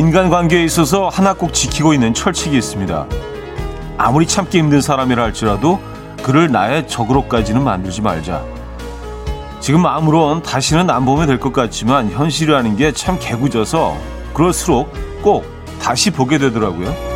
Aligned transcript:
인간관계에 0.00 0.64
있어서 0.64 1.10
하나 1.10 1.34
꼭 1.34 1.52
지키고 1.52 1.92
있는 1.92 2.14
철칙이 2.14 2.56
있습니다. 2.56 3.04
아무리 3.98 4.26
참기 4.26 4.56
힘든 4.56 4.80
사람이라 4.80 5.22
할지라도 5.22 5.78
그를 6.22 6.50
나의 6.50 6.88
적으로까지는 6.88 7.62
만들지 7.62 8.00
말자. 8.00 8.42
지금 9.60 9.84
아무런 9.84 10.42
다시는 10.42 10.88
안 10.88 11.04
보면 11.04 11.26
될 11.26 11.38
것 11.38 11.52
같지만 11.52 12.10
현실이라는 12.10 12.76
게 12.76 12.92
참 12.92 13.18
개구져서 13.20 13.94
그럴수록 14.32 14.90
꼭 15.20 15.44
다시 15.82 16.10
보게 16.10 16.38
되더라고요. 16.38 17.09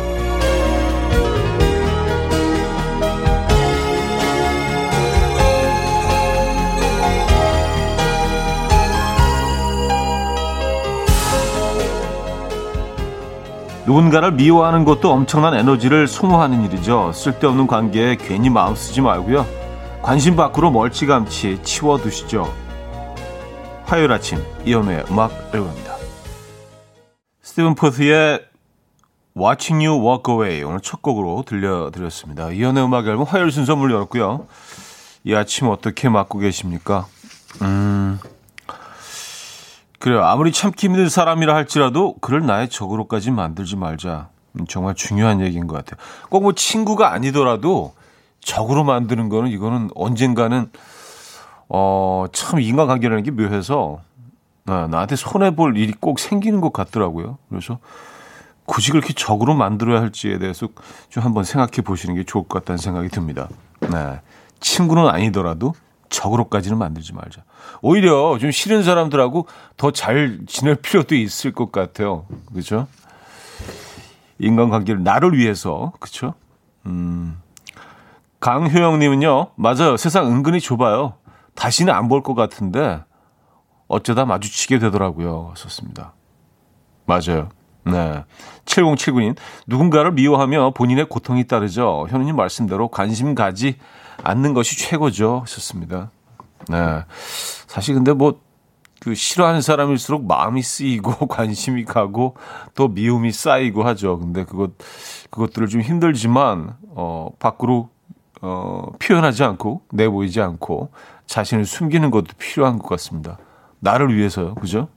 누군가를 13.85 14.31
미워하는 14.31 14.83
것도 14.83 15.11
엄청난 15.11 15.53
에너지를 15.53 16.07
소모하는 16.07 16.63
일이죠. 16.63 17.11
쓸데없는 17.13 17.67
관계에 17.67 18.15
괜히 18.15 18.49
마음 18.49 18.75
쓰지 18.75 19.01
말고요. 19.01 19.45
관심 20.01 20.35
밖으로 20.35 20.71
멀찌감치 20.71 21.61
치워두시죠. 21.63 22.51
화요일 23.85 24.11
아침 24.11 24.43
이연우의 24.65 25.05
음악 25.11 25.31
앨범입니다. 25.53 25.95
스티븐 27.41 27.75
포트의 27.75 28.41
Watching 29.37 29.85
You 29.85 30.03
Walk 30.03 30.33
Away 30.33 30.63
오늘 30.63 30.79
첫 30.81 31.03
곡으로 31.03 31.43
들려드렸습니다. 31.45 32.49
이연우의 32.51 32.85
음악 32.85 33.05
앨범 33.05 33.23
화요일 33.23 33.51
순서 33.51 33.75
문 33.75 33.91
열었고요. 33.91 34.47
이 35.25 35.35
아침 35.35 35.67
어떻게 35.67 36.09
맞고 36.09 36.39
계십니까? 36.39 37.05
음... 37.61 38.19
그래요. 40.05 40.23
아무리 40.23 40.51
참기 40.51 40.85
힘든 40.85 41.09
사람이라 41.09 41.55
할지라도 41.55 42.13
그를 42.21 42.45
나의 42.45 42.69
적으로까지 42.69 43.31
만들지 43.31 43.75
말자. 43.75 44.29
음, 44.51 44.67
정말 44.67 44.93
중요한 44.93 45.41
얘기인 45.41 45.65
것 45.65 45.75
같아요. 45.77 45.99
꼭 46.29 46.43
뭐 46.43 46.53
친구가 46.53 47.11
아니더라도 47.11 47.95
적으로 48.39 48.83
만드는 48.83 49.29
거는 49.29 49.49
이거는 49.49 49.89
언젠가는 49.95 50.69
어, 51.69 52.25
참 52.33 52.59
인간관계라는 52.59 53.23
게 53.23 53.31
묘해서 53.31 53.97
나, 54.63 54.85
나한테 54.85 55.15
손해볼 55.15 55.75
일이 55.75 55.91
꼭 55.99 56.19
생기는 56.19 56.61
것 56.61 56.71
같더라고요. 56.71 57.39
그래서 57.49 57.79
굳이 58.67 58.91
그렇게 58.91 59.11
적으로 59.11 59.55
만들어야 59.55 60.01
할지에 60.01 60.37
대해서 60.37 60.67
좀 61.09 61.23
한번 61.23 61.43
생각해 61.43 61.81
보시는 61.83 62.13
게 62.13 62.23
좋을 62.23 62.43
것 62.47 62.59
같다는 62.59 62.77
생각이 62.77 63.09
듭니다. 63.09 63.49
네. 63.79 64.21
친구는 64.59 65.07
아니더라도 65.07 65.73
적으로까지는 66.09 66.77
만들지 66.77 67.13
말자. 67.13 67.43
오히려 67.81 68.37
좀 68.39 68.51
싫은 68.51 68.83
사람들하고 68.83 69.47
더 69.77 69.91
잘 69.91 70.39
지낼 70.47 70.75
필요도 70.75 71.15
있을 71.15 71.51
것 71.51 71.71
같아요. 71.71 72.25
그죠? 72.53 72.87
인간관계를 74.39 75.03
나를 75.03 75.33
위해서, 75.37 75.93
그쵸? 75.99 76.33
음. 76.85 77.39
강효영님은요, 78.39 79.51
맞아요. 79.55 79.97
세상 79.97 80.27
은근히 80.27 80.59
좁아요. 80.59 81.13
다시는 81.55 81.93
안 81.93 82.09
볼 82.09 82.21
것 82.21 82.35
같은데, 82.35 83.01
어쩌다 83.87 84.25
마주치게 84.25 84.79
되더라고요. 84.79 85.53
썼습니다. 85.55 86.13
맞아요. 87.05 87.49
네. 87.85 88.23
7079님, 88.65 89.35
누군가를 89.67 90.11
미워하며 90.11 90.71
본인의 90.71 91.07
고통이 91.07 91.45
따르죠. 91.45 92.07
현우님 92.09 92.35
말씀대로 92.35 92.87
관심 92.89 93.35
가지 93.35 93.77
않는 94.23 94.53
것이 94.53 94.77
최고죠. 94.77 95.41
하셨습니다. 95.41 96.11
네. 96.69 97.03
사실 97.67 97.95
근데 97.95 98.13
뭐, 98.13 98.39
그 99.01 99.13
싫어하는 99.13 99.61
사람일수록 99.61 100.25
마음이 100.25 100.61
쓰이고 100.61 101.27
관심이 101.27 101.85
가고 101.85 102.35
또 102.73 102.87
미움이 102.87 103.31
쌓이고 103.31 103.83
하죠. 103.83 104.17
근데 104.17 104.43
그것, 104.43 104.71
그것들을 105.29 105.67
좀 105.67 105.81
힘들지만, 105.81 106.75
어, 106.89 107.29
밖으로, 107.39 107.89
어, 108.41 108.87
표현하지 108.99 109.43
않고 109.43 109.81
내보이지 109.91 110.41
않고 110.41 110.91
자신을 111.27 111.65
숨기는 111.65 112.09
것도 112.11 112.27
필요한 112.37 112.79
것 112.79 112.87
같습니다. 112.87 113.37
나를 113.79 114.15
위해서요. 114.15 114.55
그죠? 114.55 114.87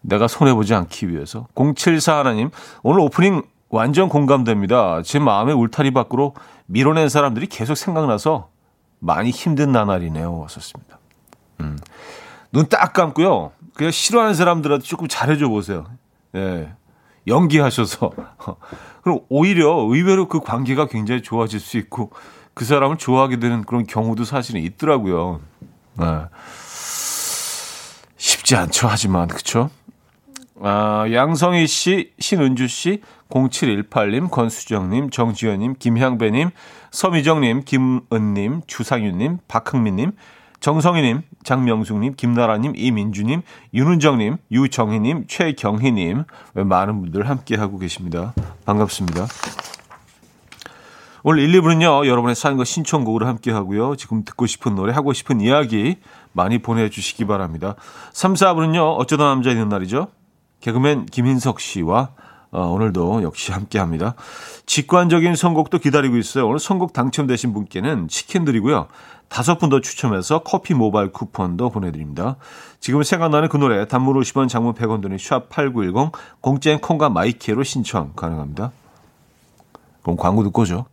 내가 0.00 0.28
손해보지 0.28 0.74
않기 0.74 1.08
위해서. 1.08 1.46
074 1.54 2.18
하나님, 2.18 2.50
오늘 2.82 3.00
오프닝 3.00 3.42
완전 3.70 4.08
공감됩니다. 4.08 5.02
제 5.02 5.18
마음의 5.18 5.54
울타리 5.54 5.92
밖으로 5.92 6.34
밀어낸 6.66 7.08
사람들이 7.08 7.46
계속 7.46 7.74
생각나서 7.74 8.48
많이 8.98 9.30
힘든 9.30 9.72
나날이네요. 9.72 10.38
왔었습니다. 10.38 10.98
음. 11.60 11.78
눈 12.52 12.68
딱 12.68 12.92
감고요. 12.92 13.52
그냥 13.74 13.90
싫어하는 13.90 14.34
사람들한테 14.34 14.84
조금 14.86 15.08
잘해줘 15.08 15.48
보세요. 15.48 15.84
예. 16.36 16.72
연기하셔서. 17.26 18.12
그럼 19.02 19.20
오히려 19.28 19.70
의외로 19.88 20.28
그 20.28 20.40
관계가 20.40 20.86
굉장히 20.86 21.22
좋아질 21.22 21.58
수 21.60 21.76
있고 21.78 22.10
그 22.54 22.64
사람을 22.64 22.96
좋아하게 22.98 23.40
되는 23.40 23.64
그런 23.64 23.84
경우도 23.86 24.24
사실은 24.24 24.60
있더라고요. 24.62 25.40
네. 25.94 26.06
쉽지 28.16 28.56
않죠. 28.56 28.88
하지만, 28.88 29.26
그쵸? 29.28 29.70
아, 30.60 31.06
양성희 31.10 31.66
씨, 31.66 32.12
신은주 32.18 32.68
씨, 32.68 33.00
0718님, 33.30 34.30
권수정님, 34.30 35.10
정지현님, 35.10 35.74
김향배님, 35.78 36.50
서미정님, 36.92 37.64
김은님, 37.64 38.62
주상윤님, 38.66 39.38
박흥민님, 39.48 40.12
정성희님, 40.60 41.22
장명숙님, 41.42 42.14
김나라님, 42.16 42.72
이민주님, 42.76 43.42
윤은정님, 43.74 44.36
유정희님, 44.50 45.24
최경희님, 45.26 46.24
많은 46.54 47.00
분들 47.02 47.28
함께하고 47.28 47.78
계십니다. 47.78 48.32
반갑습니다. 48.64 49.26
오늘 51.24 51.42
1, 51.42 51.60
2부는요, 51.60 52.06
여러분의 52.06 52.34
사연과 52.34 52.64
신청곡으로 52.64 53.26
함께하고요. 53.26 53.96
지금 53.96 54.24
듣고 54.24 54.46
싶은 54.46 54.74
노래, 54.74 54.92
하고 54.92 55.12
싶은 55.12 55.40
이야기 55.40 55.96
많이 56.32 56.58
보내주시기 56.58 57.26
바랍니다. 57.26 57.74
3, 58.12 58.34
4부는요, 58.34 58.96
어쩌다 58.98 59.24
남자 59.24 59.50
있는 59.50 59.68
날이죠. 59.68 60.08
개그맨 60.64 61.06
김인석 61.06 61.60
씨와 61.60 62.08
어, 62.50 62.68
오늘도 62.68 63.22
역시 63.22 63.52
함께 63.52 63.78
합니다. 63.78 64.14
직관적인 64.64 65.34
선곡도 65.36 65.78
기다리고 65.78 66.16
있어요. 66.16 66.46
오늘 66.48 66.58
선곡 66.58 66.94
당첨되신 66.94 67.52
분께는 67.52 68.08
치킨 68.08 68.46
드리고요. 68.46 68.86
다섯 69.28 69.58
분 69.58 69.68
더 69.68 69.80
추첨해서 69.80 70.38
커피 70.38 70.72
모바일 70.72 71.12
쿠폰도 71.12 71.68
보내드립니다. 71.68 72.36
지금 72.80 73.02
생각나는 73.02 73.48
그 73.50 73.58
노래 73.58 73.86
단문 73.86 74.18
50원 74.18 74.48
장문 74.48 74.72
100원 74.72 75.02
드는 75.02 75.18
샵8910 75.18 76.12
공짜인 76.40 76.78
콩과 76.78 77.10
마이키로 77.10 77.62
신청 77.62 78.12
가능합니다. 78.14 78.72
그럼 80.02 80.16
광고 80.16 80.44
듣고 80.44 80.62
오죠. 80.62 80.86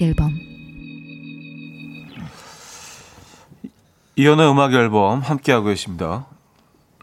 음악 0.00 0.02
앨범 0.02 0.38
이연의 4.16 4.50
음악 4.50 4.72
앨범 4.72 5.20
함께하고 5.20 5.66
계십니다. 5.66 6.26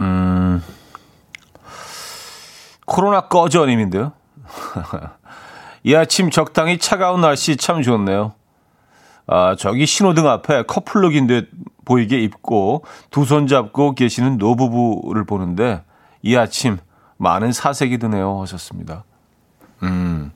음, 0.01 0.63
코로나 2.85 3.21
꺼져님인데요. 3.21 4.13
이 5.83 5.95
아침 5.95 6.29
적당히 6.29 6.77
차가운 6.77 7.21
날씨 7.21 7.55
참 7.57 7.81
좋네요. 7.81 8.33
아, 9.27 9.55
저기 9.55 9.85
신호등 9.85 10.27
앞에 10.27 10.63
커플룩인 10.63 11.27
듯 11.27 11.49
보이게 11.85 12.19
입고 12.19 12.83
두 13.11 13.23
손 13.25 13.47
잡고 13.47 13.95
계시는 13.95 14.37
노부부를 14.37 15.25
보는데 15.25 15.83
이 16.21 16.35
아침 16.35 16.77
많은 17.17 17.51
사색이 17.51 17.97
드네요 17.97 18.41
하셨습니다. 18.41 19.03
음. 19.83 20.31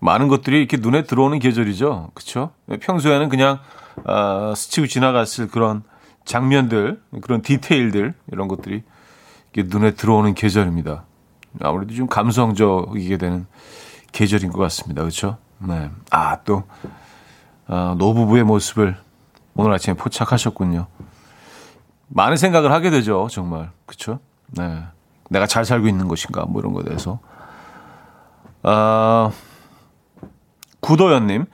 많은 0.00 0.28
것들이 0.28 0.58
이렇게 0.58 0.76
눈에 0.76 1.02
들어오는 1.02 1.38
계절이죠. 1.38 2.10
그렇죠? 2.14 2.50
평소에는 2.80 3.28
그냥 3.28 3.58
어, 4.04 4.54
스치고 4.54 4.86
지나갔을 4.86 5.48
그런 5.48 5.82
장면들, 6.24 7.00
그런 7.22 7.42
디테일들 7.42 8.14
이런 8.30 8.48
것들이 8.48 8.82
눈에 9.56 9.92
들어오는 9.92 10.34
계절입니다. 10.34 11.04
아무래도 11.60 11.94
좀 11.94 12.06
감성적이게 12.06 13.16
되는 13.16 13.46
계절인 14.12 14.52
것 14.52 14.58
같습니다. 14.58 15.02
그렇죠? 15.02 15.38
네. 15.58 15.90
아, 16.10 16.38
또 16.44 16.64
어, 17.66 17.94
노부부의 17.98 18.44
모습을 18.44 18.96
오늘 19.54 19.72
아침에 19.72 19.96
포착하셨군요. 19.96 20.86
많은 22.08 22.36
생각을 22.36 22.72
하게 22.72 22.90
되죠, 22.90 23.26
정말. 23.30 23.70
그렇죠? 23.86 24.20
네. 24.46 24.84
내가 25.30 25.46
잘 25.46 25.64
살고 25.64 25.88
있는 25.88 26.08
것인가 26.08 26.46
뭐 26.46 26.60
이런 26.60 26.72
것에 26.72 26.86
대해서 26.86 27.18
아, 28.62 29.30
구도연님. 30.80 31.46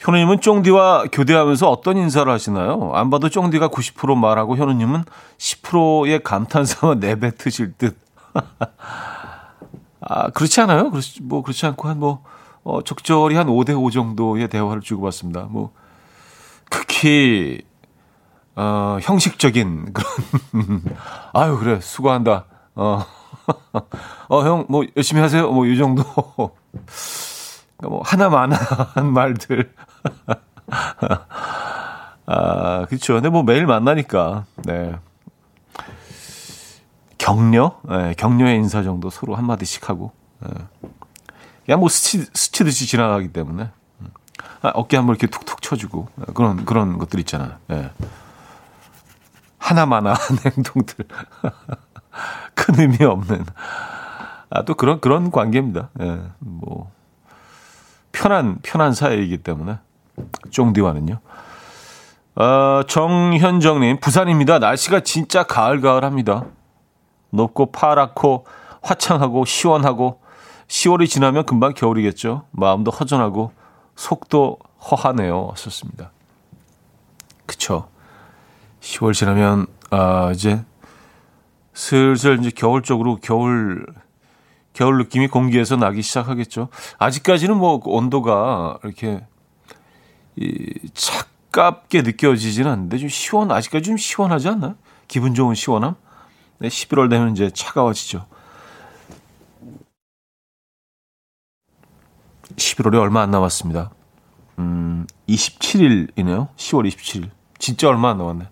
현우님은 0.00 0.40
쫑디와 0.40 1.04
교대하면서 1.12 1.70
어떤 1.70 1.98
인사를 1.98 2.30
하시나요? 2.32 2.92
안 2.94 3.10
봐도 3.10 3.28
쫑디가 3.28 3.68
90% 3.68 4.16
말하고 4.16 4.56
현우님은 4.56 5.04
10%의 5.36 6.22
감탄사만 6.22 7.00
내뱉으실 7.00 7.74
듯. 7.76 7.98
아, 10.00 10.30
그렇지 10.30 10.60
않아요? 10.62 10.90
그렇지, 10.90 11.22
뭐, 11.22 11.42
그렇지 11.42 11.66
않고 11.66 11.88
한 11.88 11.98
뭐, 11.98 12.24
어, 12.64 12.82
적절히 12.82 13.36
한 13.36 13.46
5대5 13.48 13.92
정도의 13.92 14.48
대화를 14.48 14.80
주고받습니다. 14.80 15.48
뭐, 15.50 15.72
극히, 16.70 17.62
어, 18.56 18.98
형식적인 19.02 19.92
그런, 19.92 20.82
아유, 21.34 21.58
그래, 21.58 21.78
수고한다. 21.80 22.46
어, 22.74 23.04
어, 24.28 24.42
형, 24.44 24.64
뭐, 24.70 24.84
열심히 24.96 25.20
하세요. 25.20 25.50
뭐, 25.50 25.66
이 25.66 25.76
정도. 25.76 26.02
뭐, 27.82 28.02
하나만한 28.04 29.06
말들. 29.12 29.72
아, 32.26 32.86
그렇죠. 32.86 33.14
근데 33.14 33.28
뭐 33.28 33.42
매일 33.42 33.66
만나니까, 33.66 34.44
네. 34.64 34.94
격려? 37.18 37.80
네, 37.82 38.14
격려의 38.16 38.56
인사 38.56 38.82
정도 38.82 39.10
서로 39.10 39.34
한마디씩 39.34 39.88
하고, 39.88 40.12
네. 40.40 40.50
그냥 41.64 41.80
뭐 41.80 41.88
스치, 41.88 42.24
스치듯이 42.32 42.86
지나가기 42.86 43.28
때문에. 43.28 43.70
아, 44.62 44.72
어깨 44.74 44.96
한번 44.96 45.16
이렇게 45.16 45.26
툭툭 45.26 45.62
쳐주고, 45.62 46.08
그런, 46.34 46.64
그런 46.64 46.98
것들 46.98 47.18
있잖아요. 47.20 47.52
네. 47.68 47.90
하나만한 49.58 50.16
행동들. 50.56 51.04
큰 52.54 52.80
의미 52.80 53.04
없는. 53.04 53.44
아, 54.50 54.64
또 54.64 54.74
그런, 54.74 55.00
그런 55.00 55.30
관계입니다. 55.30 55.90
예, 56.00 56.22
뭐. 56.38 56.90
편한, 58.12 58.58
편한 58.62 58.92
사이이기 58.92 59.38
때문에. 59.38 59.78
쫑디와는요. 60.50 61.20
어, 62.36 62.82
정현정님, 62.86 64.00
부산입니다. 64.00 64.58
날씨가 64.58 65.00
진짜 65.00 65.42
가을 65.42 65.80
가을합니다. 65.80 66.44
높고 67.30 67.66
파랗고 67.66 68.46
화창하고 68.82 69.44
시원하고 69.44 70.20
10월이 70.68 71.08
지나면 71.08 71.46
금방 71.46 71.74
겨울이겠죠. 71.74 72.44
마음도 72.52 72.90
허전하고 72.90 73.52
속도 73.96 74.58
허하네요. 74.90 75.52
썼습니다. 75.56 76.10
그쵸. 77.46 77.88
10월 78.80 79.12
지나면, 79.12 79.66
아, 79.90 80.30
이제 80.32 80.64
슬슬 81.74 82.38
이제 82.38 82.50
겨울 82.54 82.82
쪽으로 82.82 83.16
겨울 83.16 83.86
겨울 84.80 84.96
느낌이 84.96 85.28
공기에서 85.28 85.76
나기 85.76 86.00
시작하겠죠. 86.00 86.68
아직까지는 86.96 87.54
뭐 87.58 87.82
온도가 87.84 88.78
이렇게 88.82 89.22
이 90.36 90.88
차갑게 90.94 92.00
느껴지지는 92.00 92.70
않는데 92.70 92.96
좀 92.96 93.10
시원 93.10 93.50
아직까지 93.50 93.84
좀 93.84 93.98
시원하지 93.98 94.48
않나? 94.48 94.76
기분 95.06 95.34
좋은 95.34 95.54
시원함. 95.54 95.96
네, 96.60 96.68
11월 96.68 97.10
되면 97.10 97.32
이제 97.32 97.50
차가워지죠. 97.50 98.24
11월이 102.56 102.98
얼마 102.98 103.20
안 103.20 103.30
남았습니다. 103.30 103.90
음, 104.60 105.06
27일이네요. 105.28 106.56
10월 106.56 106.88
27일. 106.88 107.28
진짜 107.58 107.86
얼마 107.90 108.08
안 108.12 108.16
남았네. 108.16 108.48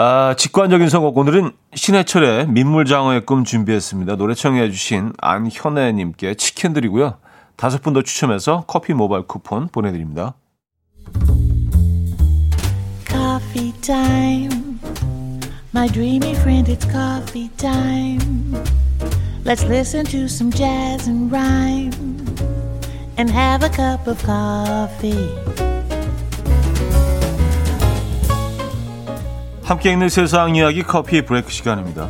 아, 0.00 0.32
직관적인 0.38 0.88
선곡. 0.88 1.18
오늘은 1.18 1.50
신해철의 1.74 2.46
민물장어의 2.50 3.26
꿈 3.26 3.42
준비했습니다. 3.42 4.14
노래 4.14 4.32
청해 4.32 4.70
주신 4.70 5.12
안현애 5.18 5.90
님께 5.90 6.34
치킨 6.34 6.72
드리고요. 6.72 7.16
다섯 7.56 7.82
분 7.82 7.94
더 7.94 8.02
추첨해서 8.02 8.62
커피 8.68 8.94
모바일 8.94 9.24
쿠폰 9.26 9.66
보내 9.66 9.90
드립니다. 9.90 10.34
Coffee 13.08 13.72
time. 13.80 14.78
My 15.74 15.88
dreamy 15.88 16.30
friend, 16.30 16.70
it's 16.70 16.88
coffee 16.88 17.50
time. 17.56 18.54
Let's 19.44 19.64
listen 19.64 20.04
to 20.12 20.26
some 20.26 20.52
jazz 20.52 21.08
and 21.08 21.28
rhyme 21.34 21.90
and 23.18 23.32
have 23.32 23.66
a 23.66 23.70
cup 23.70 24.06
of 24.06 24.22
coffee. 24.24 25.67
함께 29.68 29.92
있는 29.92 30.08
세상 30.08 30.56
이야기 30.56 30.82
커피 30.82 31.20
브레이크 31.20 31.50
시간입니다. 31.50 32.08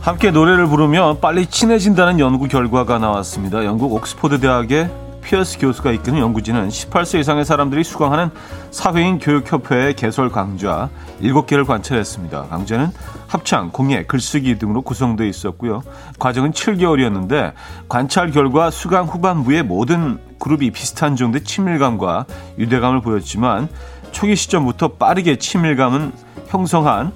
함께 0.00 0.30
노래를 0.30 0.68
부르면 0.68 1.20
빨리 1.20 1.46
친해진다는 1.46 2.20
연구 2.20 2.46
결과가 2.46 3.00
나왔습니다. 3.00 3.64
영국 3.64 3.92
옥스포드 3.94 4.38
대학의 4.38 4.88
피어스 5.26 5.58
교수가 5.58 5.90
이끄는 5.90 6.20
연구진은 6.20 6.68
18세 6.68 7.18
이상의 7.18 7.44
사람들이 7.44 7.82
수강하는 7.82 8.30
사회인 8.70 9.18
교육협회의 9.18 9.94
개설 9.94 10.30
강좌 10.30 10.88
7개를 11.20 11.66
관찰했습니다. 11.66 12.44
강좌는 12.44 12.90
합창, 13.26 13.70
공예, 13.72 14.04
글쓰기 14.04 14.56
등으로 14.56 14.82
구성되어 14.82 15.26
있었고요. 15.26 15.82
과정은 16.20 16.52
7개월이었는데 16.52 17.54
관찰 17.88 18.30
결과 18.30 18.70
수강 18.70 19.06
후반부에 19.06 19.62
모든 19.62 20.20
그룹이 20.38 20.70
비슷한 20.70 21.16
정도의 21.16 21.42
친밀감과 21.42 22.26
유대감을 22.58 23.00
보였지만 23.00 23.68
초기 24.12 24.36
시점부터 24.36 24.92
빠르게 24.92 25.38
친밀감은 25.38 26.12
형성한 26.46 27.12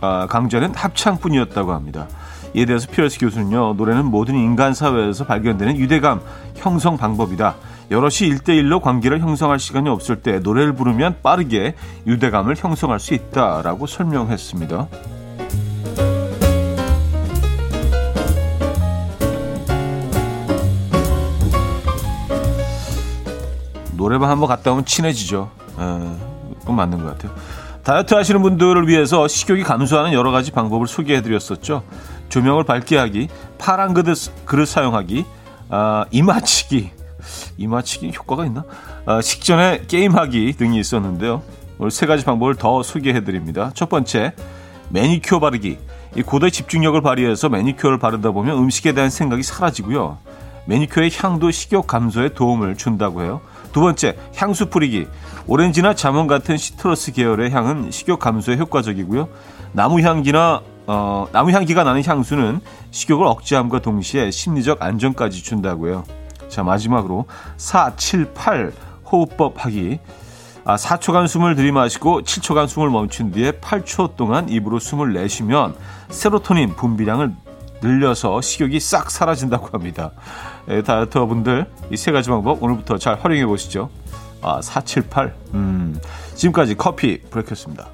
아, 0.00 0.26
강좌는 0.26 0.74
합창뿐이었다고 0.74 1.72
합니다. 1.72 2.08
이에 2.54 2.66
대해서 2.66 2.86
피어스 2.90 3.18
교수는요, 3.18 3.74
노래는 3.74 4.04
모든 4.06 4.34
인간 4.34 4.74
사회에서 4.74 5.24
발견되는 5.24 5.76
유대감 5.78 6.20
형성 6.56 6.96
방법이다. 6.96 7.54
여럿이 7.90 8.28
일대일로 8.28 8.80
관계를 8.80 9.20
형성할 9.20 9.58
시간이 9.58 9.88
없을 9.88 10.16
때 10.22 10.38
노래를 10.38 10.74
부르면 10.74 11.16
빠르게 11.22 11.74
유대감을 12.06 12.56
형성할 12.56 13.00
수 13.00 13.14
있다라고 13.14 13.86
설명했습니다. 13.86 14.88
노래방 23.96 24.30
한번 24.30 24.48
갔다 24.48 24.72
오면 24.72 24.84
친해지죠. 24.84 25.50
에, 25.78 25.82
그건 26.60 26.76
맞는 26.76 26.98
것 26.98 27.16
같아요. 27.16 27.32
다이어트 27.84 28.14
하시는 28.14 28.40
분들을 28.42 28.88
위해서 28.88 29.26
식욕이 29.26 29.64
감소하는 29.64 30.12
여러 30.12 30.30
가지 30.30 30.50
방법을 30.52 30.86
소개해드렸었죠. 30.86 31.82
조명을 32.32 32.64
밝게 32.64 32.96
하기, 32.96 33.28
파란 33.58 33.92
그릇, 33.92 34.16
그릇 34.46 34.64
사용하기, 34.64 35.26
아, 35.68 36.06
이마치기, 36.10 36.90
이마치기 37.58 38.12
효과가 38.16 38.46
있나? 38.46 38.64
아, 39.04 39.20
식전에 39.20 39.82
게임하기 39.86 40.54
등이 40.56 40.80
있었는데요. 40.80 41.42
오늘 41.76 41.90
세 41.90 42.06
가지 42.06 42.24
방법을 42.24 42.54
더 42.54 42.82
소개해드립니다. 42.82 43.70
첫 43.74 43.90
번째, 43.90 44.32
매니큐어 44.88 45.40
바르기. 45.40 45.76
이 46.16 46.22
고도의 46.22 46.52
집중력을 46.52 46.98
발휘해서 47.02 47.50
매니큐어를 47.50 47.98
바르다 47.98 48.30
보면 48.30 48.56
음식에 48.56 48.94
대한 48.94 49.10
생각이 49.10 49.42
사라지고요. 49.42 50.16
매니큐어의 50.64 51.10
향도 51.14 51.50
식욕 51.50 51.86
감소에 51.86 52.30
도움을 52.30 52.78
준다고 52.78 53.20
해요. 53.20 53.42
두 53.74 53.82
번째, 53.82 54.16
향수 54.36 54.70
뿌리기. 54.70 55.06
오렌지나 55.46 55.94
자몽 55.94 56.28
같은 56.28 56.56
시트러스 56.56 57.12
계열의 57.12 57.50
향은 57.50 57.90
식욕 57.90 58.18
감소에 58.18 58.56
효과적이고요. 58.56 59.28
나무 59.72 60.00
향기나 60.00 60.62
어, 60.86 61.26
나무 61.32 61.50
향기가 61.52 61.84
나는 61.84 62.04
향수는 62.04 62.60
식욕을 62.90 63.26
억제함과 63.26 63.80
동시에 63.80 64.30
심리적 64.30 64.82
안정까지 64.82 65.42
준다고요. 65.42 66.04
자, 66.48 66.62
마지막으로 66.62 67.26
4, 67.56 67.94
7, 67.96 68.32
8 68.34 68.72
호흡법 69.10 69.64
하기. 69.64 69.98
아, 70.64 70.76
4초간 70.76 71.26
숨을 71.26 71.56
들이마시고 71.56 72.22
7초간 72.22 72.68
숨을 72.68 72.88
멈춘 72.90 73.32
뒤에 73.32 73.52
8초 73.52 74.16
동안 74.16 74.48
입으로 74.48 74.78
숨을 74.78 75.12
내쉬면 75.12 75.74
세로토닌 76.08 76.76
분비량을 76.76 77.32
늘려서 77.82 78.40
식욕이 78.40 78.78
싹 78.78 79.10
사라진다고 79.10 79.70
합니다. 79.72 80.12
예, 80.68 80.82
다이어터 80.82 81.26
분들 81.26 81.66
이 81.90 81.96
세 81.96 82.12
가지 82.12 82.30
방법 82.30 82.62
오늘부터 82.62 82.96
잘 82.98 83.18
활용해 83.18 83.44
보시죠. 83.46 83.90
아, 84.40 84.60
478. 84.62 85.34
음. 85.54 85.98
지금까지 86.36 86.76
커피 86.76 87.20
브레이크였습니다. 87.22 87.88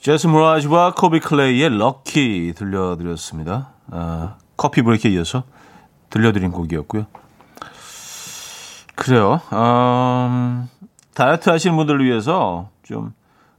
제스 0.00 0.26
무라즈와 0.28 0.94
코비 0.94 1.20
클레이의 1.20 1.76
럭키 1.76 2.52
들려드렸습니다. 2.56 3.70
아, 3.90 4.36
커피 4.56 4.82
브레이크에 4.82 5.10
이어서 5.12 5.42
들려드린 6.10 6.52
곡이었고요. 6.52 7.06
그래요. 8.94 9.40
음, 9.52 10.68
다이어트 11.14 11.50
하시는 11.50 11.76
분들을 11.76 12.04
위해서 12.04 12.70
좀 12.84 13.12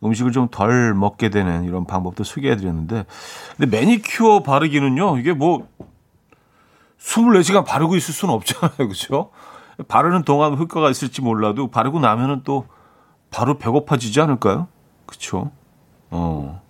음식을 0.03 0.31
좀 0.31 0.47
덜 0.49 0.93
먹게 0.93 1.29
되는 1.29 1.65
이런 1.65 1.85
방법도 1.85 2.23
소개해드렸는데, 2.23 3.05
근데 3.57 3.77
매니큐어 3.77 4.43
바르기는요, 4.43 5.17
이게 5.17 5.33
뭐 5.33 5.67
24시간 6.99 7.65
바르고 7.65 7.95
있을 7.97 8.13
수는 8.13 8.33
없잖아요. 8.33 8.77
그죠? 8.87 9.31
바르는 9.89 10.23
동안 10.23 10.57
효과가 10.57 10.89
있을지 10.89 11.21
몰라도 11.21 11.67
바르고 11.69 11.99
나면은 11.99 12.41
또 12.43 12.65
바로 13.29 13.57
배고파지지 13.57 14.19
않을까요? 14.21 14.67
그쵸? 15.05 15.51
어. 16.11 16.61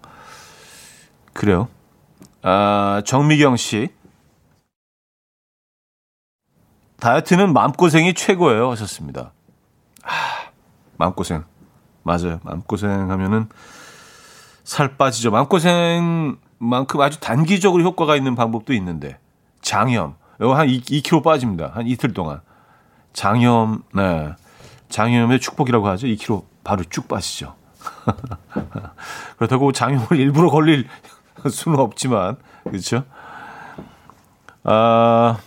그래요. 1.33 1.67
아, 2.41 3.01
정미경 3.05 3.57
씨. 3.57 3.89
다이어트는 6.99 7.53
마음고생이 7.53 8.13
최고예요. 8.13 8.71
하셨습니다. 8.71 9.31
아, 10.03 10.09
마음고생. 10.97 11.45
맞아요. 12.03 12.39
마음고생 12.43 13.09
하면은 13.09 13.47
살 14.63 14.97
빠지죠. 14.97 15.31
마음고생만큼 15.31 17.01
아주 17.01 17.19
단기적으로 17.19 17.83
효과가 17.83 18.15
있는 18.15 18.35
방법도 18.35 18.73
있는데. 18.73 19.17
장염. 19.61 20.15
이거 20.39 20.55
한 20.55 20.69
2, 20.69 20.81
2kg 20.81 21.23
빠집니다. 21.23 21.71
한 21.73 21.87
이틀 21.87 22.13
동안. 22.13 22.41
장염, 23.13 23.83
네. 23.93 24.33
장염의 24.89 25.39
축복이라고 25.39 25.87
하죠. 25.89 26.07
2kg 26.07 26.43
바로 26.63 26.83
쭉 26.83 27.07
빠지죠. 27.07 27.55
그렇다고 29.37 29.71
장염을 29.71 30.13
일부러 30.13 30.49
걸릴 30.49 30.87
수는 31.49 31.79
없지만, 31.79 32.37
그렇죠? 32.63 33.03
아, 34.63 35.37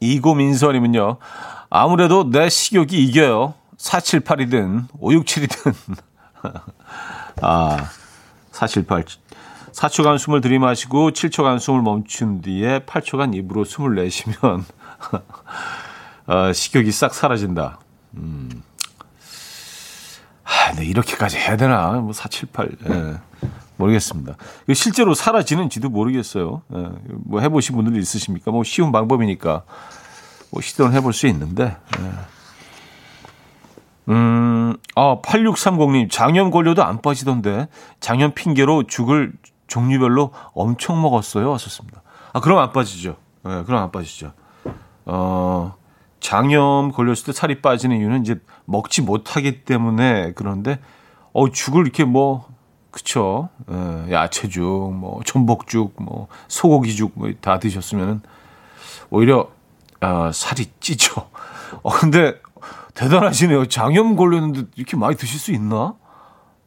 이고민서님은요, 0.00 1.18
아무래도 1.70 2.30
내 2.30 2.48
식욕이 2.48 2.92
이겨요. 2.92 3.54
478이든 3.76 4.88
567이든. 5.00 5.74
아, 7.42 7.76
478. 8.52 9.04
4초간 9.72 10.18
숨을 10.18 10.40
들이마시고 10.40 11.10
7초간 11.12 11.58
숨을 11.58 11.82
멈춘 11.82 12.42
뒤에 12.42 12.80
8초간 12.80 13.34
입으로 13.34 13.64
숨을 13.64 13.94
내쉬면 13.94 14.64
어, 16.26 16.52
식욕이 16.52 16.92
싹 16.92 17.14
사라진다. 17.14 17.80
음. 18.14 18.61
하, 20.52 20.72
네, 20.72 20.84
이렇게까지 20.84 21.38
해야 21.38 21.56
되나? 21.56 21.92
뭐 21.92 22.12
478. 22.12 22.68
예. 22.90 23.48
모르겠습니다. 23.76 24.36
실제로 24.74 25.14
사라지는지도 25.14 25.88
모르겠어요. 25.88 26.62
예. 26.74 26.88
뭐 27.08 27.40
해보신 27.40 27.74
분들 27.74 27.96
있으십니까? 28.00 28.50
뭐 28.50 28.62
쉬운 28.62 28.92
방법이니까 28.92 29.62
뭐 30.50 30.60
시도를 30.60 30.92
해볼 30.94 31.12
수 31.14 31.26
있는데. 31.26 31.76
예. 31.98 32.12
음, 34.08 34.76
아, 34.94 35.20
8630님, 35.22 36.10
장염 36.10 36.50
걸려도 36.50 36.84
안 36.84 37.00
빠지던데, 37.00 37.68
장염 38.00 38.32
핑계로 38.32 38.84
죽을 38.88 39.32
종류별로 39.68 40.32
엄청 40.54 41.00
먹었어요. 41.00 41.50
왔었습니다. 41.50 42.02
아, 42.32 42.40
그럼 42.40 42.58
안 42.58 42.72
빠지죠. 42.72 43.16
예, 43.46 43.48
네, 43.48 43.62
그럼 43.64 43.82
안 43.82 43.90
빠지죠. 43.92 44.32
어, 45.06 45.74
장염 46.22 46.92
걸렸을 46.92 47.24
때 47.26 47.32
살이 47.32 47.60
빠지는 47.60 47.98
이유는 47.98 48.22
이제 48.22 48.40
먹지 48.64 49.02
못하기 49.02 49.64
때문에 49.64 50.32
그런데, 50.34 50.78
어, 51.32 51.50
죽을 51.50 51.82
이렇게 51.82 52.04
뭐, 52.04 52.46
그쵸. 52.92 53.48
예, 53.70 54.12
야채죽, 54.12 54.94
뭐, 54.94 55.20
전복죽, 55.24 55.96
뭐, 56.00 56.28
소고기죽, 56.46 57.12
뭐, 57.16 57.30
다 57.40 57.58
드셨으면은, 57.58 58.22
오히려, 59.10 59.50
어, 60.00 60.30
살이 60.32 60.66
찌죠. 60.78 61.28
어, 61.82 61.90
근데, 61.90 62.40
대단하시네요. 62.94 63.66
장염 63.66 64.16
걸렸는데 64.16 64.70
이렇게 64.76 64.96
많이 64.96 65.16
드실 65.16 65.40
수 65.40 65.50
있나? 65.50 65.94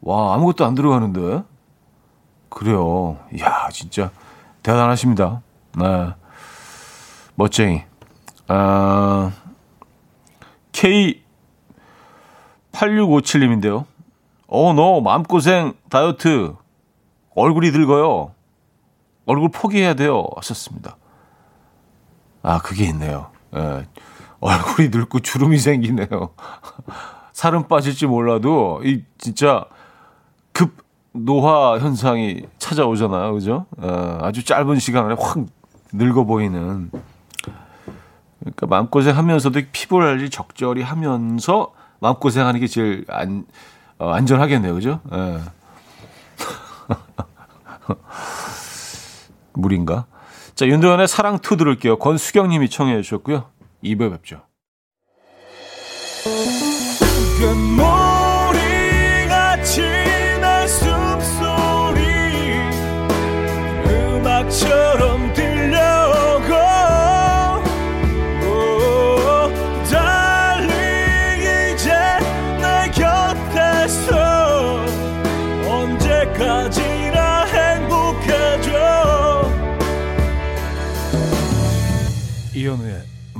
와, 0.02 0.34
아무것도 0.34 0.66
안 0.66 0.76
들어가는데. 0.76 1.44
그래요. 2.50 3.20
이야, 3.34 3.70
진짜 3.72 4.12
대단하십니다. 4.64 5.42
네. 5.78 6.14
멋쟁이. 7.36 7.84
아, 8.48 9.32
K8657님인데요. 12.72 13.86
어, 14.48 14.74
너 14.74 15.02
마음고생 15.02 15.74
다이어트. 15.90 16.56
얼굴이 17.36 17.72
늙어요. 17.72 18.34
얼굴 19.26 19.50
포기해야 19.50 19.96
돼요. 19.96 20.28
하셨습니다. 20.36 20.98
아, 22.44 22.60
그게 22.60 22.86
있네요. 22.86 23.32
예. 23.56 23.88
얼굴이 24.40 24.90
늙고 24.90 25.22
주름이 25.22 25.58
생기네요. 25.58 26.30
살은 27.34 27.68
빠질지 27.68 28.06
몰라도, 28.06 28.82
이, 28.84 29.04
진짜, 29.18 29.66
급 30.52 30.78
노화 31.12 31.80
현상이 31.80 32.44
찾아오잖아요. 32.60 33.34
그죠? 33.34 33.66
어, 33.78 34.20
아주 34.22 34.46
짧은 34.46 34.78
시간 34.80 35.06
안에 35.06 35.16
확 35.20 35.40
늙어 35.92 36.24
보이는. 36.24 36.92
그러니까 38.46 38.68
마음고생 38.68 39.18
하면서도 39.18 39.60
피부 39.72 39.98
관리 39.98 40.30
적절히 40.30 40.84
하면서 40.84 41.74
마음고생 42.00 42.46
하는 42.46 42.60
게 42.60 42.68
제일 42.68 43.04
안, 43.10 43.46
어, 43.98 44.12
안전하겠네요. 44.12 44.76
그죠? 44.76 45.02
예. 45.12 45.40
물인가? 49.54 50.06
자, 50.54 50.68
윤도현의 50.68 51.08
사랑2 51.08 51.58
들을게요. 51.58 51.98
권수경 51.98 52.50
님이 52.50 52.70
청해 52.70 53.02
주셨고요. 53.02 53.46
2부에 53.84 54.12
뵙죠. 54.12 54.42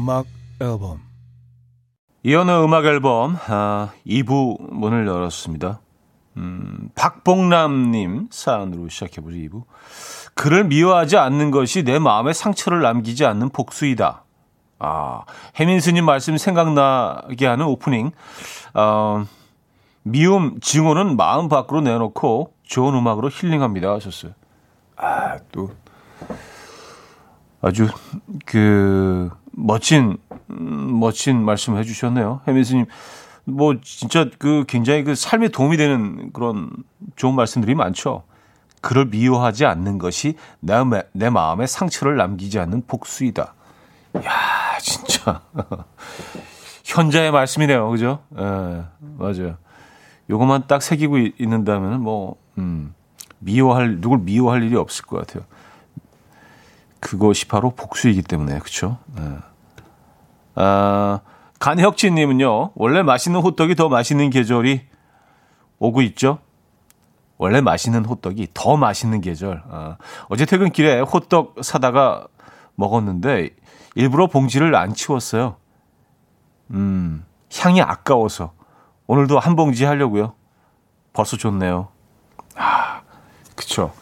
음악 0.06 0.28
앨범 0.62 1.02
이현우 2.22 2.64
음악 2.64 2.86
앨범 2.86 3.36
아, 3.48 3.90
2부 4.06 4.72
문을 4.72 5.08
열었습니다. 5.08 5.80
음, 6.38 6.90
박봉남님 6.94 8.28
사연으로 8.30 8.88
시작해보죠, 8.88 9.36
2부. 9.36 9.64
그를 10.36 10.66
미워하지 10.66 11.18
않는 11.18 11.50
것이 11.50 11.84
내 11.84 11.98
마음에 11.98 12.34
상처를 12.34 12.84
남기지 12.84 13.26
않는 13.26 13.50
복수이다. 13.50 14.26
아, 14.78 15.22
해민스님 15.56 16.06
말씀 16.06 16.38
생각나게 16.38 17.48
하는 17.48 17.66
오프닝. 17.66 18.12
어, 18.76 19.26
미움, 20.04 20.60
증오는 20.60 21.18
마음 21.18 21.50
밖으로 21.50 21.82
내놓고 21.82 22.54
좋은 22.62 22.94
음악으로 22.94 23.32
힐링합니다. 23.32 23.92
하셨어요. 23.94 24.34
아, 24.98 25.40
또, 25.52 25.72
아주, 27.60 27.88
그, 28.46 29.32
멋진, 29.56 30.18
멋진 30.48 31.44
말씀을 31.44 31.80
해주셨네요. 31.80 32.42
해민스님. 32.48 32.86
뭐, 33.46 33.76
진짜 33.82 34.30
그 34.38 34.66
굉장히 34.68 35.04
그 35.04 35.16
삶에 35.16 35.50
도움이 35.50 35.78
되는 35.78 36.32
그런 36.34 36.70
좋은 37.16 37.36
말씀들이 37.36 37.76
많죠. 37.76 38.24
그를 38.82 39.06
미워하지 39.06 39.66
않는 39.66 39.98
것이 39.98 40.36
내, 40.60 40.76
내 41.14 41.30
마음에 41.30 41.66
상처를 41.66 42.18
남기지 42.18 42.60
않는 42.60 42.84
복수이다. 42.88 43.54
야 44.18 44.80
진짜. 44.80 45.42
현자의 46.84 47.32
말씀이네요. 47.32 47.90
그죠? 47.90 48.20
예, 48.38 48.84
맞아요. 49.18 49.58
요것만 50.30 50.66
딱 50.68 50.82
새기고 50.82 51.18
있는다면, 51.18 52.02
뭐, 52.02 52.36
음, 52.58 52.94
미워할, 53.40 54.00
누굴 54.00 54.20
미워할 54.20 54.64
일이 54.64 54.76
없을 54.76 55.06
것 55.06 55.18
같아요. 55.18 55.46
그것이 57.06 57.48
바로 57.48 57.70
복수이기 57.70 58.24
때문에, 58.24 58.58
그쵸? 58.58 58.98
예. 59.20 59.38
아, 60.56 61.20
간혁진님은요, 61.60 62.72
원래 62.74 63.04
맛있는 63.04 63.42
호떡이 63.42 63.76
더 63.76 63.90
맛있는 63.90 64.32
계절이 64.32 64.88
오고 65.78 66.02
있죠? 66.02 66.40
원래 67.38 67.62
맛있는 67.62 68.06
호떡이 68.06 68.48
더 68.56 68.76
맛있는 68.76 69.22
계절. 69.22 69.62
어, 69.68 69.98
어제 70.30 70.46
퇴근길에 70.46 71.02
호떡 71.02 71.58
사다가 71.62 72.26
먹었는데 72.74 73.52
일부러 73.94 74.26
봉지를 74.26 74.74
안 74.76 74.96
치웠어요. 74.96 75.58
음, 76.72 77.24
향이 77.56 77.84
아까워서 77.84 78.54
오늘도 79.06 79.38
한 79.38 79.56
봉지 79.56 79.86
하려고요. 79.86 80.34
벌써 81.14 81.38
좋네요. 81.38 81.90
아, 82.56 83.02
그쵸. 83.56 83.94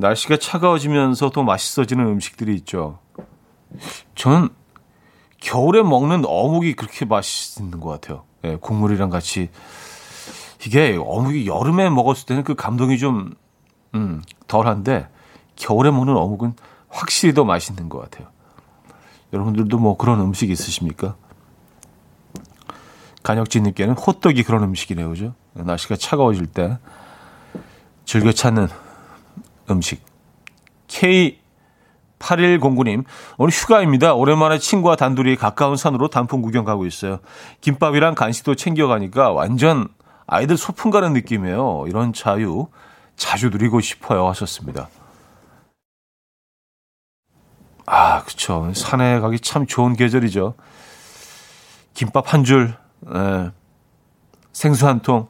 날씨가 0.00 0.38
차가워지면서 0.38 1.30
더 1.30 1.42
맛있어지는 1.42 2.06
음식들이 2.06 2.54
있죠. 2.56 2.98
저는 4.14 4.48
겨울에 5.40 5.82
먹는 5.82 6.24
어묵이 6.26 6.74
그렇게 6.74 7.04
맛있는 7.04 7.80
것 7.80 7.90
같아요. 7.90 8.24
예, 8.44 8.56
국물이랑 8.56 9.10
같이 9.10 9.50
이게 10.64 10.98
어묵이 10.98 11.46
여름에 11.46 11.90
먹었을 11.90 12.26
때는 12.26 12.44
그 12.44 12.54
감동이 12.54 12.98
좀, 12.98 13.34
음, 13.94 14.22
덜한데, 14.46 15.08
겨울에 15.56 15.90
먹는 15.90 16.16
어묵은 16.16 16.54
확실히 16.88 17.34
더 17.34 17.44
맛있는 17.44 17.88
것 17.88 18.00
같아요. 18.00 18.28
여러분들도 19.32 19.78
뭐 19.78 19.96
그런 19.96 20.20
음식 20.20 20.50
있으십니까? 20.50 21.16
간혁진님께는 23.22 23.94
호떡이 23.94 24.42
그런 24.44 24.62
음식이네요, 24.64 25.08
그죠? 25.10 25.34
날씨가 25.52 25.96
차가워질 25.96 26.46
때 26.46 26.78
즐겨 28.04 28.32
찾는 28.32 28.68
음식. 29.70 30.02
K8109님, 30.88 33.04
오늘 33.38 33.52
휴가입니다. 33.52 34.14
오랜만에 34.14 34.58
친구와 34.58 34.96
단둘이 34.96 35.36
가까운 35.36 35.76
산으로 35.76 36.08
단풍 36.08 36.42
구경 36.42 36.64
가고 36.64 36.86
있어요. 36.86 37.20
김밥이랑 37.60 38.14
간식도 38.14 38.56
챙겨가니까 38.56 39.30
완전 39.30 39.88
아이들 40.26 40.56
소풍 40.56 40.90
가는 40.90 41.12
느낌이에요. 41.12 41.84
이런 41.88 42.12
자유 42.12 42.66
자주 43.16 43.50
누리고 43.50 43.80
싶어요. 43.80 44.28
하셨습니다. 44.28 44.88
아, 47.86 48.22
그쵸. 48.22 48.70
산에 48.74 49.18
가기 49.18 49.40
참 49.40 49.66
좋은 49.66 49.94
계절이죠. 49.94 50.54
김밥 51.94 52.32
한 52.32 52.44
줄, 52.44 52.74
예, 53.12 53.50
생수 54.52 54.86
한 54.86 55.00
통, 55.00 55.26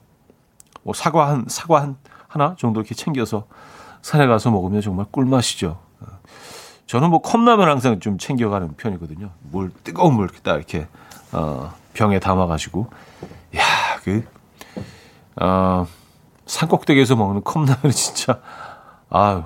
뭐 0.82 0.92
사과 0.92 1.28
한, 1.28 1.46
사과 1.48 1.80
한, 1.80 1.96
하나 2.28 2.54
정도 2.58 2.80
이렇게 2.80 2.94
챙겨서 2.94 3.46
산에 4.02 4.26
가서 4.26 4.50
먹으면 4.50 4.80
정말 4.80 5.06
꿀맛이죠. 5.10 5.78
저는 6.86 7.10
뭐 7.10 7.20
컵라면 7.20 7.68
항상 7.68 8.00
좀 8.00 8.18
챙겨가는 8.18 8.74
편이거든요. 8.76 9.30
물, 9.42 9.70
뜨거운 9.84 10.14
물딱 10.14 10.56
이렇게, 10.56 10.88
어, 11.30 11.72
병에 11.92 12.18
담아가지고. 12.18 12.88
야 13.56 13.62
그, 14.02 14.26
어, 15.40 15.86
산꼭대기에서 16.46 17.14
먹는 17.14 17.44
컵라면이 17.44 17.92
진짜, 17.92 18.40
아유, 19.08 19.44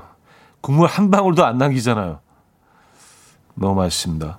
국물 0.63 0.89
한 0.89 1.11
방울도 1.11 1.45
안 1.45 1.59
남기잖아요. 1.59 2.21
너무 3.57 3.75
맛있습니다. 3.75 4.39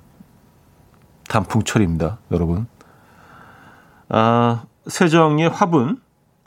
단풍철입니다, 1.30 2.18
여러분. 2.32 2.68
아, 4.10 4.64
세정의 4.88 5.50
화분, 5.50 6.02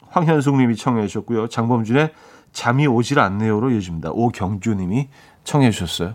황현숙 0.09 0.57
님이 0.57 0.75
청해 0.75 1.07
주셨고요. 1.07 1.49
장범준의 1.49 2.13
잠이 2.53 2.87
오질 2.87 3.19
않네요로 3.19 3.71
이어집니다. 3.71 4.11
오경주 4.13 4.75
님이 4.75 5.09
청해 5.45 5.71
주셨어요. 5.71 6.15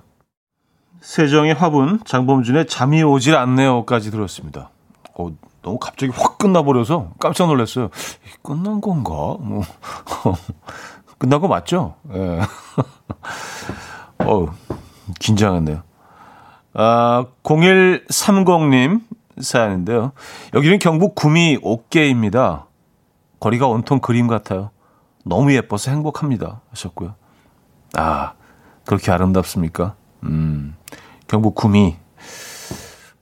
세정의 1.02 1.54
화분, 1.54 2.00
장범준의 2.06 2.68
잠이 2.68 3.04
오질 3.04 3.36
않네요까지 3.36 4.12
들었습니다. 4.12 4.70
어, 5.16 5.30
너무 5.62 5.78
갑자기 5.80 6.12
확 6.16 6.38
끝나버려서 6.38 7.12
깜짝 7.20 7.48
놀랐어요. 7.48 7.90
끝난 8.42 8.82
건가? 8.82 9.12
뭐, 9.40 9.63
끝난 11.18 11.40
거 11.40 11.48
맞죠? 11.48 11.96
예. 12.13 12.18
네. 12.20 12.42
어 14.25 14.48
긴장했네요. 15.20 15.84
아, 16.74 17.25
0130님 17.44 19.02
사연인데요. 19.40 20.12
여기는 20.54 20.80
경북 20.80 21.16
구미 21.16 21.58
옥계입니다. 21.62 22.68
거리가 23.40 23.68
온통 23.68 24.00
그림 24.00 24.28
같아요. 24.28 24.72
너무 25.24 25.53
예뻐서 25.53 25.92
행복합니다. 25.92 26.62
하셨고요. 26.72 27.15
아, 27.96 28.34
그렇게 28.86 29.12
아름답습니까? 29.12 29.96
음, 30.24 30.75
경북 31.27 31.56
구미. 31.56 31.96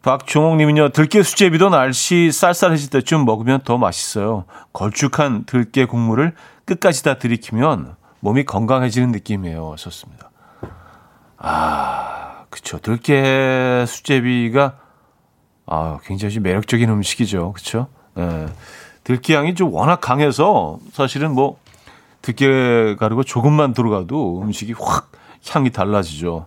박종옥님은요, 0.01 0.89
들깨 0.89 1.21
수제비도 1.21 1.69
날씨 1.69 2.31
쌀쌀해질 2.31 2.89
때쯤 2.89 3.23
먹으면 3.23 3.61
더 3.63 3.77
맛있어요. 3.77 4.45
걸쭉한 4.73 5.45
들깨 5.45 5.85
국물을 5.85 6.33
끝까지 6.65 7.03
다 7.03 7.19
들이키면 7.19 7.95
몸이 8.19 8.45
건강해지는 8.45 9.11
느낌이에요. 9.11 9.71
하셨습니다. 9.73 10.31
아, 11.37 12.45
그쵸. 12.49 12.79
들깨 12.79 13.85
수제비가 13.87 14.77
아, 15.67 15.99
굉장히 16.03 16.39
매력적인 16.39 16.89
음식이죠. 16.89 17.53
그쵸? 17.53 17.87
예. 18.17 18.47
들깨 19.03 19.35
향이 19.35 19.55
좀 19.55 19.73
워낙 19.73 20.01
강해서 20.01 20.79
사실은 20.91 21.33
뭐 21.33 21.57
들깨 22.21 22.95
가루가 22.99 23.23
조금만 23.23 23.73
들어가도 23.73 24.41
음식이 24.43 24.73
확 24.79 25.11
향이 25.49 25.71
달라지죠. 25.71 26.45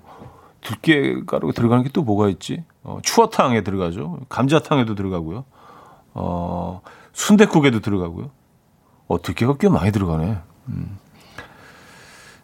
들깨 0.62 1.22
가루가 1.26 1.52
들어가는 1.52 1.82
게 1.84 1.90
또 1.92 2.02
뭐가 2.02 2.28
있지? 2.28 2.64
어, 2.82 2.98
추어탕에 3.02 3.62
들어가죠. 3.62 4.20
감자탕에도 4.28 4.94
들어가고요. 4.94 5.44
어, 6.14 6.80
순대국에도 7.12 7.80
들어가고요. 7.80 8.30
어, 9.08 9.20
들깨가 9.20 9.56
꽤 9.58 9.68
많이 9.68 9.90
들어가네. 9.92 10.38
음. 10.68 10.98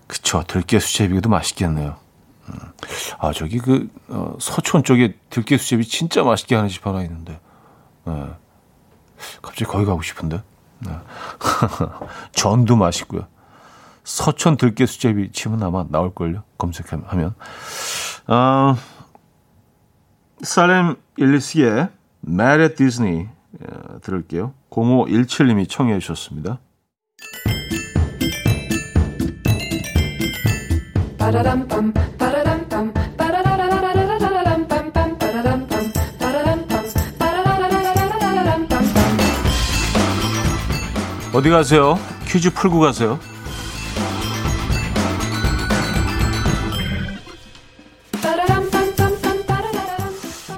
그쵸. 0.06 0.42
들깨 0.46 0.78
수제비도 0.80 1.28
맛있겠네요. 1.28 1.96
아, 3.18 3.32
저기 3.32 3.58
그, 3.58 3.88
어, 4.08 4.34
서촌 4.40 4.82
쪽에 4.82 5.14
들깨 5.30 5.56
수제비 5.56 5.84
진짜 5.86 6.24
맛있게 6.24 6.56
하는 6.56 6.68
집 6.68 6.84
하나 6.86 7.02
있는데. 7.02 7.38
네. 8.04 8.26
갑자기 9.40 9.64
거기 9.66 9.84
가고 9.84 10.02
싶은데. 10.02 10.42
네. 10.80 10.92
전도 12.32 12.76
맛있고요. 12.76 13.26
서촌 14.04 14.56
들깨 14.56 14.86
수제비 14.86 15.30
치면 15.32 15.62
아마 15.62 15.84
나올걸요. 15.88 16.42
검색하면. 16.58 17.34
어, 18.28 18.76
살렘 20.42 20.96
일리스의 21.16 21.88
Mad 22.26 22.62
at 22.62 22.74
Disney 22.76 23.28
어, 23.60 24.00
들을게요. 24.00 24.54
0517님이 24.70 25.68
청해 25.68 25.98
주셨습니다. 25.98 26.58
어디 41.40 41.48
가세요? 41.48 41.98
퀴즈 42.26 42.52
풀고 42.52 42.80
가세요. 42.80 43.18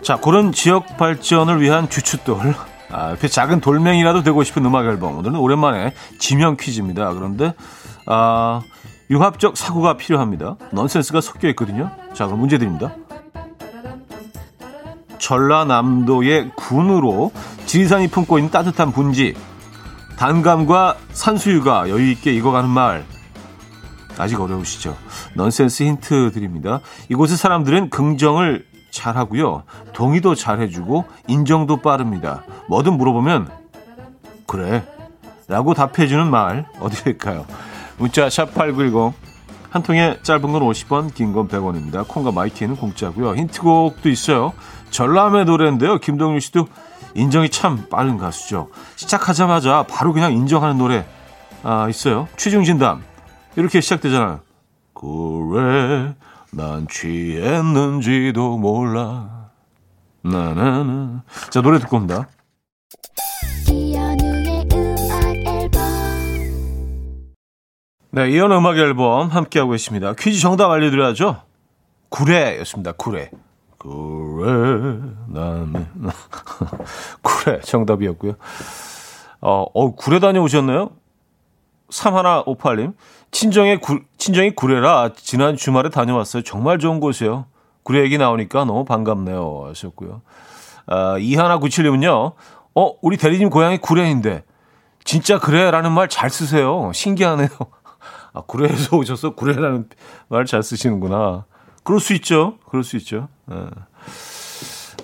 자, 0.03 0.16
그런 0.16 0.51
지역 0.51 0.97
발전을 0.97 1.61
위한 1.61 1.88
주춧돌. 1.88 2.57
아, 2.90 3.14
그 3.14 3.29
작은 3.29 3.61
돌멩이라도 3.61 4.25
되고 4.25 4.42
싶은 4.42 4.64
음악 4.64 4.87
앨범. 4.87 5.18
오늘은 5.18 5.37
오랜만에 5.37 5.95
지명 6.18 6.57
퀴즈입니다. 6.57 7.12
그런데, 7.14 7.55
아, 8.07 8.62
융합적 9.09 9.57
사고가 9.57 9.97
필요합니다. 9.97 10.57
넌센스가 10.73 11.21
섞여 11.21 11.49
있거든요. 11.51 11.92
자, 12.12 12.27
그럼 12.27 12.40
문제 12.40 12.59
드립니다. 12.59 12.92
전라남도의 15.18 16.51
군으로 16.57 17.31
지리산이 17.66 18.09
품고 18.09 18.38
있는 18.38 18.51
따뜻한 18.51 18.90
분지, 18.90 19.37
단감과 20.16 20.96
산수유가 21.12 21.88
여유있게 21.88 22.33
익어가는 22.35 22.68
마을. 22.68 23.05
아직 24.18 24.40
어려우시죠? 24.40 24.96
넌센스 25.35 25.83
힌트 25.85 26.33
드립니다. 26.33 26.81
이곳의 27.09 27.37
사람들은 27.37 27.90
긍정을 27.90 28.66
잘하고요. 28.90 29.62
동의도 29.94 30.35
잘해주고 30.35 31.07
인정도 31.27 31.79
빠릅니다. 31.79 32.44
뭐든 32.68 32.92
물어보면 32.98 33.48
그래 34.46 34.85
라고 35.48 35.72
답해주는 35.75 36.31
마을 36.31 36.66
어디일까요? 36.79 37.46
문자 37.96 38.29
샵8910 38.29 39.12
한 39.70 39.83
통에 39.83 40.18
짧은 40.22 40.42
건 40.53 40.61
50원 40.62 41.14
긴 41.14 41.33
건 41.33 41.48
100원입니다. 41.48 42.07
콩과 42.07 42.33
마이키는 42.33 42.77
공짜고요. 42.77 43.35
힌트곡도 43.35 44.11
있어요. 44.11 44.53
전람회의 44.91 45.47
노래인데요. 45.46 45.98
김동률 45.98 46.42
씨도 46.42 46.66
인정이 47.14 47.51
참 47.51 47.88
빠른 47.90 48.16
가수죠. 48.16 48.70
시작하자마자 48.96 49.85
바로 49.88 50.12
그냥 50.12 50.33
인정하는 50.33 50.79
노래 50.79 51.07
아, 51.62 51.88
있어요. 51.88 52.29
취중진담. 52.37 53.03
이렇게 53.57 53.81
시작되잖아요. 53.81 54.40
그래, 54.94 56.14
난 56.53 56.87
취했는지도 56.88 58.59
몰라. 58.59 59.51
나나나. 60.22 61.22
자, 61.51 61.61
노래 61.61 61.79
듣고 61.79 61.96
옵니다. 61.96 62.29
네, 68.14 68.31
이현 68.31 68.53
음악 68.53 68.77
앨범 68.77 69.29
함께하고 69.29 69.75
있습니다. 69.75 70.14
퀴즈 70.18 70.40
정답 70.40 70.70
알려드려야죠. 70.70 71.42
구례였습니다. 72.11 72.92
구례. 72.92 73.31
그래, 73.83 75.01
나는. 75.27 75.87
그래, 77.23 77.61
정답이었고요. 77.62 78.35
어, 79.40 79.64
어, 79.75 79.95
구례 79.97 80.21
다녀오셨나요? 80.21 80.90
3158님. 81.90 82.95
친정에 83.33 83.79
구, 83.79 84.01
친정이 84.18 84.53
구례라 84.55 85.11
지난 85.16 85.57
주말에 85.57 85.88
다녀왔어요. 85.88 86.42
정말 86.45 86.79
좋은 86.79 87.01
곳이에요. 87.01 87.47
구례 87.83 88.03
얘기 88.03 88.18
나오니까 88.18 88.64
너무 88.64 88.85
반갑네요. 88.85 89.64
하셨고요. 89.71 90.23
아, 90.87 91.16
이하나 91.18 91.59
97님은요. 91.59 92.35
어, 92.75 92.95
우리 93.03 93.16
대리님 93.16 93.51
고향이 93.51 93.79
구례인데. 93.79 94.45
진짜 95.05 95.40
그래? 95.40 95.71
라는 95.73 95.90
말 95.90 96.07
잘 96.09 96.31
쓰세요. 96.31 96.92
신기하네요. 96.95 97.49
아, 98.33 98.42
구례에서 98.42 98.97
오셔서 98.97 99.35
구례라는 99.35 99.88
말 100.29 100.47
잘 100.47 100.62
쓰시는구나. 100.62 101.47
그럴 101.83 102.01
수 102.01 102.12
있죠. 102.14 102.59
그럴 102.68 102.85
수 102.85 102.97
있죠. 102.97 103.29
네. 103.47 103.57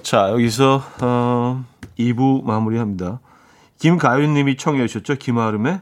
자, 0.03 0.31
여기서 0.31 0.83
어, 1.03 1.65
2부 1.99 2.45
마무리합니다. 2.45 3.21
김가윤 3.79 4.35
님이 4.35 4.57
청해 4.57 4.87
주셨죠. 4.87 5.17
김아름의 5.17 5.81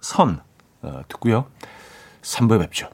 선 0.00 0.40
어, 0.82 1.02
듣고요. 1.08 1.46
3부에 2.22 2.60
뵙죠. 2.60 2.88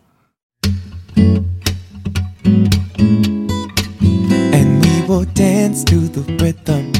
And 4.53 4.87
we 4.87 5.03
will 5.09 5.27
dance 5.35 5.85
to 5.85 6.09
the 6.09 6.25
rhythm. 6.39 7.00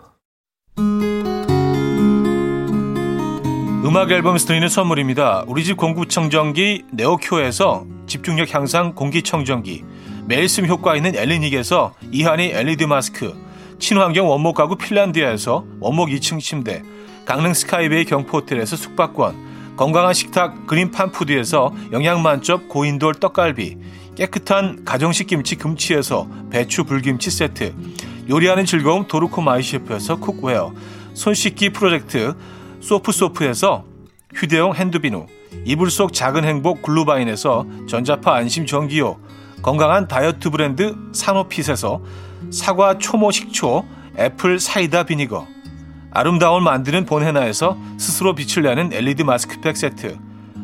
음악 3.91 4.09
앨범에서 4.09 4.47
드리는 4.47 4.69
선물입니다. 4.69 5.43
우리 5.47 5.65
집 5.65 5.75
공구청정기 5.75 6.85
네오큐에서 6.91 7.85
집중력 8.07 8.53
향상 8.53 8.95
공기청정기 8.95 9.83
매일 10.27 10.47
씀 10.47 10.65
효과 10.65 10.95
있는 10.95 11.13
엘리닉에서 11.13 11.93
이하니 12.09 12.51
LED 12.53 12.85
마스크 12.85 13.35
친환경 13.79 14.29
원목 14.29 14.55
가구 14.55 14.77
핀란드에서 14.77 15.65
원목 15.81 16.07
2층 16.07 16.39
침대 16.39 16.83
강릉 17.25 17.53
스카이베이 17.53 18.05
경포호텔에서 18.05 18.77
숙박권 18.77 19.75
건강한 19.75 20.13
식탁 20.13 20.67
그린팜푸드에서 20.67 21.73
영양만점 21.91 22.69
고인돌 22.69 23.15
떡갈비 23.15 23.77
깨끗한 24.15 24.85
가정식 24.85 25.27
김치 25.27 25.57
금치에서 25.57 26.29
배추 26.49 26.85
불김치 26.85 27.29
세트 27.29 27.75
요리하는 28.29 28.65
즐거움 28.65 29.09
도르코 29.09 29.41
마이셰프에서 29.41 30.15
cookware 30.15 30.71
손 31.13 31.33
씻기 31.33 31.71
프로젝트 31.71 32.33
소프소프에서 32.81 33.85
휴대용 34.33 34.75
핸드비누, 34.75 35.27
이불 35.65 35.91
속 35.91 36.13
작은 36.13 36.43
행복 36.43 36.81
글루바인에서 36.81 37.65
전자파 37.87 38.35
안심 38.35 38.65
전기요, 38.65 39.17
건강한 39.61 40.07
다이어트 40.07 40.49
브랜드 40.49 40.95
사노핏에서 41.13 42.01
사과 42.51 42.97
초모 42.97 43.31
식초, 43.31 43.85
apple 44.17 44.59
cider 44.59 45.03
vinegar, 45.03 45.47
아름다움을 46.11 46.61
만드는 46.61 47.05
본헤나에서 47.05 47.77
스스로 47.97 48.35
빛을 48.35 48.63
내는 48.63 48.91
LED 48.91 49.23
마스크팩 49.23 49.77
세트, 49.77 50.17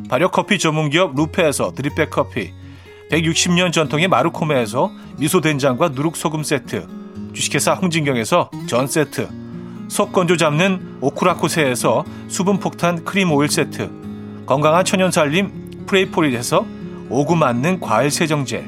발효커피 0.09 0.57
전문기업 0.57 1.15
루페에서 1.15 1.73
드립백 1.73 2.09
커피, 2.09 2.53
160년 3.11 3.71
전통의 3.71 4.07
마르코메에서 4.07 4.91
미소된장과 5.17 5.89
누룩소금 5.89 6.43
세트, 6.43 6.87
주식회사 7.33 7.73
홍진경에서 7.73 8.49
전 8.67 8.87
세트, 8.87 9.46
속 9.87 10.11
건조 10.11 10.37
잡는 10.37 10.97
오크라코세에서 11.01 12.03
수분 12.27 12.59
폭탄 12.59 13.03
크림 13.05 13.31
오일 13.31 13.49
세트, 13.49 13.89
건강한 14.45 14.83
천연 14.83 15.11
살림 15.11 15.85
프레이포리에서 15.85 16.65
오구 17.09 17.35
맞는 17.35 17.79
과일 17.79 18.11
세정제, 18.11 18.67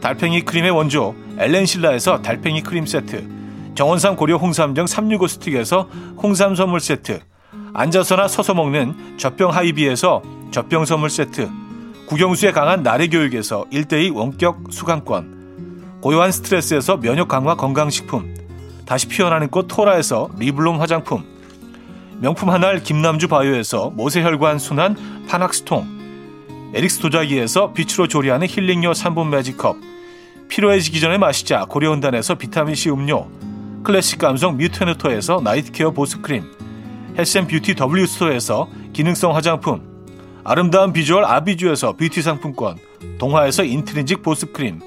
달팽이 0.00 0.42
크림의 0.42 0.70
원조 0.70 1.14
엘렌실라에서 1.38 2.22
달팽이 2.22 2.62
크림 2.62 2.86
세트, 2.86 3.28
정원삼 3.74 4.16
고려 4.16 4.36
홍삼정 4.36 4.86
365 4.86 5.28
스틱에서 5.28 5.88
홍삼 6.22 6.54
선물 6.54 6.80
세트, 6.80 7.20
앉아서나 7.74 8.26
서서 8.26 8.54
먹는 8.54 9.18
젖병 9.18 9.52
하이비에서 9.52 10.22
젖병 10.50 10.86
선물 10.86 11.10
세트, 11.10 11.50
국영수에 12.06 12.52
강한 12.52 12.82
나래 12.82 13.08
교육에서 13.08 13.66
1대2 13.70 14.14
원격 14.14 14.68
수강권, 14.70 16.00
고요한 16.00 16.32
스트레스에서 16.32 16.98
면역 16.98 17.28
강화 17.28 17.56
건강식품, 17.56 18.35
다시 18.86 19.08
피어나는 19.08 19.48
꽃 19.48 19.66
토라에서 19.66 20.30
리블롬 20.38 20.80
화장품. 20.80 21.24
명품 22.20 22.50
한알 22.50 22.82
김남주 22.82 23.26
바이오에서 23.26 23.90
모세혈관 23.90 24.60
순환 24.60 25.26
파낙스통. 25.28 25.96
에릭스 26.72 27.00
도자기에서 27.00 27.72
빛으로 27.72 28.06
조리하는 28.06 28.46
힐링요 28.46 28.92
3분 28.92 29.28
매직컵. 29.28 29.76
피로해지기 30.48 31.00
전에 31.00 31.18
마시자 31.18 31.64
고려은단에서 31.64 32.36
비타민C 32.36 32.90
음료. 32.90 33.26
클래식 33.82 34.20
감성 34.20 34.56
뮤테너토에서 34.56 35.40
night 35.42 35.69
care 35.69 35.90
보습크림. 35.90 36.44
헬센뷰티 37.18 37.74
W스토어에서 37.80 38.68
기능성 38.92 39.34
화장품. 39.34 39.82
아름다운 40.44 40.92
비주얼 40.92 41.24
아비주에서 41.24 41.94
뷰티 41.94 42.22
상품권. 42.22 42.76
동화에서 43.18 43.64
인트리직 43.64 44.22
보습크림 44.22 44.80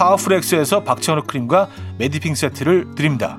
파워풀엑스에서 0.00 0.82
박찬호 0.82 1.24
크림과 1.24 1.68
메디핑 1.98 2.34
세트를 2.34 2.94
드립니다. 2.94 3.38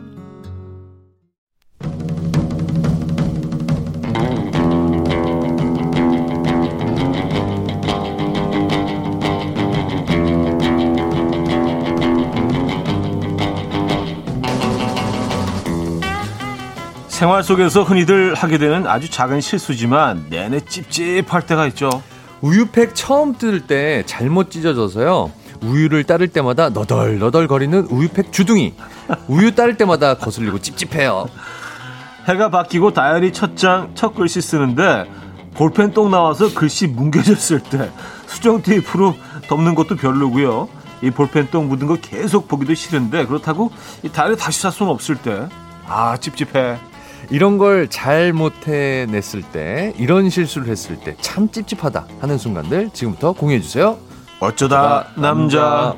생활 17.08 17.44
속에서 17.44 17.84
흔히들 17.84 18.36
하게 18.36 18.60
되는 18.60 18.86
아주 18.86 19.10
작은 19.10 19.42
실수지만 19.42 20.28
내내 20.30 20.60
찝찝할 20.60 21.48
때가 21.48 21.66
있죠. 21.68 22.04
우유팩 22.42 22.94
처음 22.94 23.34
뜯을 23.34 23.68
때 23.68 24.04
잘못 24.06 24.52
찢어져서요. 24.52 25.41
우유를 25.62 26.04
따를 26.06 26.28
때마다 26.28 26.70
너덜너덜 26.70 27.48
거리는 27.48 27.86
우유팩 27.90 28.32
주둥이. 28.32 28.74
우유 29.28 29.54
따를 29.56 29.78
때마다 29.78 30.16
거슬리고 30.16 30.60
찝찝해요. 30.60 31.28
해가 32.28 32.50
바뀌고 32.50 32.94
다이어리 32.94 33.34
첫 33.34 33.58
장, 33.58 33.92
첫 33.96 34.14
글씨 34.16 34.42
쓰는데 34.42 35.06
볼펜 35.54 35.92
똥 35.92 36.12
나와서 36.12 36.54
글씨 36.54 36.88
뭉개졌을 36.88 37.60
때 37.62 37.90
수정 38.28 38.62
테이프로 38.62 39.16
덮는 39.48 39.76
것도 39.76 39.96
별로고요. 39.98 40.70
이 41.04 41.10
볼펜 41.12 41.48
똥 41.50 41.68
묻은 41.68 41.88
거 41.88 41.96
계속 41.96 42.48
보기도 42.48 42.74
싫은데 42.74 43.26
그렇다고 43.26 43.72
이 44.04 44.10
다이어리 44.10 44.38
다시 44.38 44.62
살 44.62 44.72
수는 44.72 44.92
없을 44.92 45.16
때 45.16 45.48
아 45.88 46.16
찝찝해. 46.18 46.78
이런 47.32 47.58
걸 47.58 47.88
잘 47.90 48.34
못해냈을 48.34 49.42
때, 49.42 49.94
이런 49.98 50.30
실수를 50.30 50.68
했을 50.70 50.98
때 51.00 51.16
참 51.22 51.50
찝찝하다 51.50 52.06
하는 52.20 52.38
순간들 52.38 52.90
지금부터 52.94 53.34
공유해 53.34 53.60
주세요. 53.62 53.98
어쩌다 54.42 55.06
남자. 55.16 55.96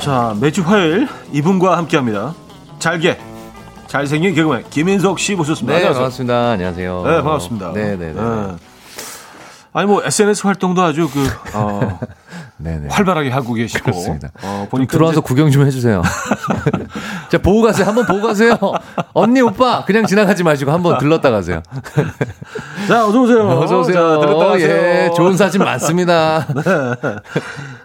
자, 0.00 0.36
매주 0.40 0.62
화요일 0.62 1.06
이분과 1.32 1.76
함께 1.76 1.96
합니다. 1.96 2.34
잘게. 2.80 3.16
잘생긴 3.86 4.34
개그맨 4.34 4.64
김인석 4.70 5.20
씨 5.20 5.36
모셨습니다. 5.36 5.78
네, 5.78 5.86
안녕하세요. 5.86 6.00
반갑습니다. 6.02 6.50
안녕하세요. 6.50 7.02
네, 7.04 7.22
반갑습니다. 7.22 7.72
네, 7.72 7.96
네, 7.96 8.12
네. 8.12 8.20
네. 8.20 8.56
아니 9.72 9.86
뭐 9.86 10.02
SNS 10.04 10.46
활동도 10.48 10.82
아주 10.82 11.08
그 11.08 11.28
어, 11.54 12.00
네네. 12.58 12.88
활발하게 12.90 13.30
하고 13.30 13.54
계시고. 13.54 13.84
그렇습니다. 13.84 14.28
어, 14.42 14.66
보니까 14.70 14.90
들어와서 14.90 15.20
이제... 15.20 15.26
구경 15.26 15.50
좀 15.50 15.66
해주세요. 15.66 16.02
자 17.28 17.38
보고 17.38 17.62
가세요. 17.62 17.86
한번 17.86 18.06
보고 18.06 18.26
가세요. 18.26 18.56
언니 19.12 19.40
오빠 19.40 19.84
그냥 19.84 20.06
지나가지 20.06 20.42
마시고 20.42 20.70
한번 20.70 20.98
들렀다 20.98 21.30
가세요. 21.30 21.62
자 22.88 23.06
어서 23.06 23.20
오세요. 23.20 23.46
어서 23.48 23.80
오세요. 23.80 23.94
자, 23.94 24.20
들렀다 24.26 24.46
가세요. 24.46 24.68
예, 24.68 25.10
좋은 25.14 25.36
사진 25.36 25.62
많습니다. 25.62 26.46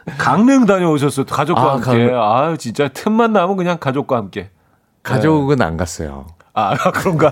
네. 0.06 0.14
강릉 0.18 0.66
다녀오셨어요. 0.66 1.26
가족과 1.26 1.62
아, 1.62 1.74
함께. 1.74 1.86
강릉. 1.86 2.22
아 2.22 2.56
진짜 2.58 2.88
틈만 2.88 3.34
나면 3.34 3.58
그냥 3.58 3.78
가족과 3.78 4.16
함께. 4.18 4.52
가족은 5.04 5.58
네. 5.58 5.66
안 5.66 5.78
갔어요. 5.78 6.28
아 6.54 6.76
그런가요? 6.92 7.32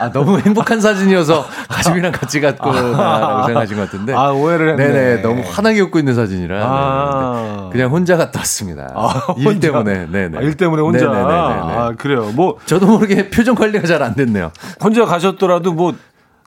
아, 0.00 0.10
너무 0.10 0.38
행복한 0.38 0.80
사진이어서 0.80 1.44
가족이랑 1.68 2.12
같이 2.12 2.40
갔구나라고 2.40 2.96
아, 3.02 3.42
생각하신 3.46 3.76
것 3.76 3.82
같은데. 3.84 4.14
아, 4.14 4.30
오해를 4.30 4.70
했네. 4.70 4.88
네네. 4.88 5.22
너무 5.22 5.42
환하게 5.46 5.80
웃고 5.82 5.98
있는 5.98 6.14
사진이라. 6.14 6.58
아. 6.64 7.60
네, 7.64 7.68
그냥 7.72 7.90
혼자 7.90 8.16
갔다 8.16 8.40
왔습니다. 8.40 8.88
아, 8.94 9.34
일 9.36 9.46
혼자? 9.46 9.60
때문에. 9.68 10.06
네네. 10.10 10.38
아, 10.38 10.40
일 10.40 10.56
때문에 10.56 10.82
혼자. 10.82 11.06
네네네. 11.06 11.22
아, 11.32 11.92
그래요. 11.98 12.30
뭐. 12.34 12.56
저도 12.66 12.86
모르게 12.86 13.30
표정 13.30 13.54
관리가 13.54 13.86
잘 13.86 14.00
안 14.02 14.14
됐네요. 14.14 14.50
혼자 14.82 15.04
가셨더라도 15.04 15.72
뭐. 15.74 15.94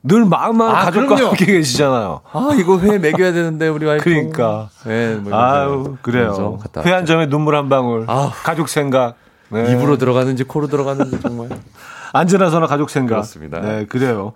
늘 0.06 0.26
마음만 0.26 0.70
아, 0.70 0.82
가족과 0.86 1.16
그럼요. 1.16 1.28
함께 1.30 1.46
계시잖아요. 1.46 2.20
아, 2.34 2.50
이거 2.60 2.78
회 2.80 2.98
먹여야 2.98 3.32
되는데, 3.32 3.70
우리 3.70 3.86
와이프. 3.86 4.04
그러니까. 4.04 4.68
네, 4.86 5.16
뭐 5.16 5.34
아유, 5.34 5.96
그래요. 6.02 6.60
회 6.86 6.92
한 6.92 7.06
점에 7.06 7.30
눈물 7.30 7.56
한 7.56 7.70
방울. 7.70 8.04
아 8.10 8.30
가족 8.44 8.68
생각. 8.68 9.14
네. 9.48 9.72
입으로 9.72 9.98
들어가는지 9.98 10.44
코로 10.44 10.68
들어가는지 10.68 11.22
정말. 11.22 11.48
안전하서나 12.14 12.68
가족 12.68 12.90
생각. 12.92 13.16
그렇습니다. 13.16 13.60
네, 13.60 13.86
그래요. 13.86 14.34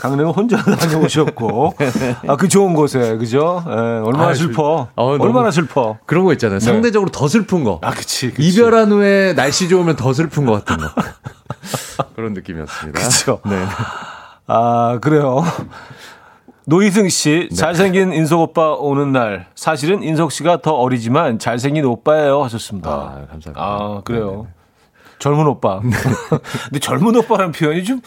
강릉은 0.00 0.32
혼자 0.32 0.56
다녀오셨고, 0.64 1.74
아, 2.26 2.36
그 2.36 2.48
좋은 2.48 2.72
곳에, 2.74 3.16
그죠? 3.18 3.62
예, 3.68 3.70
얼마나 3.70 4.28
아, 4.28 4.34
슬퍼. 4.34 4.88
어, 4.96 5.06
얼마나 5.18 5.50
슬퍼. 5.50 5.98
그런 6.06 6.24
거 6.24 6.32
있잖아요. 6.32 6.58
상대적으로 6.58 7.10
더 7.10 7.28
슬픈 7.28 7.64
거. 7.64 7.80
아, 7.82 7.90
그치. 7.90 8.30
그치. 8.32 8.48
이별한 8.48 8.90
후에 8.90 9.34
날씨 9.34 9.68
좋으면 9.68 9.96
더 9.96 10.12
슬픈 10.14 10.46
것 10.46 10.64
같은 10.64 10.82
거. 10.82 10.90
그런 12.16 12.32
느낌이었습니다. 12.32 12.98
그쵸. 12.98 13.40
네. 13.44 13.62
아, 14.46 14.98
그래요. 15.02 15.44
노희승 16.64 17.04
네. 17.04 17.08
씨, 17.10 17.48
잘생긴 17.54 18.12
인석 18.14 18.40
오빠 18.40 18.72
오는 18.72 19.12
날. 19.12 19.48
사실은 19.54 20.02
인석 20.02 20.32
씨가 20.32 20.62
더 20.62 20.72
어리지만 20.72 21.38
잘생긴 21.38 21.84
오빠예요. 21.84 22.42
하셨습니다. 22.44 22.90
아, 22.90 23.26
감사합니다. 23.30 23.54
아, 23.56 24.00
그래요. 24.04 24.46
젊은 25.18 25.46
오빠. 25.46 25.80
근데 25.80 26.78
젊은 26.80 27.16
오빠라는 27.16 27.52
표현이 27.52 27.84
좀 27.84 28.00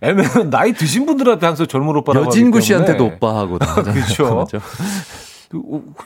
애매한 0.00 0.50
나이 0.50 0.72
드신 0.72 1.06
분들한테 1.06 1.46
항상 1.46 1.66
젊은 1.66 1.94
오빠라고 1.96 2.26
여진구. 2.26 2.60
씨한테도 2.60 3.04
오빠 3.04 3.36
하고 3.38 3.58
다 3.60 3.76
하잖아요. 3.78 4.02
그쵸. 4.04 4.34
맞죠? 4.34 4.60
그, 5.50 5.60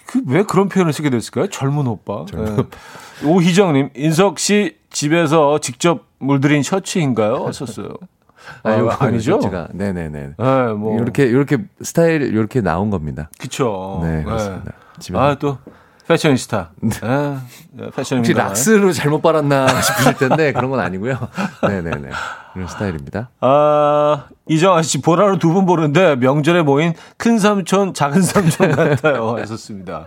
그, 0.07 0.23
왜 0.27 0.42
그런 0.42 0.68
표현을 0.68 0.92
쓰게 0.92 1.11
됐을까요? 1.11 1.49
젊은 1.49 1.87
오빠. 1.87 2.25
예. 2.37 3.27
오희정님, 3.27 3.90
인석 3.97 4.38
씨 4.38 4.77
집에서 4.90 5.59
직접 5.61 6.05
물들인 6.18 6.62
셔츠인가요? 6.62 7.47
하셨어요. 7.47 7.88
아, 8.62 8.79
요거 8.79 9.05
아니죠? 9.07 9.38
제가 9.40 9.68
네네네. 9.73 10.21
네, 10.38 10.73
뭐. 10.77 10.99
이렇게 11.01 11.25
이렇게 11.25 11.59
스타일 11.83 12.23
이렇게 12.23 12.61
나온 12.61 12.90
겁니다. 12.90 13.31
그쵸. 13.38 14.01
네, 14.03 14.23
그렇습니다. 14.23 14.73
집에 14.99 15.18
아, 15.18 15.35
또, 15.38 15.59
패셔니스타. 16.09 16.71
네. 16.81 16.88
패션입니다. 17.94 18.16
혹시 18.16 18.33
락스로 18.33 18.92
잘못 18.92 19.21
빨았나 19.21 19.68
싶으실 19.81 20.14
텐데 20.14 20.53
그런 20.53 20.71
건 20.71 20.81
아니고요. 20.81 21.18
네네네. 21.62 22.09
이런 22.57 22.66
스타일입니다. 22.68 23.29
아, 23.40 24.25
이정아 24.49 24.83
씨, 24.83 25.03
보라로 25.03 25.38
두분 25.38 25.66
보는데 25.66 26.16
명절에 26.16 26.62
모인 26.62 26.94
큰 27.18 27.38
삼촌, 27.38 27.92
작은 27.92 28.23
삼촌 28.23 28.75
같아요. 28.75 29.37
하셨습니다. 29.38 30.07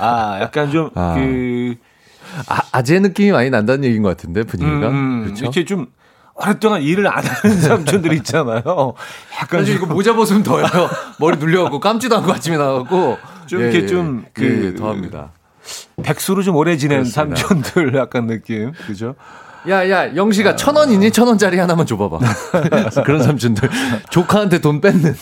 아, 0.00 0.38
약간 0.40 0.70
좀, 0.72 0.90
아. 0.96 1.14
그, 1.14 1.76
아, 2.48 2.60
아재 2.72 2.98
느낌이 2.98 3.30
많이 3.30 3.48
난다는 3.48 3.84
얘기인 3.84 4.02
것 4.02 4.08
같은데 4.08 4.42
분위기가. 4.42 4.88
음, 4.88 5.22
그렇죠. 5.24 5.44
이렇게 5.44 5.64
좀, 5.64 5.86
오랫동안 6.40 6.82
일을 6.82 7.06
안 7.08 7.24
하는 7.24 7.56
삼촌들 7.60 8.12
있잖아요. 8.14 8.94
약간 9.40 9.60
사실 9.60 9.76
좀, 9.78 9.84
이거 9.84 9.94
모자 9.94 10.14
벗으면 10.14 10.42
더요. 10.42 10.64
머리 11.18 11.36
눌려갖고 11.36 11.80
감지도 11.80 12.16
않고 12.18 12.32
아침에 12.32 12.56
나가고 12.56 13.18
좀 13.46 13.60
이렇게 13.60 13.86
좀그 13.86 14.30
그- 14.34 14.74
더합니다. 14.78 15.32
백수로 16.02 16.42
좀 16.42 16.56
오래 16.56 16.76
지낸 16.76 17.02
그렇습니다. 17.02 17.36
삼촌들 17.36 17.94
약간 17.96 18.26
느낌. 18.26 18.72
그죠? 18.86 19.14
야야 19.68 20.14
영식아 20.16 20.56
천 20.56 20.76
원이니 20.76 21.10
천 21.10 21.26
원짜리 21.26 21.58
하나만 21.58 21.84
줘봐봐. 21.84 22.18
그런 23.04 23.22
삼촌들 23.22 23.68
조카한테 24.10 24.60
돈 24.60 24.80
뺏는. 24.80 25.14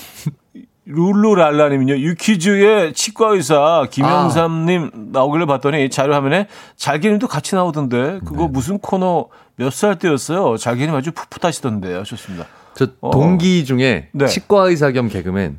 룰루랄라님은요, 0.86 1.96
유퀴즈의 1.98 2.92
치과의사 2.94 3.86
김영삼님 3.90 5.10
나오길래 5.12 5.44
봤더니 5.46 5.90
자료 5.90 6.14
화면에 6.14 6.46
잘기님도 6.76 7.26
같이 7.28 7.54
나오던데, 7.54 8.20
그거 8.24 8.44
네. 8.44 8.48
무슨 8.48 8.78
코너 8.78 9.26
몇 9.56 9.70
살 9.72 9.98
때였어요? 9.98 10.56
잘기님 10.56 10.94
아주 10.94 11.12
풋풋하시던데 11.12 11.94
하셨습니다. 11.96 12.46
저 12.74 12.86
어. 13.00 13.10
동기 13.10 13.64
중에 13.64 14.08
네. 14.12 14.26
치과 14.26 14.64
의사 14.68 14.90
겸 14.92 15.08
개그맨 15.08 15.58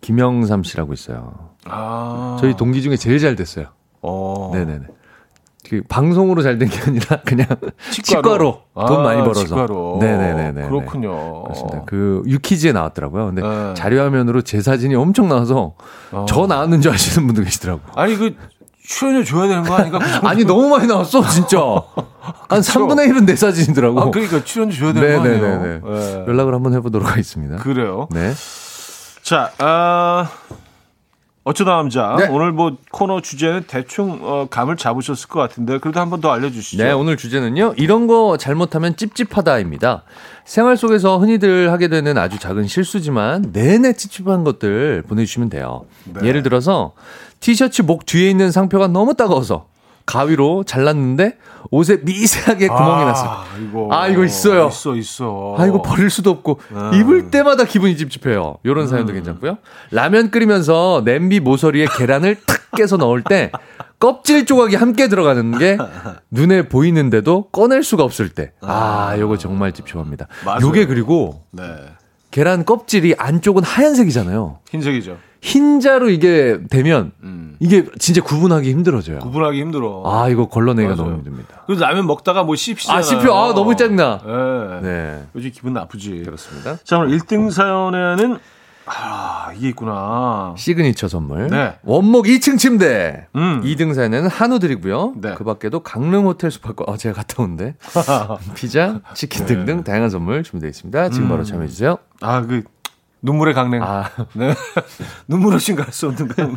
김영삼 0.00 0.62
씨라고 0.64 0.92
있어요. 0.92 1.50
아. 1.66 2.36
저희 2.40 2.56
동기 2.56 2.82
중에 2.82 2.96
제일 2.96 3.18
잘 3.18 3.36
됐어요. 3.36 3.66
어. 4.02 4.50
네네네. 4.54 4.86
그 5.68 5.82
방송으로 5.88 6.42
잘 6.42 6.58
된 6.58 6.68
게 6.68 6.78
아니라 6.86 7.20
그냥 7.24 7.46
치과로. 7.90 8.22
치과로, 8.22 8.62
돈 8.86 9.00
아, 9.00 9.02
많이 9.02 9.20
벌어서. 9.22 9.44
치과로. 9.46 9.98
네네네네. 10.00 10.68
그렇군요. 10.68 11.42
그렇습니다. 11.44 11.82
그 11.86 12.22
유키즈에 12.26 12.72
나왔더라고요. 12.72 13.26
근데 13.26 13.42
네. 13.42 13.74
자료 13.74 14.00
화면으로 14.02 14.42
제 14.42 14.60
사진이 14.60 14.94
엄청 14.94 15.28
나와서 15.28 15.74
어. 16.12 16.26
저 16.28 16.46
나왔는 16.46 16.80
줄 16.80 16.92
아시는 16.92 17.26
분도 17.26 17.42
계시더라고. 17.42 17.80
요 17.80 17.92
아니, 17.96 18.16
그, 18.16 18.34
출연료 18.86 19.24
줘야 19.24 19.48
되는 19.48 19.62
거 19.62 19.74
아닌가? 19.74 19.98
그? 19.98 20.26
아니 20.28 20.44
너무 20.44 20.68
많이 20.68 20.86
나왔어 20.86 21.26
진짜. 21.28 21.56
한 22.50 22.60
3분의 22.60 23.08
1은 23.10 23.24
내 23.24 23.34
사진이더라고. 23.34 24.00
아, 24.00 24.10
그러니까 24.10 24.44
출연료 24.44 24.72
줘야 24.74 24.92
되는 24.92 25.16
거 25.16 25.22
아니에요? 25.22 25.40
네네네네. 25.40 25.80
네. 25.82 26.24
연락을 26.28 26.54
한번 26.54 26.74
해보도록 26.74 27.10
하겠습니다. 27.10 27.56
그래요. 27.56 28.08
네. 28.10 28.32
자, 29.22 29.50
아, 29.58 30.28
어 30.50 30.54
쩌다 31.52 31.76
남자. 31.76 32.16
네. 32.18 32.26
오늘 32.28 32.52
뭐 32.52 32.76
코너 32.90 33.20
주제는 33.20 33.64
대충 33.66 34.18
어, 34.22 34.46
감을 34.48 34.76
잡으셨을 34.76 35.28
것 35.28 35.40
같은데, 35.40 35.78
그래도 35.78 36.00
한 36.00 36.08
번 36.08 36.20
더 36.22 36.30
알려주시죠. 36.32 36.82
네, 36.82 36.92
오늘 36.92 37.16
주제는요. 37.18 37.74
이런 37.76 38.06
거 38.06 38.36
잘못하면 38.38 38.96
찝찝하다입니다. 38.96 40.04
생활 40.46 40.76
속에서 40.78 41.18
흔히들 41.18 41.70
하게 41.70 41.88
되는 41.88 42.16
아주 42.16 42.38
작은 42.38 42.66
실수지만 42.66 43.50
내내 43.52 43.92
찝찝한 43.92 44.44
것들 44.44 45.02
보내주시면 45.06 45.50
돼요. 45.50 45.84
네. 46.04 46.26
예를 46.26 46.42
들어서 46.42 46.92
티셔츠 47.40 47.82
목 47.82 48.06
뒤에 48.06 48.30
있는 48.30 48.50
상표가 48.50 48.86
너무 48.88 49.14
따가워서 49.14 49.66
가위로 50.06 50.64
잘랐는데 50.64 51.38
옷에 51.70 52.00
미세하게 52.02 52.68
구멍이 52.68 53.04
났어요. 53.04 53.44
이거. 53.62 53.88
아, 53.90 54.06
이거 54.08 54.24
있어요. 54.24 54.68
있어, 54.68 54.94
있어. 54.96 55.54
아, 55.58 55.66
이거 55.66 55.82
버릴 55.82 56.10
수도 56.10 56.30
없고, 56.30 56.60
음. 56.72 56.90
입을 56.94 57.30
때마다 57.30 57.64
기분이 57.64 57.96
찝찝해요. 57.96 58.58
요런 58.64 58.86
사연도 58.86 59.12
괜찮고요. 59.12 59.58
라면 59.90 60.30
끓이면서 60.30 61.02
냄비 61.04 61.40
모서리에 61.40 61.86
계란을 61.96 62.36
탁 62.46 62.70
깨서 62.76 62.98
넣을 62.98 63.22
때, 63.22 63.50
껍질 63.98 64.44
조각이 64.44 64.76
함께 64.76 65.08
들어가는 65.08 65.58
게 65.58 65.78
눈에 66.30 66.68
보이는데도 66.68 67.48
꺼낼 67.50 67.82
수가 67.82 68.04
없을 68.04 68.28
때. 68.28 68.52
아, 68.60 69.16
요거 69.18 69.38
정말 69.38 69.72
찝찝합니다. 69.72 70.26
맞아요. 70.44 70.60
요게 70.60 70.86
그리고 70.86 71.44
네. 71.50 71.62
계란 72.30 72.64
껍질이 72.64 73.14
안쪽은 73.16 73.62
하얀색이잖아요. 73.62 74.58
흰색이죠. 74.68 75.16
흰자로 75.44 76.08
이게 76.08 76.58
되면 76.70 77.12
음. 77.22 77.56
이게 77.60 77.84
진짜 77.98 78.22
구분하기 78.22 78.70
힘들어져요. 78.70 79.18
구분하기 79.18 79.60
힘들어. 79.60 80.02
아, 80.06 80.28
이거 80.30 80.48
걸러내기가 80.48 80.94
맞아요. 80.96 81.10
너무 81.10 81.18
힘듭니다. 81.18 81.62
그래서 81.66 81.84
라면 81.84 82.06
먹다가 82.06 82.44
뭐 82.44 82.56
씹히잖아요. 82.56 82.98
아, 82.98 83.02
씹혀. 83.02 83.34
아, 83.34 83.54
너무 83.54 83.76
짜증나. 83.76 84.20
네. 84.24 84.88
네. 84.88 85.22
요즘 85.36 85.50
기분 85.50 85.74
나쁘지. 85.74 86.22
그렇습니다. 86.24 86.78
자, 86.82 86.98
오늘 86.98 87.18
1등 87.18 87.50
사연에는, 87.50 88.38
아, 88.86 89.52
이게 89.54 89.68
있구나. 89.68 90.54
시그니처 90.56 91.08
선물. 91.08 91.48
네. 91.48 91.74
원목 91.84 92.24
2층 92.24 92.58
침대. 92.58 93.26
음. 93.36 93.60
2등 93.62 93.94
사연에는 93.94 94.28
한우 94.30 94.58
드리고요. 94.58 95.12
네. 95.16 95.34
그 95.34 95.44
밖에도 95.44 95.80
강릉 95.80 96.24
호텔 96.24 96.50
숙박권, 96.50 96.88
어, 96.88 96.96
제가 96.96 97.16
갔다 97.16 97.42
온데. 97.42 97.76
피자, 98.56 99.00
치킨 99.12 99.44
네. 99.44 99.54
등등 99.54 99.84
다양한 99.84 100.08
선물 100.08 100.42
준비되어 100.42 100.70
있습니다. 100.70 101.10
지금 101.10 101.26
음. 101.26 101.30
바로 101.30 101.44
참여해 101.44 101.68
주세요. 101.68 101.98
아, 102.22 102.40
그, 102.40 102.62
눈물의 103.24 103.54
강냉. 103.54 103.82
아, 103.82 104.10
네. 104.34 104.52
눈물 105.26 105.54
없이 105.54 105.74
갈수 105.74 106.08
없는 106.08 106.28
강냉. 106.28 106.56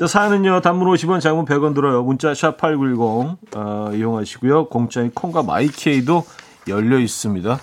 자, 0.00 0.06
사연은요, 0.06 0.62
단문 0.62 0.88
50원, 0.88 1.20
장문 1.20 1.44
100원 1.44 1.74
들어요. 1.74 2.02
문자 2.02 2.32
샵8910, 2.32 3.36
어, 3.54 3.90
이용하시고요. 3.94 4.68
공짜인 4.68 5.10
콩과 5.10 5.42
마이케이도 5.42 6.24
열려 6.68 6.98
있습니다. 6.98 7.58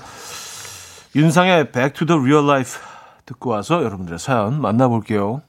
윤상의 1.15 1.71
Back 1.71 1.93
to 1.93 2.05
the 2.05 2.21
Real 2.21 2.47
Life 2.47 2.79
듣고 3.25 3.49
와서 3.49 3.83
여러분들의 3.83 4.19
사연 4.19 4.61
만나볼게요. 4.61 5.41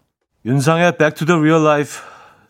윤상의 0.47 0.97
Back 0.97 1.17
to 1.19 1.27
the 1.27 1.39
Real 1.39 1.63
Life 1.67 2.01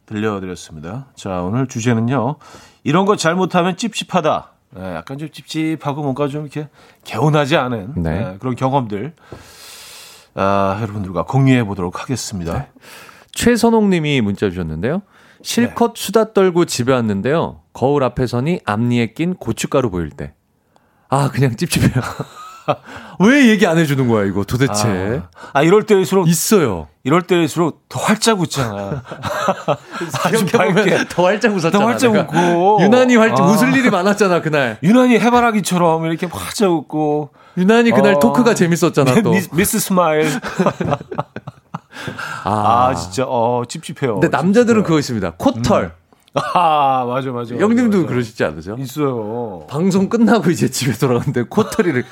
들려드렸습니다. 0.07 1.07
자, 1.17 1.43
오늘 1.43 1.67
주제는요. 1.67 2.37
이런 2.85 3.05
거 3.05 3.17
잘못하면 3.17 3.77
찝찝하다. 3.77 4.53
네, 4.77 4.95
약간 4.95 5.19
좀 5.19 5.29
찝찝하고 5.29 6.03
뭔가 6.03 6.29
좀 6.29 6.43
이렇게 6.43 6.69
개운하지 7.03 7.57
않은 7.57 7.95
네. 7.97 8.11
네, 8.11 8.37
그런 8.39 8.55
경험들 8.55 9.15
아, 10.37 10.79
여러분들과 10.83 11.25
공유해 11.25 11.65
보도록 11.65 12.03
하겠습니다. 12.03 12.53
네. 12.53 12.69
최선홍 13.33 13.91
님이 13.91 14.21
문자 14.21 14.49
주셨는데요. 14.51 15.03
실컷 15.43 15.95
네. 15.95 16.03
수다 16.03 16.33
떨고 16.33 16.65
집에 16.65 16.93
왔는데요. 16.93 17.63
거울 17.73 18.05
앞에 18.05 18.27
서니 18.27 18.61
앞니에 18.65 19.13
낀 19.15 19.35
고춧가루 19.35 19.91
보일 19.91 20.11
때. 20.11 20.35
아, 21.09 21.31
그냥 21.31 21.57
찝찝해요. 21.57 22.03
왜 23.21 23.49
얘기 23.49 23.67
안 23.67 23.79
해주는 23.79 24.07
거야, 24.09 24.25
이거 24.25 24.45
도대체. 24.45 25.23
아, 25.53 25.63
이럴 25.63 25.85
때일수록 25.85 26.29
있어요. 26.29 26.89
이럴 27.05 27.23
때일수록 27.23 27.89
더 27.89 28.01
활짝 28.01 28.41
웃잖아. 28.41 29.03
아주 30.25 30.47
밝게 30.47 31.05
더 31.09 31.25
활짝 31.25 31.53
웃었잖아. 31.53 31.79
더 31.79 31.85
활짝. 31.87 32.15
웃고. 32.15 32.79
유난히 32.83 33.17
활짝 33.17 33.41
아. 33.41 33.45
웃을 33.51 33.75
일이 33.77 33.91
많았잖아, 33.91 34.41
그날. 34.41 34.79
유난히 34.83 35.19
해바라기처럼 35.19 36.05
이렇게 36.07 36.27
활짝 36.27 36.73
웃고 36.73 37.31
유난히 37.57 37.91
그날 37.93 38.15
어. 38.15 38.19
토크가 38.19 38.55
재밌었잖아, 38.55 39.23
또. 39.23 39.31
미스, 39.31 39.49
미스 39.53 39.79
스마일. 39.79 40.29
아, 42.45 42.95
진짜 42.95 43.25
어 43.27 43.63
찝찝해요. 43.67 44.21
근데 44.21 44.29
남자들은 44.29 44.83
찝찝해요. 44.83 44.83
그거 44.83 44.99
있습니다. 44.99 45.33
코털. 45.39 45.95
아, 46.35 47.05
맞아 47.07 47.31
맞아. 47.31 47.55
맞아, 47.55 47.65
형님도 47.65 47.99
맞아. 47.99 48.09
그러시지 48.09 48.45
않으세요? 48.45 48.77
있어요. 48.79 49.67
방송 49.69 50.09
끝나고 50.09 50.51
이제 50.51 50.69
집에 50.71 50.93
돌아갔는데 50.93 51.45
코털이를 51.45 52.05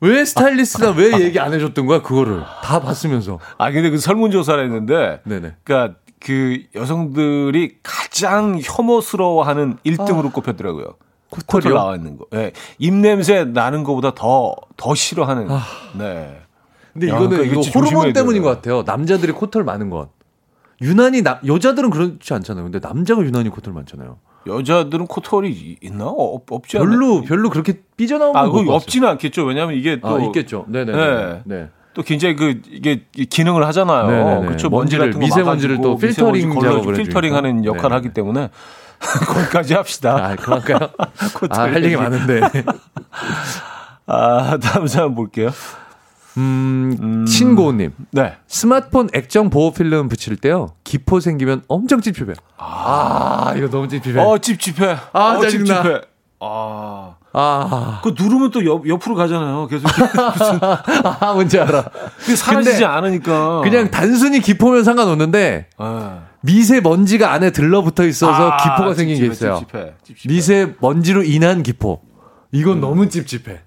왜 0.00 0.24
스타일리스트가 0.24 0.90
왜 0.92 1.20
얘기 1.20 1.38
안 1.40 1.52
해줬던 1.54 1.86
거야 1.86 2.02
그거를 2.02 2.42
다 2.62 2.80
봤으면서 2.80 3.38
아 3.58 3.70
근데 3.70 3.90
그 3.90 3.98
설문조사를 3.98 4.62
했는데 4.64 5.20
네네 5.24 5.56
그러니까 5.64 5.98
그 6.20 6.62
여성들이 6.74 7.78
가장 7.82 8.58
혐오스러워하는 8.62 9.76
1등으로 9.84 10.32
꼽혔더라고요. 10.32 10.94
코털 11.30 11.46
코털이요? 11.46 11.74
나와 11.78 11.96
있는 11.96 12.16
거. 12.16 12.26
예. 12.34 12.52
입 12.78 12.94
냄새 12.94 13.44
나는 13.44 13.82
것보다 13.84 14.14
더 14.14 14.54
더 14.76 14.94
싫어하는. 14.94 15.50
아. 15.50 15.62
네. 15.96 16.40
근데 16.92 17.08
야, 17.08 17.16
이거는 17.16 17.30
그러니까 17.30 17.52
이거 17.60 17.70
호르몬 17.78 18.12
때문인. 18.12 18.42
것 18.42 18.48
같아요. 18.50 18.82
남자들이 18.86 19.32
코털 19.32 19.64
많은 19.64 19.90
건. 19.90 20.08
유난히 20.80 21.22
나, 21.22 21.40
여자들은 21.46 21.90
그렇지 21.90 22.34
않잖아요. 22.34 22.64
근데 22.64 22.78
남자가 22.80 23.22
유난히 23.22 23.48
코털 23.48 23.72
많잖아요. 23.72 24.18
여자들은 24.46 25.06
코털이 25.06 25.50
이- 25.50 25.76
있나? 25.82 26.04
어, 26.06 26.34
없, 26.34 26.50
없지 26.50 26.78
않나? 26.78 26.88
별로 26.88 27.22
별로 27.22 27.50
그렇게 27.50 27.80
삐져나오는 27.96 28.38
아, 28.38 28.46
거 28.48 28.60
없지는 28.74 29.08
않겠죠. 29.08 29.44
왜냐하면 29.44 29.76
이게 29.76 30.00
또 30.00 30.16
아, 30.16 30.22
있겠죠. 30.24 30.64
네네. 30.68 30.92
네. 30.92 31.40
네. 31.44 31.68
또 31.94 32.02
굉장히 32.02 32.34
그 32.36 32.60
이게 32.70 33.04
기능을 33.30 33.64
하잖아요. 33.68 34.40
그렇죠. 34.42 34.68
먼지 34.68 34.98
같은 34.98 35.12
거 35.12 35.18
미세먼지를 35.20 35.80
또 35.80 35.96
필터링 35.96 36.60
작업을 36.60 36.94
필터링하는. 36.94 37.64
역할을 37.64 37.82
네네. 37.90 37.94
하기 37.94 38.08
때문에 38.12 38.50
거기까지 38.98 39.74
합시다. 39.74 40.16
아, 40.30 40.36
그만까요? 40.36 40.78
아, 41.50 41.60
할 41.60 41.84
얘기. 41.84 41.96
많은데. 41.96 42.40
아, 44.06 44.58
다음 44.60 44.86
사람 44.86 45.14
볼게요. 45.14 45.50
음, 46.36 47.24
신고님. 47.28 47.92
네. 48.10 48.34
스마트폰 48.46 49.08
액정 49.12 49.50
보호 49.50 49.72
필름 49.72 50.08
붙일 50.08 50.36
때요. 50.36 50.70
기포 50.84 51.20
생기면 51.20 51.62
엄청 51.68 52.00
찝찝해요. 52.00 52.34
아, 52.58 53.54
이거 53.56 53.68
너무 53.70 53.88
찝찝해. 53.88 54.20
어, 54.20 54.38
찝찝해. 54.38 54.96
아, 55.12 55.20
어, 55.36 55.40
짜증나. 55.40 55.82
찝찝해. 55.82 56.00
아. 56.40 57.14
아, 57.36 58.00
그 58.04 58.14
누르면 58.16 58.52
또 58.52 58.64
옆, 58.64 58.88
옆으로 58.88 59.16
가잖아요. 59.16 59.66
계속 59.66 59.88
무슨 59.90 60.58
아, 60.62 61.32
뭔지 61.34 61.58
알아. 61.58 61.90
그게 62.20 62.36
사라지지 62.36 62.84
않으니까. 62.84 63.60
그냥 63.62 63.90
단순히 63.90 64.38
기포면 64.40 64.84
상관없는데 64.84 65.66
아. 65.76 66.26
미세먼지가 66.42 67.32
안에 67.32 67.50
들러붙어 67.50 68.04
있어서 68.06 68.50
아, 68.50 68.56
기포가 68.58 68.94
생긴 68.94 69.16
게 69.18 69.30
찝찝해, 69.30 69.32
있어요. 69.32 69.58
찝찝해, 69.66 69.92
찝찝해. 70.04 70.32
미세먼지로 70.32 71.24
인한 71.24 71.64
기포. 71.64 72.02
이건 72.52 72.76
음. 72.76 72.80
너무 72.82 73.08
찝찝해. 73.08 73.60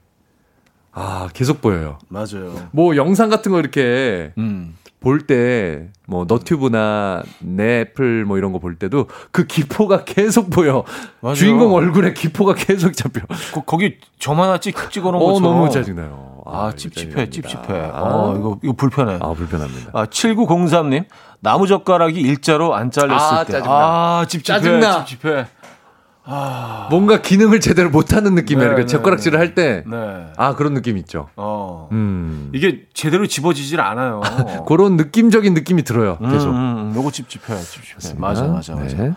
아, 0.99 1.29
계속 1.33 1.61
보여요. 1.61 1.99
맞아요. 2.09 2.55
뭐 2.71 2.95
영상 2.95 3.29
같은 3.29 3.51
거 3.51 3.59
이렇게 3.59 4.33
음. 4.37 4.75
볼때뭐 4.99 6.25
너튜브나 6.27 7.21
넷플 7.39 8.25
뭐 8.25 8.37
이런 8.39 8.51
거 8.51 8.57
볼 8.57 8.75
때도 8.75 9.07
그 9.31 9.45
기포가 9.45 10.03
계속 10.05 10.49
보여. 10.49 10.83
맞아요. 11.21 11.35
주인공 11.35 11.73
얼굴에 11.73 12.13
기포가 12.13 12.55
계속 12.55 12.93
잡혀. 12.93 13.21
거, 13.53 13.77
기점 13.77 14.39
하나 14.41 14.57
찍 14.57 14.75
찍어놓은 14.89 15.21
어 15.23 15.33
것처럼. 15.33 15.53
너무 15.55 15.69
짜증나요. 15.69 16.41
아, 16.47 16.69
이거 16.69 16.77
찝찝해. 16.77 17.29
찝찝해. 17.29 17.91
아, 17.93 18.01
어, 18.01 18.35
이거, 18.37 18.57
이거 18.63 18.73
불편해. 18.73 19.19
아 19.21 19.33
불편합니다. 19.33 19.91
아, 19.93 20.05
7903님. 20.05 21.05
나무 21.41 21.67
젓가락이 21.67 22.19
일자로 22.19 22.73
안 22.73 22.89
잘렸을 22.89 23.37
아, 23.37 23.43
때. 23.43 23.51
짜증나. 23.53 23.75
아, 23.75 24.25
찝찝해. 24.27 24.59
짜증나. 24.59 25.05
찝찝해. 25.05 25.45
뭔가 26.89 27.21
기능을 27.21 27.59
제대로 27.59 27.89
못하는 27.89 28.35
느낌이에요. 28.35 28.69
네, 28.69 28.75
이렇게 28.75 28.81
네, 28.83 28.87
젓가락질을 28.87 29.39
할 29.39 29.55
때. 29.55 29.83
네. 29.89 29.97
아 30.35 30.55
그런 30.55 30.73
느낌 30.73 30.97
있죠. 30.97 31.29
어. 31.35 31.87
음. 31.91 32.51
이게 32.53 32.85
제대로 32.93 33.25
집어지질 33.27 33.79
않아요. 33.79 34.21
그런 34.67 34.97
느낌적인 34.97 35.53
느낌이 35.53 35.83
들어요. 35.83 36.17
계속. 36.19 36.49
음, 36.49 36.55
음, 36.55 36.93
요거 36.95 37.11
찝찝해, 37.11 37.57
찝찝해. 37.59 38.15
맞아, 38.19 38.43
맞아, 38.45 38.75
맞아. 38.75 38.97
네. 38.97 39.13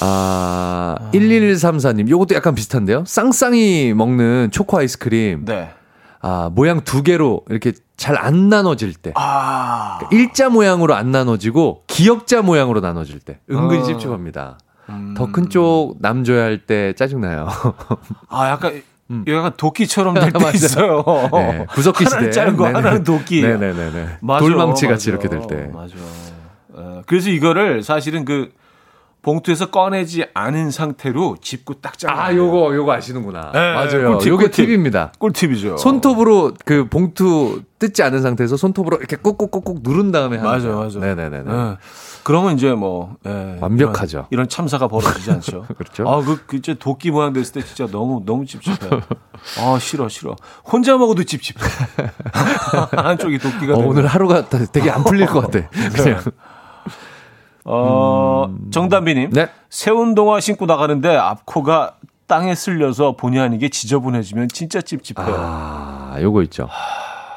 아, 0.00 0.96
1134님. 1.12 2.08
요것도 2.08 2.34
약간 2.34 2.54
비슷한데요. 2.54 3.04
쌍쌍이 3.06 3.94
먹는 3.94 4.50
초코 4.52 4.78
아이스크림. 4.78 5.44
네. 5.44 5.70
아, 6.20 6.50
모양 6.54 6.82
두 6.82 7.02
개로 7.02 7.42
이렇게 7.50 7.72
잘 7.96 8.16
안 8.16 8.48
나눠질 8.48 8.94
때. 8.94 9.12
아. 9.16 10.00
일자 10.10 10.48
모양으로 10.48 10.94
안 10.94 11.12
나눠지고 11.12 11.84
기역자 11.86 12.42
모양으로 12.42 12.80
나눠질 12.80 13.20
때. 13.20 13.38
은근히 13.50 13.80
어. 13.80 13.84
찝찝합니다. 13.84 14.58
음. 14.92 15.14
더큰 15.16 15.48
쪽 15.50 15.96
남 16.00 16.24
줘야 16.24 16.44
할 16.44 16.58
때 16.66 16.92
짜증나요. 16.94 17.48
아, 18.28 18.50
약간, 18.50 18.82
음. 19.10 19.24
약간 19.28 19.52
도끼처럼 19.56 20.14
될 20.14 20.30
때. 20.32 20.38
있어요. 20.54 21.04
네, 21.32 21.66
구석기 21.74 22.04
시대. 22.04 22.16
하나는 22.40 22.56
네네. 22.56 22.72
하나는 22.72 23.04
도끼. 23.04 23.42
네네네네. 23.42 24.18
맞아, 24.20 24.40
돌망치 24.40 24.86
같이. 24.86 25.10
이렇게 25.10 25.28
될 25.28 25.40
때. 25.46 25.70
맞아. 25.72 25.94
어, 26.74 27.02
그래서 27.06 27.28
이거를 27.30 27.82
사실은 27.82 28.24
그 28.24 28.50
봉투에서 29.22 29.70
꺼내지 29.70 30.26
않은 30.34 30.72
상태로 30.72 31.36
짚고 31.40 31.74
딱 31.74 31.96
잘라. 31.96 32.24
아, 32.26 32.34
요거, 32.34 32.74
요거 32.74 32.92
아시는구나. 32.92 33.52
네, 33.52 33.72
맞아요. 33.72 34.12
꿀팁, 34.18 34.28
요게 34.28 34.44
꿀팁. 34.46 34.66
팁입니다. 34.66 35.12
꿀팁이죠. 35.18 35.76
손톱으로 35.76 36.52
그 36.64 36.88
봉투 36.88 37.62
뜯지 37.78 38.02
않은 38.02 38.20
상태에서 38.20 38.56
손톱으로 38.56 38.96
이렇게 38.96 39.14
꾹꾹꾹꾹 39.16 39.78
누른 39.82 40.10
다음에 40.10 40.38
하는 40.38 40.50
맞아, 40.50 40.66
거예요. 40.68 40.80
맞아. 40.82 40.98
네네네네. 40.98 41.52
예. 41.52 41.76
그러면 42.24 42.54
이제 42.54 42.72
뭐 42.72 43.16
예, 43.26 43.58
완벽하죠. 43.60 44.18
이런, 44.18 44.26
이런 44.30 44.48
참사가 44.48 44.86
벌어지지 44.88 45.30
않죠. 45.30 45.66
그렇죠. 45.76 46.08
아, 46.08 46.20
그, 46.22 46.36
그 46.46 46.60
진짜 46.60 46.78
도끼 46.78 47.10
모양 47.10 47.32
됐을 47.32 47.52
때 47.54 47.62
진짜 47.66 47.90
너무 47.90 48.22
너무 48.24 48.44
찝찝해. 48.46 48.76
아, 49.58 49.78
싫어, 49.80 50.08
싫어. 50.08 50.36
혼자 50.64 50.96
먹어도 50.96 51.24
찝찝해. 51.24 51.58
한쪽이 52.96 53.38
도끼가 53.38 53.74
어, 53.74 53.76
되고. 53.78 53.90
오늘 53.90 54.06
하루가 54.06 54.48
다- 54.48 54.58
되게 54.72 54.90
안 54.90 55.02
풀릴 55.04 55.26
것 55.26 55.40
같아. 55.42 55.68
그냥. 55.94 56.20
어, 57.64 58.54
정담비님. 58.70 59.30
네. 59.30 59.48
새 59.70 59.90
운동화 59.90 60.40
신고 60.40 60.66
나가는데 60.66 61.16
앞코가 61.16 61.96
땅에 62.26 62.54
쓸려서 62.54 63.16
본의 63.16 63.40
아니게 63.40 63.68
지저분해지면 63.68 64.48
진짜 64.48 64.80
찝찝해요. 64.80 65.34
아, 65.38 66.16
요거 66.20 66.42
있죠. 66.44 66.68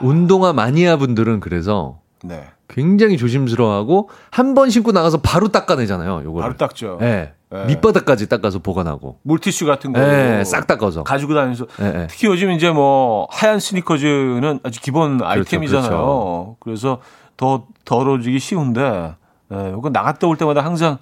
운동화 0.02 0.54
마니아 0.54 0.98
분들은 0.98 1.40
그래서 1.40 2.00
네. 2.24 2.44
굉장히 2.68 3.18
조심스러워하고 3.18 4.10
한 4.32 4.54
번 4.56 4.70
신고 4.70 4.92
나가서 4.92 5.22
바로 5.22 5.50
닦아내잖아요. 5.50 6.22
요거를. 6.24 6.42
바로 6.42 6.58
닦죠. 6.58 6.98
네. 7.00 7.34
네. 7.52 7.66
밑바닥까지 7.68 8.28
닦아서 8.28 8.60
보관하고. 8.60 9.20
물티슈 9.22 9.66
같은 9.66 9.94
거. 9.94 10.00
네, 10.00 10.44
싹 10.44 10.66
닦아서. 10.68 11.04
가지고 11.04 11.36
다니면서. 11.36 11.68
네, 11.78 11.92
네. 11.92 12.08
특히 12.10 12.28
요즘 12.28 12.52
이제 12.52 12.72
뭐 12.72 13.28
하얀 13.30 13.60
스니커즈는 13.60 14.60
아주 14.64 14.82
기본 14.82 15.20
그렇죠, 15.20 15.30
아이템이잖아요. 15.40 16.56
그래서 16.60 17.00
더 17.38 17.66
더러워지기 17.86 18.40
쉬운데, 18.40 19.14
예, 19.54 19.74
이거 19.78 19.90
나갔다 19.90 20.28
올 20.28 20.38
때마다 20.38 20.64
항상 20.64 20.98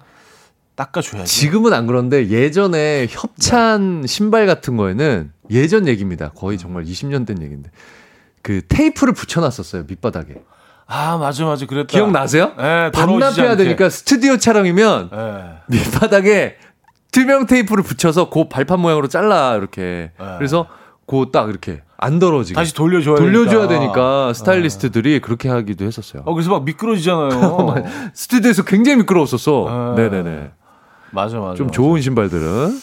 닦아줘야지. 0.76 1.32
지금은 1.32 1.72
안 1.72 1.86
그런데 1.86 2.28
예전에 2.28 3.06
협찬 3.08 4.04
신발 4.06 4.46
같은 4.46 4.76
거에는 4.76 5.32
예전 5.50 5.86
얘기입니다. 5.86 6.30
거의 6.30 6.58
정말 6.58 6.84
20년 6.84 7.26
된 7.26 7.40
얘기인데. 7.42 7.70
그 8.42 8.60
테이프를 8.68 9.14
붙여놨었어요 9.14 9.84
밑바닥에. 9.88 10.34
아 10.86 11.16
맞아 11.16 11.44
맞아 11.46 11.64
그랬다. 11.64 11.86
기억나세요? 11.88 12.52
예, 12.58 12.90
반납해야. 12.92 13.56
되니까 13.56 13.88
스튜디오 13.88 14.36
촬영이면 14.36 15.10
예. 15.14 15.54
밑바닥에 15.68 16.56
투명 17.10 17.46
테이프를 17.46 17.82
붙여서 17.82 18.28
그 18.28 18.48
발판 18.48 18.80
모양으로 18.80 19.08
잘라 19.08 19.54
이렇게. 19.56 20.10
네. 20.18 20.34
그래서 20.36 20.66
그딱 21.06 21.48
이렇게 21.50 21.82
안 21.96 22.18
떨어지게 22.18 22.54
다시 22.54 22.74
돌려줘야 22.74 23.16
돌려줘야 23.16 23.68
되니까. 23.68 23.78
되니까 23.78 24.32
스타일리스트들이 24.34 25.20
그렇게 25.20 25.48
하기도 25.48 25.84
했었어요. 25.84 26.22
어 26.26 26.34
그래서 26.34 26.50
막 26.50 26.64
미끄러지잖아요. 26.64 27.74
스튜디오에서 28.14 28.64
굉장히 28.64 28.98
미끄러웠었어. 28.98 29.66
아. 29.68 29.94
네네네. 29.96 30.50
맞아 31.10 31.38
맞아. 31.38 31.54
좀 31.54 31.66
맞아. 31.68 31.74
좋은 31.76 32.00
신발들은. 32.00 32.80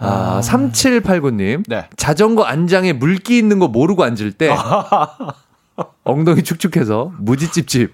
아, 0.00 0.40
3789님. 0.44 1.64
네. 1.66 1.88
자전거 1.96 2.44
안장에 2.44 2.92
물기 2.92 3.36
있는 3.36 3.58
거 3.58 3.66
모르고 3.66 4.04
앉을 4.04 4.32
때 4.32 4.54
엉덩이 6.04 6.42
축축해서 6.42 7.12
무지 7.18 7.50
찝찝. 7.50 7.90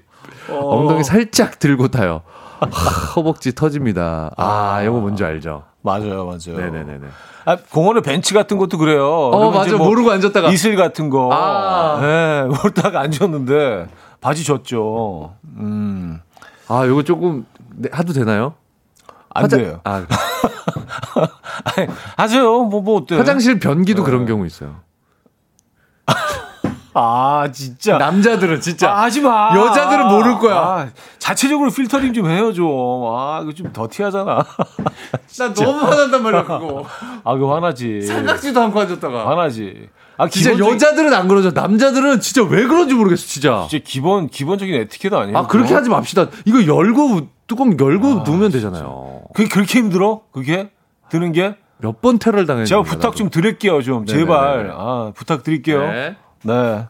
어. 0.50 0.76
엉덩이 0.80 1.02
살짝 1.04 1.58
들고 1.58 1.88
타요. 1.88 2.22
하, 2.60 2.66
허벅지 3.16 3.54
터집니다. 3.54 4.30
아, 4.36 4.82
이거 4.82 4.92
뭔지 5.00 5.24
알죠? 5.24 5.64
맞아요 5.84 6.24
맞아요. 6.24 6.56
네네네네. 6.58 7.06
아, 7.44 7.56
공원에 7.70 8.00
벤치 8.00 8.32
같은 8.32 8.56
것도 8.56 8.78
그래요. 8.78 9.06
어, 9.06 9.50
맞아. 9.50 9.76
뭐 9.76 9.88
모르고 9.88 10.10
앉았다가. 10.12 10.48
이슬 10.50 10.76
같은 10.76 11.10
거. 11.10 11.28
아. 11.30 12.00
네, 12.00 12.42
모르다가 12.48 13.00
앉았는데 13.00 13.88
바지 14.22 14.44
젖죠. 14.44 15.34
음. 15.58 16.22
아, 16.68 16.86
이거 16.86 17.02
조금 17.02 17.44
네, 17.76 17.90
하도 17.92 18.14
되나요? 18.14 18.54
안 19.34 19.42
화장- 19.44 19.60
돼요. 19.60 19.80
아, 19.84 20.06
아니, 21.76 21.86
하세요. 22.16 22.62
뭐, 22.64 22.80
뭐, 22.80 23.02
어때? 23.02 23.16
화장실 23.16 23.58
변기도 23.60 24.04
그런 24.04 24.24
경우 24.24 24.46
있어요. 24.46 24.76
아, 26.94 27.48
진짜. 27.52 27.98
남자들은 27.98 28.60
진짜. 28.60 28.90
아, 28.90 29.02
하지 29.02 29.20
마. 29.20 29.54
여자들은 29.56 30.08
모를 30.08 30.38
거야. 30.38 30.54
아, 30.56 30.88
자체적으로 31.18 31.70
필터링 31.70 32.12
좀 32.12 32.28
해요, 32.30 32.52
좀. 32.52 32.66
아, 33.16 33.40
이거 33.42 33.52
좀 33.52 33.72
더티하잖아. 33.72 34.46
나 35.38 35.52
너무 35.54 35.80
화난단 35.86 36.22
말이야, 36.22 36.44
그거. 36.44 36.84
아, 37.24 37.34
그거 37.34 37.54
화나지. 37.54 38.00
생각지도 38.02 38.60
않고 38.62 38.80
앉았다가. 38.80 39.28
화나지. 39.28 39.88
아, 40.16 40.28
진짜 40.28 40.52
기본적인- 40.52 40.74
여자들은 40.74 41.12
안 41.12 41.26
그러죠. 41.26 41.50
남자들은 41.50 42.20
진짜 42.20 42.44
왜 42.44 42.64
그런지 42.66 42.94
모르겠어, 42.94 43.26
진짜. 43.26 43.66
진짜 43.68 43.82
기본, 43.84 44.28
기본적인 44.28 44.72
에티켓 44.72 45.12
아니에요? 45.12 45.36
아, 45.36 45.46
그렇게 45.48 45.70
그거? 45.70 45.78
하지 45.80 45.90
맙시다. 45.90 46.26
이거 46.44 46.64
열고, 46.64 47.26
뚜껑 47.48 47.76
열고 47.78 48.22
누우면 48.24 48.52
되잖아요. 48.52 49.22
그게 49.34 49.48
그렇게 49.48 49.80
힘들어? 49.80 50.20
그게? 50.32 50.70
드는 51.10 51.32
게? 51.32 51.56
몇 51.78 52.00
번 52.00 52.18
테러를 52.20 52.46
당했는지. 52.46 52.70
제가 52.70 52.82
부탁 52.82 53.16
좀 53.16 53.28
드릴게요, 53.28 53.82
좀. 53.82 54.04
네네네네. 54.04 54.18
제발. 54.20 54.72
아, 54.72 55.12
부탁드릴게요. 55.16 55.80
네. 55.80 56.16
네. 56.44 56.86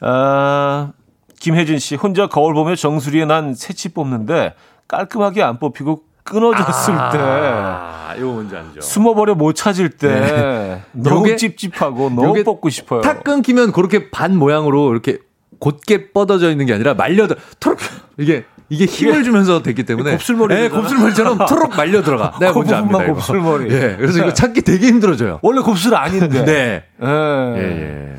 아, 0.00 0.92
김혜진 1.40 1.78
씨, 1.78 1.94
혼자 1.96 2.26
거울 2.26 2.54
보며 2.54 2.74
정수리에 2.74 3.24
난 3.24 3.54
새치 3.54 3.90
뽑는데 3.90 4.54
깔끔하게 4.86 5.42
안 5.42 5.58
뽑히고 5.58 6.02
끊어졌을 6.24 6.94
때. 7.12 7.18
아, 7.18 8.14
이거 8.16 8.26
뭔지 8.26 8.54
알죠. 8.56 8.80
숨어버려 8.80 9.34
못 9.34 9.54
찾을 9.54 9.90
때 9.90 10.08
네. 10.08 10.82
너무 10.92 11.36
찝찝하고 11.36 12.10
너무 12.10 12.44
뽑고 12.44 12.68
싶어요. 12.68 13.00
탁 13.00 13.24
끊기면 13.24 13.72
그렇게 13.72 14.10
반 14.10 14.36
모양으로 14.36 14.92
이렇게 14.92 15.18
곧게 15.58 16.12
뻗어져 16.12 16.50
있는 16.50 16.66
게 16.66 16.74
아니라 16.74 16.94
말려 16.94 17.26
들 17.26 17.36
토록 17.60 17.78
이게 18.18 18.44
이게 18.70 18.84
힘을 18.84 19.24
주면서 19.24 19.62
됐기 19.62 19.84
때문에 19.84 20.12
곱슬머리 20.12 20.54
네. 20.54 20.68
곱슬머리처럼 20.68 21.46
토록 21.46 21.74
말려 21.76 22.02
들어가. 22.02 22.32
그 22.38 22.44
뭔지 22.44 22.74
압니다. 22.74 23.04
이거. 23.04 23.14
곱슬머리. 23.14 23.72
예. 23.72 23.96
그래서 23.98 24.18
이거 24.18 24.32
찾기 24.32 24.62
되게 24.62 24.86
힘들어져요. 24.88 25.38
원래 25.42 25.60
곱슬 25.60 25.94
아닌데. 25.94 26.44
네. 26.44 26.84
예. 27.02 27.56
예, 27.56 27.62
예. 27.62 28.16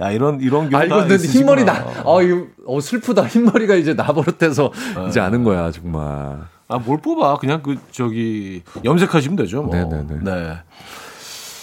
야 0.00 0.10
이런 0.10 0.40
이런 0.40 0.68
경우 0.68 0.82
아, 0.82 0.84
이거 0.84 1.06
근데 1.06 1.16
흰머리 1.16 1.64
나, 1.64 1.72
아, 1.74 2.22
이거, 2.22 2.46
어, 2.66 2.80
슬프다. 2.80 3.24
흰머리가 3.26 3.74
이제 3.76 3.94
나버릇해서 3.94 4.72
이제 5.08 5.20
아는 5.20 5.44
거야, 5.44 5.70
정말. 5.70 6.38
아 6.68 6.78
뭘 6.78 6.98
뽑아 7.00 7.36
그냥 7.36 7.62
그 7.62 7.76
저기 7.92 8.62
염색하시면 8.84 9.36
되죠. 9.36 9.62
뭐. 9.62 9.74
네네네. 9.74 10.18
네. 10.22 10.58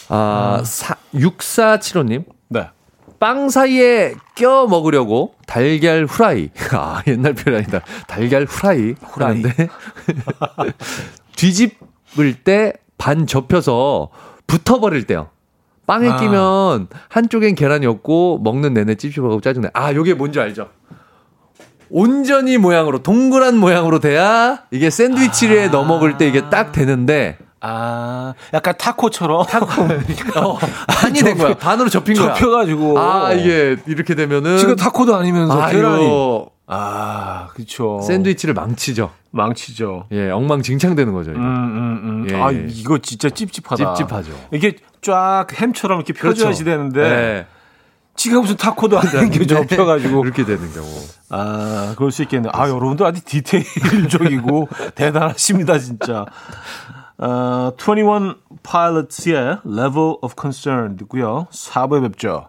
아, 0.09 0.61
사, 0.63 0.95
6475님. 1.13 2.23
네. 3.23 3.27
빵 3.27 3.49
사이에 3.49 4.15
껴 4.35 4.67
먹으려고 4.67 5.35
달걀 5.47 6.05
후라이. 6.05 6.49
아, 6.73 7.01
옛날 7.07 7.33
표현이다. 7.33 7.81
달걀 8.07 8.43
후라이. 8.45 8.95
후라이. 9.01 9.43
뒤집을 11.35 12.33
때 12.43 12.73
반 13.03 13.27
접혀서 13.27 14.11
붙어버릴 14.47 15.03
때요. 15.03 15.27
빵에 15.85 16.07
아. 16.07 16.15
끼면 16.15 16.87
한쪽엔 17.09 17.55
계란이 17.55 17.85
없고 17.85 18.39
먹는 18.41 18.73
내내 18.73 18.95
찝찝하고 18.95 19.41
짜증나. 19.41 19.71
아, 19.73 19.93
요게 19.93 20.13
뭔지 20.13 20.39
알죠? 20.39 20.69
온전히 21.89 22.57
모양으로 22.57 23.03
동그란 23.03 23.57
모양으로 23.57 23.99
돼야 23.99 24.63
이게 24.71 24.89
샌드위치에 24.89 25.67
넣어 25.67 25.83
먹을 25.83 26.17
때 26.17 26.29
이게 26.29 26.49
딱 26.49 26.71
되는데 26.71 27.37
아 27.65 28.33
약간 28.53 28.73
타코처럼 28.77 29.39
어, 29.39 30.57
반이 30.89 31.19
된 31.21 31.37
거야. 31.37 31.53
반으로 31.53 31.87
접힌 31.89 32.15
거야. 32.15 32.33
접혀가지고 32.33 32.99
아, 32.99 33.31
이게 33.31 33.77
이렇게 33.87 34.15
되면은 34.15 34.57
지금 34.57 34.75
타코도 34.75 35.15
아니면서 35.15 35.61
아, 35.61 35.69
계란이 35.69 36.05
이거 36.05 36.49
아 36.67 37.47
그렇죠. 37.53 38.01
샌드위치를 38.01 38.53
망치죠. 38.53 39.11
망치죠. 39.31 40.07
예, 40.11 40.29
엉망진창되는 40.29 41.13
거죠. 41.13 41.31
이거. 41.31 41.39
음, 41.39 41.45
음, 41.45 42.01
음. 42.03 42.27
예, 42.29 42.35
아, 42.35 42.51
예. 42.53 42.65
이거 42.69 42.97
진짜 42.97 43.29
찝찝하다. 43.29 43.93
찝찝하죠. 43.95 44.31
이게 44.51 44.75
쫙 45.01 45.47
햄처럼 45.53 45.99
이렇게 45.99 46.13
펴줘야지 46.13 46.63
되는데, 46.65 47.01
네. 47.01 47.47
지가 48.15 48.41
무슨 48.41 48.57
타코도 48.57 48.99
아닌 48.99 49.31
게 49.31 49.45
접혀가지고. 49.45 50.23
이렇게 50.23 50.45
되는 50.45 50.71
경우. 50.71 50.87
아, 51.29 51.93
그럴 51.97 52.11
수 52.11 52.21
있겠네요. 52.23 52.51
아, 52.53 52.69
여러분들 52.69 53.05
아주 53.05 53.21
디테일적이고 53.25 54.69
대단하십니다, 54.95 55.79
진짜. 55.79 56.25
어, 57.22 57.72
21 57.76 58.36
Pilots의 58.62 59.58
Level 59.64 60.16
of 60.22 60.34
Concern 60.38 60.96
듣고요. 60.96 61.46
4부에 61.50 62.02
뵙죠. 62.02 62.48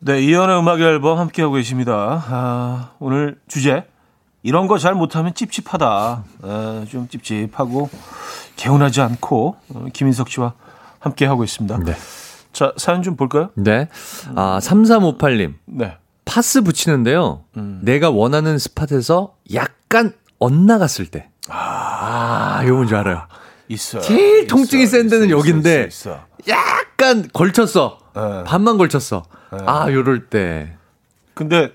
네, 0.00 0.20
이연의 0.22 0.58
음악 0.58 0.80
앨범 0.80 1.18
함께하고 1.18 1.54
계십니다. 1.54 2.24
아, 2.28 2.90
오늘 2.98 3.38
주제. 3.48 3.84
이런 4.44 4.68
거 4.68 4.78
잘 4.78 4.94
못하면 4.94 5.34
찝찝하다. 5.34 6.24
아, 6.42 6.84
좀 6.88 7.08
찝찝하고 7.08 7.90
개운하지 8.56 9.00
않고 9.00 9.56
어, 9.74 9.86
김인석 9.92 10.28
씨와 10.30 10.54
함께하고 11.00 11.42
있습니다. 11.44 11.78
네. 11.84 11.94
자, 12.52 12.72
사연 12.76 13.02
좀 13.02 13.16
볼까요? 13.16 13.50
네. 13.54 13.88
아, 14.36 14.58
3358님. 14.62 15.54
네. 15.66 15.96
파스 16.24 16.62
붙이는데요. 16.62 17.44
음. 17.56 17.80
내가 17.82 18.10
원하는 18.10 18.58
스팟에서 18.58 19.34
약간 19.54 20.12
엇나갔을 20.38 21.06
때. 21.06 21.30
아, 21.48 22.60
이거 22.64 22.74
뭔지 22.74 22.94
알아요. 22.94 23.22
있어요. 23.68 24.02
제일 24.02 24.46
통증이 24.46 24.86
센 24.86 25.08
데는 25.08 25.30
여긴데. 25.30 25.86
있어, 25.88 26.10
있어. 26.10 26.20
약간 26.48 27.28
걸쳤어. 27.32 27.98
네. 28.14 28.44
반만 28.46 28.78
걸쳤어. 28.78 29.22
아, 29.66 29.86
요럴 29.90 30.26
때. 30.26 30.72
근데 31.34 31.72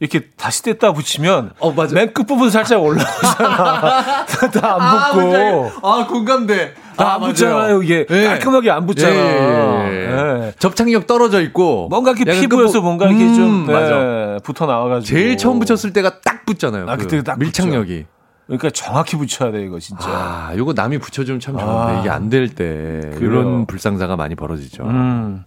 이렇게 0.00 0.28
다시 0.36 0.62
뗐다 0.62 0.94
붙이면 0.94 1.52
어, 1.58 1.72
맞아. 1.72 1.94
맨 1.94 2.12
끝부분 2.12 2.50
살짝 2.50 2.82
올라오잖아. 2.82 4.26
다안 4.52 5.12
붙고. 5.12 5.86
아, 5.86 6.06
공감돼. 6.06 6.74
다 6.96 7.14
안 7.14 7.20
붙잖아요. 7.20 7.82
이게 7.82 8.06
예. 8.10 8.24
깔끔하게 8.24 8.70
안 8.70 8.86
붙잖아. 8.86 9.14
예, 9.14 9.18
예, 9.18 9.90
예. 9.90 10.46
예. 10.48 10.52
접착력 10.58 11.06
떨어져 11.06 11.40
있고. 11.42 11.88
뭔가 11.88 12.10
이렇게 12.12 12.24
피부에서 12.40 12.80
끝부- 12.80 12.82
뭔가 12.84 13.06
이렇게 13.06 13.24
음, 13.24 13.34
좀 13.34 13.66
맞아. 13.66 13.98
네, 13.98 14.38
붙어 14.44 14.66
나와가지고 14.66 15.06
제일 15.06 15.36
처음 15.38 15.58
붙였을 15.60 15.92
때가 15.94 16.20
딱 16.20 16.44
붙잖아요. 16.44 16.86
아, 16.88 16.96
그 16.96 17.02
그때 17.04 17.22
딱 17.22 17.38
밀착력이. 17.38 18.04
그러니까 18.50 18.70
정확히 18.70 19.16
붙여야 19.16 19.52
돼 19.52 19.62
이거 19.62 19.78
진짜. 19.78 20.04
아, 20.08 20.52
요거 20.56 20.72
남이 20.72 20.98
붙여주면 20.98 21.38
참 21.40 21.56
좋은데 21.56 21.72
아. 21.72 22.00
이게 22.00 22.10
안 22.10 22.28
될 22.30 22.48
때. 22.48 23.12
이런 23.20 23.66
불상사가 23.66 24.16
많이 24.16 24.34
벌어지죠. 24.34 24.84
음. 24.84 25.44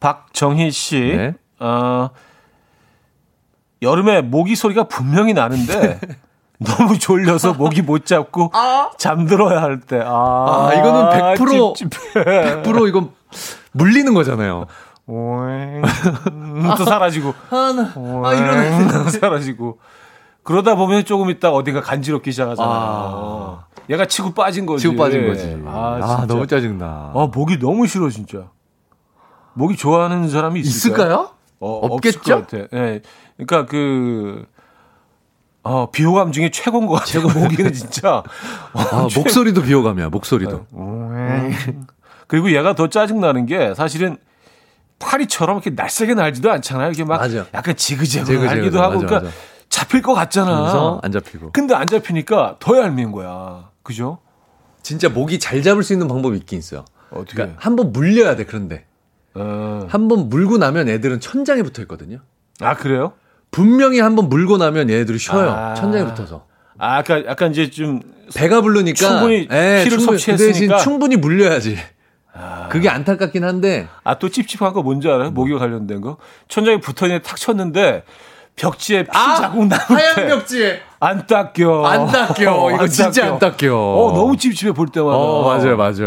박정희 0.00 0.70
씨, 0.70 0.98
네. 1.00 1.34
어, 1.60 2.08
여름에 3.82 4.22
모기 4.22 4.56
소리가 4.56 4.84
분명히 4.84 5.32
나는데 5.34 6.00
너무 6.58 6.98
졸려서 6.98 7.52
모기 7.54 7.82
못 7.82 8.06
잡고 8.06 8.50
잠들어야 8.98 9.60
할 9.62 9.80
때. 9.80 10.00
아, 10.04 10.68
아, 10.70 10.74
이거는 10.74 11.36
100% 11.36 11.74
찝찝해. 11.76 12.62
100% 12.62 12.88
이건 12.88 13.10
물리는 13.72 14.12
거잖아요. 14.14 14.66
오잉. 15.06 15.82
또 16.78 16.84
사라지고. 16.84 17.34
하나. 17.50 17.92
오잉. 17.96 18.88
사라지고. 19.10 19.78
그러다 20.42 20.74
보면 20.74 21.04
조금 21.04 21.30
있다 21.30 21.50
어딘가 21.50 21.80
간지럽기 21.80 22.32
시작하잖아. 22.32 22.68
아. 22.68 23.64
얘가 23.90 24.06
치고 24.06 24.32
빠진 24.34 24.66
거지. 24.66 24.82
치고 24.82 24.96
빠진 24.96 25.26
거지. 25.26 25.60
아, 25.66 25.98
아, 26.00 26.06
진짜. 26.06 26.26
너무 26.26 26.46
짜증나. 26.46 27.12
아, 27.14 27.28
목이 27.32 27.58
너무 27.58 27.86
싫어, 27.86 28.08
진짜. 28.10 28.48
목이 29.54 29.76
좋아하는 29.76 30.28
사람이 30.28 30.60
있을까요? 30.60 31.04
있을까요? 31.04 31.30
어, 31.60 31.86
없겠죠? 31.86 32.18
없을 32.18 32.34
것 32.34 32.46
같아. 32.48 32.76
예. 32.76 33.00
그러니까 33.36 33.66
그, 33.70 34.46
어, 35.62 35.90
비호감 35.90 36.32
중에 36.32 36.50
최고인 36.50 36.86
것 36.86 36.94
같아요. 36.94 37.22
모기는 37.28 37.72
진짜. 37.72 38.22
아, 38.72 39.08
목소리도 39.14 39.62
비호감이야, 39.62 40.08
목소리도. 40.08 40.66
그리고 42.26 42.50
얘가 42.52 42.74
더 42.74 42.88
짜증나는 42.88 43.46
게 43.46 43.74
사실은 43.74 44.16
파리처럼 44.98 45.56
이렇게 45.56 45.70
날쌔게 45.70 46.14
날지도 46.14 46.50
않잖아요. 46.50 46.88
이렇게 46.88 47.04
막 47.04 47.18
맞아. 47.18 47.44
약간 47.52 47.76
지그재그 47.76 48.24
지그재그, 48.24 48.44
날기도 48.44 48.80
하고. 48.80 48.94
맞아, 48.94 49.06
그러니까 49.06 49.26
맞아. 49.30 49.36
잡힐 49.72 50.02
것 50.02 50.12
같잖아. 50.12 50.60
그래서 50.60 51.00
안 51.02 51.10
잡히고. 51.12 51.52
근데 51.52 51.74
안 51.74 51.86
잡히니까 51.86 52.56
더 52.60 52.76
얄미운 52.78 53.10
거야. 53.10 53.70
그죠? 53.82 54.18
진짜 54.82 55.08
목이 55.08 55.38
잘 55.38 55.62
잡을 55.62 55.82
수 55.82 55.94
있는 55.94 56.08
방법이 56.08 56.36
있긴 56.36 56.58
있어요. 56.58 56.84
어떻게? 57.10 57.34
그러니까 57.36 57.58
한 57.60 57.74
번 57.74 57.90
물려야 57.92 58.36
돼, 58.36 58.44
그런데. 58.44 58.84
어. 59.34 59.86
한번 59.88 60.28
물고 60.28 60.58
나면 60.58 60.88
애들은 60.90 61.20
천장에 61.20 61.62
붙어 61.62 61.80
있거든요. 61.82 62.18
아, 62.60 62.74
그래요? 62.76 63.14
분명히 63.50 63.98
한 64.00 64.14
번 64.14 64.28
물고 64.28 64.58
나면 64.58 64.90
얘네들이 64.90 65.18
쉬어요. 65.18 65.50
아. 65.50 65.74
천장에 65.74 66.04
붙어서. 66.04 66.46
아, 66.78 66.98
약간, 66.98 67.24
약간 67.26 67.50
이제 67.52 67.70
좀 67.70 68.00
배가 68.34 68.60
부르니까 68.60 68.96
충분히 68.96 69.48
피를 69.48 69.88
충분히- 69.88 70.18
섭취했으니까. 70.18 70.36
그 70.36 70.52
대신 70.52 70.78
충분히 70.78 71.16
물려야지. 71.16 71.78
그게 72.70 72.88
안타깝긴 72.88 73.44
한데 73.44 73.88
아, 74.04 74.18
또 74.18 74.28
찝찝한 74.28 74.72
거 74.74 74.82
뭔지 74.82 75.08
알아요? 75.08 75.30
모기와 75.30 75.58
관련된 75.58 76.00
거? 76.02 76.16
천장에 76.48 76.80
붙어 76.80 77.06
있는 77.06 77.20
탁 77.22 77.36
쳤는데 77.36 78.04
벽지에 78.56 79.04
피 79.04 79.10
자국 79.12 79.66
나올 79.66 79.80
아, 79.80 79.94
하얀 79.94 80.14
때 80.14 80.26
벽지에 80.28 80.80
안 81.00 81.26
닦여. 81.26 81.84
안 81.84 82.06
닦여. 82.06 82.70
이거 82.74 82.86
진짜 82.86 83.26
안 83.32 83.38
닦여. 83.38 83.74
어, 83.76 84.12
너무 84.14 84.36
찝찝해 84.36 84.72
볼 84.72 84.86
때마다. 84.88 85.16
어 85.16 85.42
맞아요 85.42 85.76
맞아. 85.76 86.04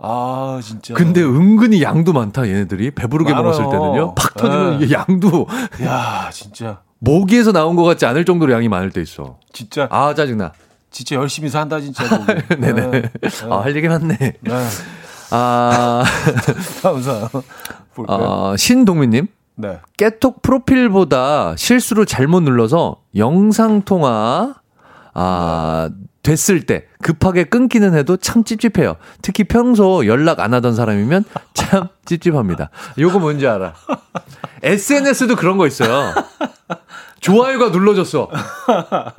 아, 0.00 0.58
진짜. 0.62 0.94
근데 0.94 1.22
은근히 1.22 1.80
양도 1.82 2.12
많다 2.12 2.48
얘네들이 2.48 2.90
배부르게 2.92 3.30
많아요. 3.30 3.44
먹었을 3.44 3.64
때는요. 3.70 4.14
팍 4.16 4.34
터지면 4.34 4.78
네. 4.80 4.84
이게 4.84 4.94
양도 4.94 5.46
야, 5.84 6.28
진짜. 6.32 6.80
모기에서 6.98 7.52
나온 7.52 7.76
것 7.76 7.84
같지 7.84 8.04
않을 8.06 8.24
정도로 8.24 8.52
양이 8.52 8.68
많을 8.68 8.90
때 8.90 9.00
있어. 9.00 9.36
진짜 9.52 9.86
아 9.90 10.14
짜증나. 10.14 10.52
진짜 10.90 11.16
열심히 11.16 11.48
산다 11.48 11.80
진짜. 11.80 12.04
네네. 12.58 12.90
네. 12.90 13.10
아할 13.48 13.76
얘기 13.76 13.86
많네. 13.88 14.16
네. 14.40 14.66
아 15.30 16.02
감사. 16.82 17.28
볼까요? 17.94 18.18
어, 18.18 18.56
신동민님. 18.56 19.28
네. 19.62 19.78
깨톡 19.96 20.42
프로필보다 20.42 21.54
실수로 21.56 22.04
잘못 22.04 22.42
눌러서 22.42 22.96
영상 23.16 23.82
통화 23.82 24.54
아, 25.14 25.88
됐을 26.24 26.66
때 26.66 26.86
급하게 27.00 27.44
끊기는 27.44 27.94
해도 27.94 28.16
참 28.16 28.42
찝찝해요. 28.42 28.96
특히 29.22 29.44
평소 29.44 30.04
연락 30.06 30.40
안 30.40 30.52
하던 30.52 30.74
사람이면 30.74 31.24
참 31.54 31.88
찝찝합니다. 32.04 32.70
요거 32.98 33.20
뭔지 33.20 33.46
알아? 33.46 33.74
SNS도 34.62 35.36
그런 35.36 35.58
거 35.58 35.66
있어요. 35.66 36.12
좋아요가 37.20 37.68
눌러졌어. 37.68 38.28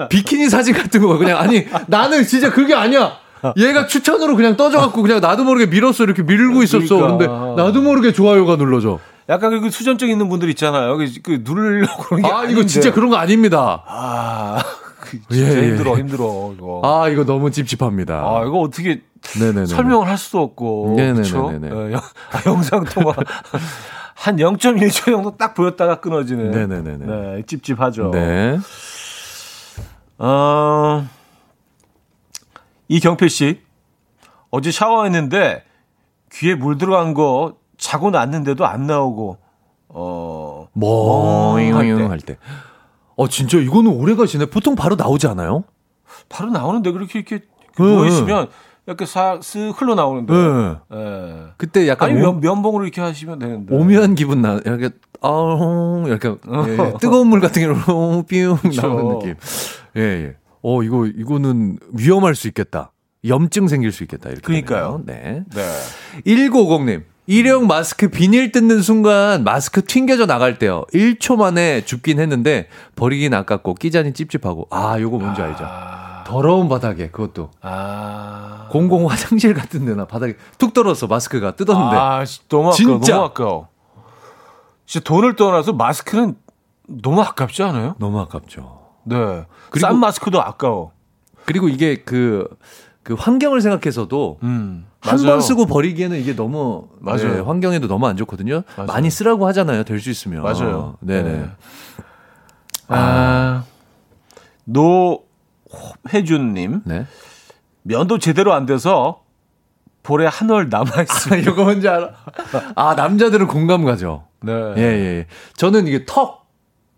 비키니 0.10 0.50
사진 0.50 0.74
같은 0.74 1.02
거 1.02 1.18
그냥 1.18 1.40
아니 1.40 1.66
나는 1.88 2.26
진짜 2.26 2.52
그게 2.52 2.74
아니야. 2.74 3.14
얘가 3.58 3.88
추천으로 3.88 4.36
그냥 4.36 4.58
떠져갖고 4.58 5.02
그냥 5.02 5.20
나도 5.20 5.44
모르게 5.44 5.68
밀었어 5.68 6.04
이렇게 6.04 6.22
밀고 6.22 6.64
있었어. 6.64 6.96
그러니까. 6.96 7.18
근데 7.18 7.62
나도 7.62 7.82
모르게 7.82 8.12
좋아요가 8.12 8.58
눌러져. 8.58 9.00
약간 9.30 9.62
그 9.62 9.70
수전증 9.70 10.10
있는 10.10 10.28
분들 10.30 10.50
있잖아요. 10.50 10.98
그, 10.98 11.08
그 11.24 11.42
누르려고 11.44 12.04
그런 12.04 12.22
게 12.22 12.30
아 12.30 12.40
아닌데. 12.40 12.54
이거 12.54 12.66
진짜 12.68 12.92
그런 12.92 13.10
거 13.10 13.16
아닙니다. 13.16 13.84
아, 13.88 14.62
그 15.00 15.20
예, 15.32 15.36
진짜 15.36 15.62
예. 15.64 15.68
힘들어, 15.70 15.98
힘들어, 15.98 16.54
이거. 16.58 16.82
아 16.84 17.08
이거 17.10 17.24
너무 17.26 17.50
찝찝합니다. 17.52 18.16
아, 18.16 18.44
이거 18.46 18.60
어떻게 18.60 19.02
네네네. 19.40 19.68
설명을 19.68 20.08
할 20.08 20.18
수도 20.18 20.42
없고. 20.42 20.96
그렇죠? 20.96 21.52
네네네네네. 21.52 21.94
영상 22.46 22.84
통화. 22.86 23.14
한 24.16 24.38
0.1초 24.38 25.06
정도 25.06 25.36
딱 25.38 25.54
보였다가 25.54 26.00
끊어지는. 26.00 26.52
네네네네. 26.52 27.06
네, 27.06 27.44
찝찝하죠. 27.46 28.12
네. 28.12 28.60
어, 30.18 31.06
이경필 32.88 33.30
씨. 33.30 33.62
어제 34.52 34.72
샤워했는데 34.72 35.64
귀에 36.32 36.56
물 36.56 36.78
들어간 36.78 37.14
거 37.14 37.56
자고 37.84 38.12
났는데도 38.12 38.66
안 38.66 38.88
나오고, 38.88 39.38
어, 39.90 40.68
멍할 40.74 41.86
때. 41.98 42.04
할 42.06 42.18
때. 42.20 42.38
어 43.16 43.28
진짜 43.28 43.58
이거는 43.60 43.92
오래 43.92 44.16
가시네. 44.16 44.46
보통 44.48 44.76
바로 44.76 44.96
나오지 44.96 45.28
않아요? 45.28 45.66
바로 46.30 46.50
나오는데 46.50 46.92
그렇게 46.92 47.20
이렇게 47.20 47.40
네, 47.40 47.46
누워 47.78 48.08
있으면 48.08 48.48
이렇게 48.88 49.06
싹, 49.06 49.42
쓱 49.42 49.74
흘러 49.80 49.94
나오는데. 49.96 50.34
네. 50.34 50.76
예. 50.94 51.44
그때 51.58 51.88
약간 51.88 52.10
아니, 52.10 52.20
오- 52.20 52.34
면, 52.34 52.40
면봉으로 52.40 52.86
이렇게 52.86 53.02
하시면 53.02 53.38
되는데. 53.40 53.76
오묘한 53.76 54.16
기분 54.16 54.42
나 54.42 54.60
이렇게 54.66 54.90
아웅 55.22 56.06
이렇게 56.08 56.30
예, 56.30 56.94
뜨거운 57.00 57.28
물 57.28 57.40
같은 57.40 57.62
게로 57.62 57.76
뿅 57.76 58.26
나오는 58.82 59.20
느낌. 59.20 59.36
예, 59.98 60.02
예. 60.02 60.36
어 60.64 60.82
이거 60.82 61.06
이거는 61.06 61.78
위험할 61.92 62.34
수 62.34 62.48
있겠다. 62.48 62.92
염증 63.28 63.68
생길 63.68 63.92
수 63.92 64.04
있겠다. 64.04 64.30
이렇게. 64.30 64.42
그러니까요. 64.42 65.04
되네요. 65.06 65.44
네. 65.54 65.62
네. 66.24 66.24
1950님. 66.26 67.04
일회용 67.26 67.68
마스크 67.68 68.10
비닐 68.10 68.52
뜯는 68.52 68.82
순간 68.82 69.44
마스크 69.44 69.84
튕겨져 69.84 70.26
나갈 70.26 70.60
때요. 70.60 70.84
1초 70.94 71.38
만에 71.38 71.86
죽긴 71.86 72.20
했는데 72.20 72.68
버리긴 72.96 73.34
아깝고 73.34 73.76
끼자니 73.76 74.14
찝찝하고. 74.14 74.68
아, 74.72 75.00
요거 75.00 75.20
뭔지 75.20 75.42
알죠? 75.42 75.66
더러운 76.26 76.68
바닥에 76.68 77.10
그것도 77.10 77.52
아. 77.62 78.68
공공 78.72 79.10
화장실 79.10 79.54
같은 79.54 79.86
데나 79.86 80.06
바닥에 80.06 80.36
툭 80.58 80.74
떨어졌어 80.74 81.08
마스크가 81.08 81.56
뜯었는데. 81.56 81.96
아, 81.96 82.26
씨, 82.26 82.42
너무 82.50 82.70
아까워. 82.70 82.76
진짜. 82.76 83.14
너무 83.14 83.26
아까워. 83.26 83.68
진짜 84.86 85.04
돈을 85.06 85.36
떠나서 85.36 85.74
마스크는 85.74 86.36
너무 86.88 87.22
아깝지 87.22 87.64
않아요? 87.64 87.96
너무 88.00 88.20
아깝죠. 88.20 88.82
네. 89.06 89.46
그리고- 89.70 89.88
싼 89.88 89.98
마스크도 90.00 90.42
아까워. 90.42 90.92
그리고 91.46 91.70
이게 91.70 92.04
그, 92.04 92.48
그 93.04 93.14
환경을 93.16 93.62
생각해서도 93.62 94.40
음. 94.44 94.86
한 95.02 95.16
맞아요. 95.18 95.28
번 95.32 95.42
쓰고 95.42 95.66
버리기에는 95.66 96.18
이게 96.20 96.36
너무 96.36 96.88
맞아요. 97.00 97.34
네, 97.36 97.40
환경에도 97.42 97.88
너무 97.88 98.08
안 98.08 98.16
좋거든요. 98.18 98.64
맞아요. 98.78 98.88
많이 98.88 99.10
쓰라고 99.10 99.46
하잖아요. 99.48 99.84
될 99.84 100.00
수 100.00 100.10
있으면. 100.10 100.42
맞아요. 100.44 100.98
네네. 101.02 101.32
네. 101.32 101.50
아. 102.88 103.64
노혜준님. 106.04 106.82
네. 106.86 107.06
면도 107.84 108.18
제대로 108.20 108.54
안 108.54 108.66
돼서 108.66 109.24
볼에 110.04 110.26
한 110.28 110.50
올 110.52 110.70
남아있습니다. 110.70 111.52
이거 111.52 111.64
뭔지 111.64 111.88
알아? 111.88 112.10
아, 112.76 112.94
남자들은 112.96 113.48
공감 113.48 113.84
가죠. 113.86 114.26
네. 114.42 114.52
예, 114.78 114.82
예. 114.82 115.28
저는 115.56 115.88
이게 115.88 116.06
턱, 116.06 116.43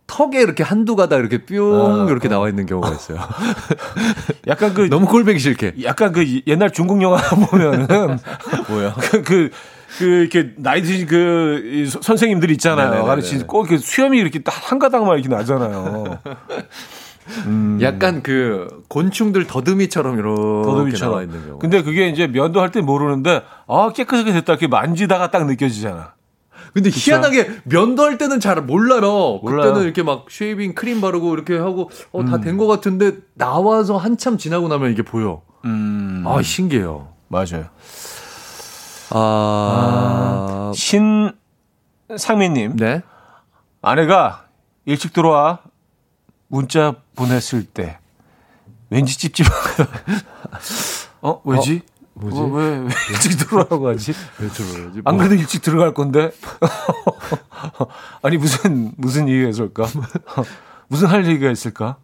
턱에 0.08 0.40
이렇게 0.42 0.64
한두 0.64 0.96
가닥 0.96 1.20
이렇게 1.20 1.46
뿅 1.46 2.06
아, 2.08 2.10
이렇게 2.10 2.28
나와 2.30 2.48
있는 2.50 2.66
경우가 2.66 2.92
있어요. 2.92 3.18
약간 4.48 4.74
그, 4.74 4.82
너무 4.90 5.08
꼴배기 5.08 5.40
싫게. 5.40 5.74
약간 5.84 6.12
그 6.12 6.24
옛날 6.48 6.72
중국 6.72 7.02
영화 7.02 7.18
보면은 7.50 7.88
뭐야? 8.70 8.94
그, 9.00 9.24
그, 9.24 9.50
그, 9.98 10.06
이렇게, 10.06 10.52
나이 10.58 10.82
드신 10.82 11.08
그, 11.08 11.90
선생님들 12.02 12.52
있잖아요. 12.52 13.06
가르치 13.06 13.40
꼭 13.48 13.68
이렇게 13.70 13.78
수염이 13.84 14.18
이렇게 14.20 14.40
딱한 14.44 14.78
가닥만 14.80 15.18
이렇게 15.20 15.34
나잖아요. 15.34 16.20
음. 17.48 17.80
약간 17.82 18.22
그 18.22 18.68
곤충들 18.88 19.48
더듬이처럼 19.48 20.20
이렇게 20.20 20.36
더듬이처럼. 20.70 21.12
나와 21.12 21.24
있는 21.24 21.46
경우. 21.48 21.58
근데 21.60 21.82
그게 21.82 22.08
이제 22.10 22.28
면도 22.28 22.62
할 22.62 22.70
때 22.72 22.82
모르는데, 22.82 23.42
아, 23.68 23.90
깨끗하게 23.96 24.32
됐다. 24.34 24.54
이렇게 24.54 24.68
만지다가 24.68 25.32
딱 25.32 25.48
느껴지잖아. 25.48 26.14
근데 26.76 26.90
희한하게 26.94 27.62
면도 27.64 28.04
할 28.04 28.18
때는 28.18 28.42
잘 28.42 28.62
몰라요. 28.62 29.40
몰라요. 29.42 29.62
그때는 29.62 29.84
이렇게 29.84 30.04
막 30.04 30.26
쉐이빙 30.30 30.76
크림 30.76 31.00
바르고 31.00 31.34
이렇게 31.34 31.58
하고 31.58 31.90
어, 32.12 32.20
음. 32.20 32.26
다된것 32.26 32.68
같은데 32.68 33.14
나와서 33.34 33.96
한참 33.96 34.38
지나고 34.38 34.68
나면 34.68 34.92
이게 34.92 35.02
보여. 35.02 35.42
음. 35.64 36.26
아 36.28 36.42
신기해요. 36.42 37.08
맞아요. 37.30 37.70
아, 39.12 40.74
신상민님, 40.76 42.76
네. 42.76 43.02
아내가 43.82 44.48
일찍 44.84 45.14
들어와 45.14 45.60
문자 46.48 46.96
보냈을 47.16 47.64
때, 47.64 48.00
왠지 48.90 49.18
찝찝하다. 49.18 49.88
어, 51.22 51.42
왜지? 51.46 51.84
뭐지? 52.16 52.38
어, 52.38 52.44
왜, 52.46 52.78
왜 52.80 52.88
일찍 53.12 53.38
들어오라고 53.38 53.90
하지? 53.90 54.14
왜 54.40 54.50
저러지? 54.50 55.02
안 55.04 55.18
그래도 55.18 55.36
일찍 55.36 55.62
들어갈 55.62 55.94
건데. 55.94 56.32
아니 58.24 58.38
무슨 58.38 58.94
무슨 58.98 59.28
얘기가 59.28 59.50
있을까? 59.50 59.86
무슨 60.88 61.08
할 61.08 61.28
얘기가 61.28 61.52
있을까? 61.52 61.98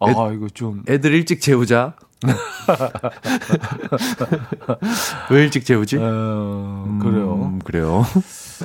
아 0.00 0.08
이거 0.34 0.48
좀 0.52 0.82
애들 0.88 1.12
일찍 1.12 1.40
재우자. 1.40 1.94
왜 5.30 5.42
일찍 5.42 5.66
재우지? 5.66 5.98
어, 6.00 6.98
그래요. 7.02 7.34
음, 7.34 7.58
그래요. 7.64 8.06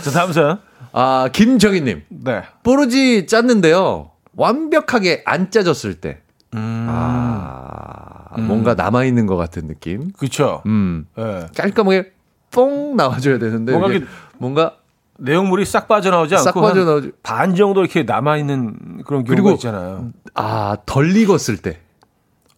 자 0.03 0.11
다음 0.11 0.31
사연. 0.31 0.61
아 0.93 1.27
김정희님 1.33 2.03
네. 2.09 2.43
뽀르지 2.63 3.27
짰는데요. 3.27 4.11
완벽하게 4.35 5.23
안 5.25 5.51
짜졌을 5.51 5.95
때. 5.95 6.21
음. 6.53 6.87
아, 6.89 8.16
뭔가 8.37 8.73
남아 8.73 9.05
있는 9.05 9.25
것 9.27 9.35
같은 9.37 9.67
느낌. 9.67 10.11
그렇죠. 10.11 10.61
음. 10.65 11.07
예. 11.17 11.47
깔끔하게 11.55 12.11
뽕 12.51 12.95
나와줘야 12.95 13.39
되는데 13.39 13.71
뭔가 13.73 13.93
이게 13.93 14.05
뭔가 14.37 14.73
내용물이 15.19 15.65
싹 15.65 15.87
빠져나오지 15.87 16.35
않고 16.35 16.43
싹 16.43 16.53
빠져나오지. 16.53 17.11
한반 17.23 17.55
정도 17.55 17.81
이렇게 17.81 18.03
남아 18.03 18.37
있는 18.37 19.03
그런 19.05 19.23
경우가 19.23 19.51
있잖아요. 19.53 20.11
아덜 20.33 21.15
익었을 21.15 21.57
때 21.57 21.81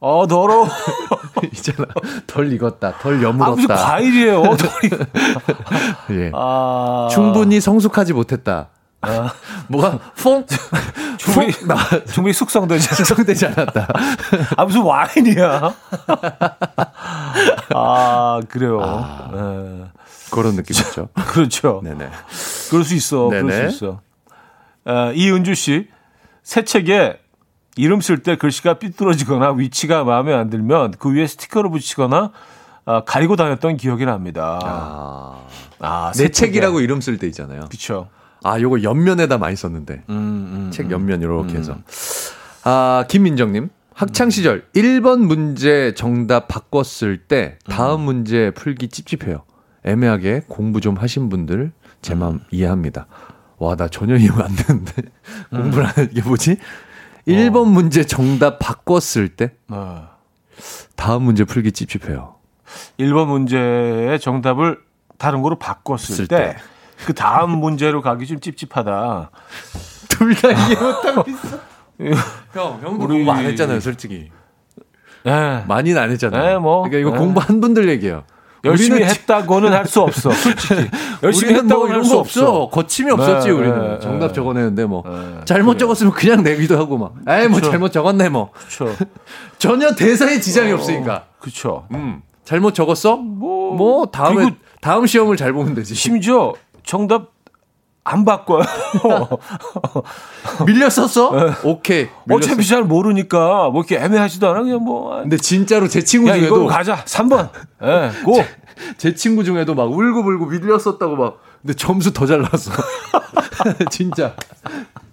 어 0.02 0.26
더러워. 0.28 0.68
있잖아 1.54 1.86
덜 2.26 2.52
익었다 2.54 2.98
덜아 3.00 3.22
여물었다 3.22 3.76
과일이에요. 3.76 4.44
덜이. 4.44 4.90
예. 6.12 6.32
아 6.34 7.08
충분히 7.12 7.60
성숙하지 7.60 8.14
못했다 8.14 8.70
아, 9.02 9.34
뭐가 9.68 9.98
퐁 10.22 10.46
충분히 11.18 11.52
퐁나 11.52 11.76
충분히 12.12 12.34
숙성되지 12.34 12.88
않 12.90 12.96
숙성되지 12.96 13.46
않았다 13.48 13.88
아 14.58 14.66
무슨 14.66 14.82
와인이야? 14.82 15.74
아 17.74 18.40
그래요. 18.50 18.80
아. 18.82 19.30
예. 19.34 19.86
그런 20.32 20.56
느낌이죠 20.56 21.10
그렇죠. 21.28 21.82
네네 21.84 22.10
그럴 22.70 22.84
수 22.84 22.94
있어. 22.96 23.30
네네. 23.30 23.42
그럴 23.42 23.72
수 23.72 23.76
있어. 23.78 24.02
아, 24.86 25.12
이은주 25.14 25.56
씨, 25.56 25.88
새 26.44 26.64
책에 26.64 27.20
이름 27.76 28.02
쓸 28.02 28.24
때 28.24 28.36
글씨가 28.36 28.76
삐뚤어지거나 28.76 29.52
위치가 29.52 30.04
마음에 30.04 30.34
안 30.34 30.50
들면 30.50 30.96
그 31.00 31.14
위에 31.14 31.28
스티커를 31.28 31.70
붙이거나 31.70 32.32
아, 32.86 33.04
가리고 33.06 33.36
다녔던 33.36 33.78
기억이 33.78 34.06
납니다. 34.06 34.60
아, 34.64 35.42
아, 35.80 36.12
내 36.16 36.30
책이라고 36.30 36.82
이름 36.82 37.02
쓸 37.02 37.18
때 37.18 37.28
있잖아요 37.28 37.62
그렇죠. 37.68 38.10
아 38.44 38.60
요거 38.60 38.84
옆면에다 38.84 39.38
많이 39.38 39.56
썼는데 39.56 40.04
음, 40.10 40.16
음, 40.16 40.72
책 40.72 40.88
음. 40.88 40.92
옆면 40.92 41.22
이렇게 41.22 41.58
해서 41.58 41.78
아 42.64 43.06
김민정님 43.08 43.70
학창 43.94 44.30
시절 44.30 44.66
1번 44.74 45.20
문제 45.26 45.94
정답 45.94 46.48
바꿨을 46.48 47.18
때 47.28 47.58
다음 47.68 48.02
문제 48.02 48.52
풀기 48.52 48.88
찝찝해요. 48.88 49.44
애매하게 49.84 50.44
공부 50.48 50.80
좀 50.82 50.96
하신 50.96 51.30
분들 51.30 51.72
제 52.02 52.16
마음 52.16 52.40
이해합니다. 52.52 53.08
와 53.58 53.76
나 53.76 53.90
전혀 53.90 54.16
이해가 54.16 54.46
안 54.46 54.56
되는데 54.56 54.94
공부를 55.50 55.86
안 55.86 55.92
하는 55.92 56.10
게 56.12 56.22
뭐지? 56.22 56.58
1번 57.28 57.68
문제 57.68 58.06
정답 58.06 58.58
바꿨을 58.60 59.30
때 59.36 59.52
어. 59.68 60.08
다음 60.96 61.24
문제 61.24 61.44
풀기 61.44 61.74
찝찝해요. 61.74 62.36
1번 63.00 63.28
문제의 63.28 64.20
정답을 64.22 64.80
다른 65.18 65.42
거로 65.42 65.58
바꿨을 65.60 65.98
쓸때 66.00 66.38
때. 66.38 66.56
그 67.06 67.14
다음 67.14 67.52
문제로 67.52 68.02
가기 68.02 68.26
좀 68.28 68.40
찝찝하다. 68.40 69.32
둘 70.10 70.36
다 70.36 70.50
이해 70.52 70.76
못하고 70.76 71.24
있어. 71.30 71.58
형, 72.54 72.80
형도 72.82 73.06
우리- 73.06 73.18
공부 73.18 73.32
안 73.32 73.46
했잖아요, 73.46 73.80
솔직히. 73.80 74.30
예. 75.26 75.64
많이는 75.68 76.02
안 76.02 76.12
했잖아요. 76.12 76.44
네, 76.46 76.58
뭐. 76.58 76.84
그러니까 76.84 77.00
이거 77.00 77.12
네. 77.12 77.18
공부한 77.18 77.60
분들 77.62 77.90
얘기예요. 77.90 78.24
열심히 78.66 78.98
우리는 78.98 79.10
했다고는 79.12 79.72
할 79.72 79.86
수 79.86 80.02
없어. 80.02 80.32
솔직히. 80.36 80.76
열심히 81.24 81.54
우리는 81.54 81.68
뭐 81.68 81.78
했다고는 81.78 81.96
할수거 81.96 82.20
없어. 82.20 82.42
없어. 82.42 82.70
거침이 82.70 83.12
없었지 83.12 83.48
네, 83.48 83.54
우리는. 83.54 83.80
네, 83.80 84.00
정답 84.00 84.28
네. 84.28 84.34
적어내는데 84.34 84.86
뭐 84.86 85.04
네, 85.06 85.40
잘못 85.46 85.72
그래요. 85.74 85.78
적었으면 85.80 86.14
그냥 86.14 86.44
내기도 86.44 86.78
하고 86.78 86.98
막. 86.98 87.14
에이 87.28 87.48
뭐 87.48 87.60
그쵸. 87.60 87.72
잘못 87.72 87.92
적었네 87.92 88.30
뭐. 88.30 88.52
그렇죠. 88.52 88.96
전혀 89.60 89.94
대사에 89.96 90.40
지장이 90.42 90.72
없으니까. 90.74 91.26
그렇죠. 91.40 91.86
음. 91.94 92.22
잘못 92.44 92.74
적었어? 92.74 93.16
뭐, 93.18 93.76
뭐 93.76 94.06
다음에 94.08 94.36
그리고 94.44 94.56
다음 94.82 95.06
시험을 95.06 95.38
잘 95.38 95.54
보면 95.54 95.76
되지. 95.76 95.96
심지어 95.96 96.54
정답 96.90 97.28
안 98.04 98.26
바꿔요. 98.26 98.64
밀렸었어? 100.66 101.32
오케이. 101.64 102.10
밀렸어. 102.26 102.48
어차피 102.48 102.66
잘 102.66 102.84
모르니까 102.84 103.70
뭐 103.70 103.84
이렇게 103.88 104.04
애매하지도 104.04 104.50
않아 104.50 104.64
그냥 104.64 104.84
뭐. 104.84 105.22
근데 105.22 105.38
진짜로 105.38 105.88
제 105.88 106.04
친구 106.04 106.30
야 106.30 106.34
중에도 106.34 106.66
가자 106.66 107.04
3번. 107.06 107.50
예, 107.84 108.12
고. 108.24 108.44
제 108.98 109.14
친구 109.14 109.44
중에도 109.44 109.76
막 109.76 109.84
울고불고 109.84 110.48
밀렸었다고 110.48 111.16
막 111.16 111.38
근데 111.62 111.76
점수 111.76 112.12
더 112.12 112.26
잘 112.26 112.42
나왔어. 112.42 112.72
진짜. 113.92 114.34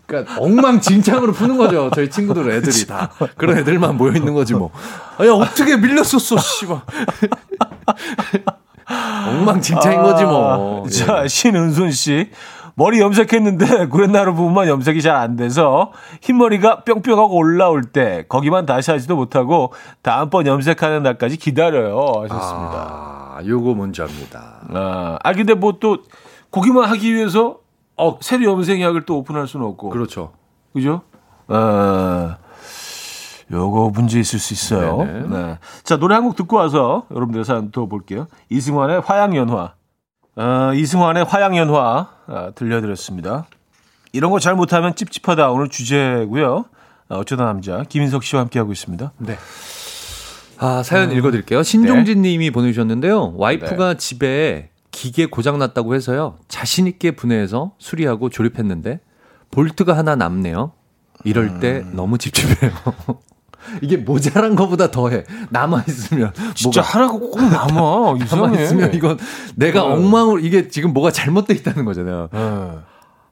그러니까 0.07 0.41
엉망진창으로 0.41 1.35
푸는 1.35 1.59
거죠. 1.59 1.91
저희 1.95 2.09
친구들 2.09 2.51
애들이 2.53 2.87
다 2.87 3.11
그런 3.37 3.59
애들만 3.59 3.99
모여 3.99 4.13
있는 4.13 4.33
거지 4.33 4.55
뭐. 4.55 4.71
아, 5.19 5.27
야 5.27 5.33
어떻게 5.33 5.77
밀렸었어, 5.77 6.39
씨발. 6.39 6.81
엉망진창인 8.89 10.03
거지 10.03 10.25
뭐. 10.25 10.85
예. 10.87 10.91
자, 10.91 11.27
신은순 11.27 11.91
씨. 11.91 12.31
머리 12.79 13.01
염색했는데 13.01 13.87
구렛나루 13.89 14.35
부분만 14.35 14.69
염색이 14.69 15.01
잘 15.01 15.17
안 15.17 15.35
돼서 15.37 15.93
흰머리가 16.21 16.85
뿅뿅하고 16.85 17.35
올라올 17.35 17.85
때 17.85 18.27
거기만 18.29 18.67
다시 18.67 18.91
하지도 18.91 19.17
못하고 19.17 19.73
다음번 20.03 20.47
염색하는 20.47 21.03
날까지 21.03 21.39
기다려요 21.39 21.97
하셨습니다. 22.25 22.77
아, 23.39 23.41
요거 23.47 23.75
뭔지 23.75 24.03
압니다. 24.03 24.61
아, 24.75 25.17
아 25.23 25.33
근데 25.33 25.55
뭐또 25.55 25.99
거기만 26.51 26.85
하기 26.91 27.15
위해서 27.15 27.57
어, 27.97 28.19
새로 28.21 28.45
염색약을 28.45 29.07
또 29.07 29.17
오픈할 29.19 29.47
수는 29.47 29.65
없고 29.67 29.89
그렇죠. 29.89 30.33
그죠? 30.75 31.01
아, 31.49 32.37
요거 33.51 33.91
문제 33.95 34.19
있을 34.19 34.39
수 34.39 34.53
있어요. 34.55 34.99
네네. 35.05 35.29
네. 35.29 35.59
자, 35.85 35.97
노래 35.99 36.15
한 36.15 36.25
곡 36.25 36.35
듣고 36.37 36.57
와서 36.57 37.07
여러분들 37.11 37.45
사연 37.45 37.71
또 37.71 37.89
볼게요. 37.89 38.27
이승환의 38.51 39.01
화양연화. 39.03 39.75
어, 40.37 40.73
이승환의 40.75 41.25
화양연화 41.25 42.09
아, 42.27 42.51
들려드렸습니다. 42.55 43.47
이런 44.13 44.31
거 44.31 44.39
잘 44.39 44.55
못하면 44.55 44.95
찝찝하다 44.97 45.51
오늘 45.51 45.69
주제고요. 45.69 46.65
아, 47.09 47.15
어쩌다 47.17 47.45
남자 47.45 47.85
김인석 47.89 48.25
씨와 48.25 48.43
함께하고 48.43 48.73
있습니다. 48.73 49.13
네. 49.19 49.39
아, 50.59 50.83
사연 50.83 51.13
읽어드릴게요. 51.13 51.63
신종진 51.63 52.23
님이 52.23 52.51
보내주셨는데요. 52.51 53.35
와이프가 53.37 53.95
집에 53.95 54.71
기계 54.91 55.27
고장 55.27 55.59
났다고 55.59 55.95
해서요. 55.95 56.37
자신있게 56.49 57.13
분해해서 57.13 57.73
수리하고 57.79 58.31
조립했는데, 58.31 59.01
볼트가 59.51 59.97
하나 59.97 60.17
남네요. 60.17 60.73
이럴 61.25 61.61
때 61.61 61.85
너무 61.93 62.17
찝찝해요. 62.19 62.73
이게 63.83 63.97
모자란 63.97 64.55
거보다 64.57 64.91
더해. 64.91 65.25
남아 65.51 65.85
있으면. 65.89 66.33
진짜 66.55 66.81
뭐가 66.81 66.99
하나가 66.99 67.13
꼭 67.13 67.41
남아. 67.41 68.15
이상해. 68.25 68.43
남아 68.47 68.61
있으면 68.63 68.95
이건 68.95 69.19
내가 69.55 69.85
어. 69.85 69.93
엉망으로, 69.95 70.39
이게 70.41 70.69
지금 70.69 70.93
뭐가 70.93 71.11
잘못돼 71.11 71.55
있다는 71.55 71.85
거잖아요. 71.85 72.29
예. 72.35 72.71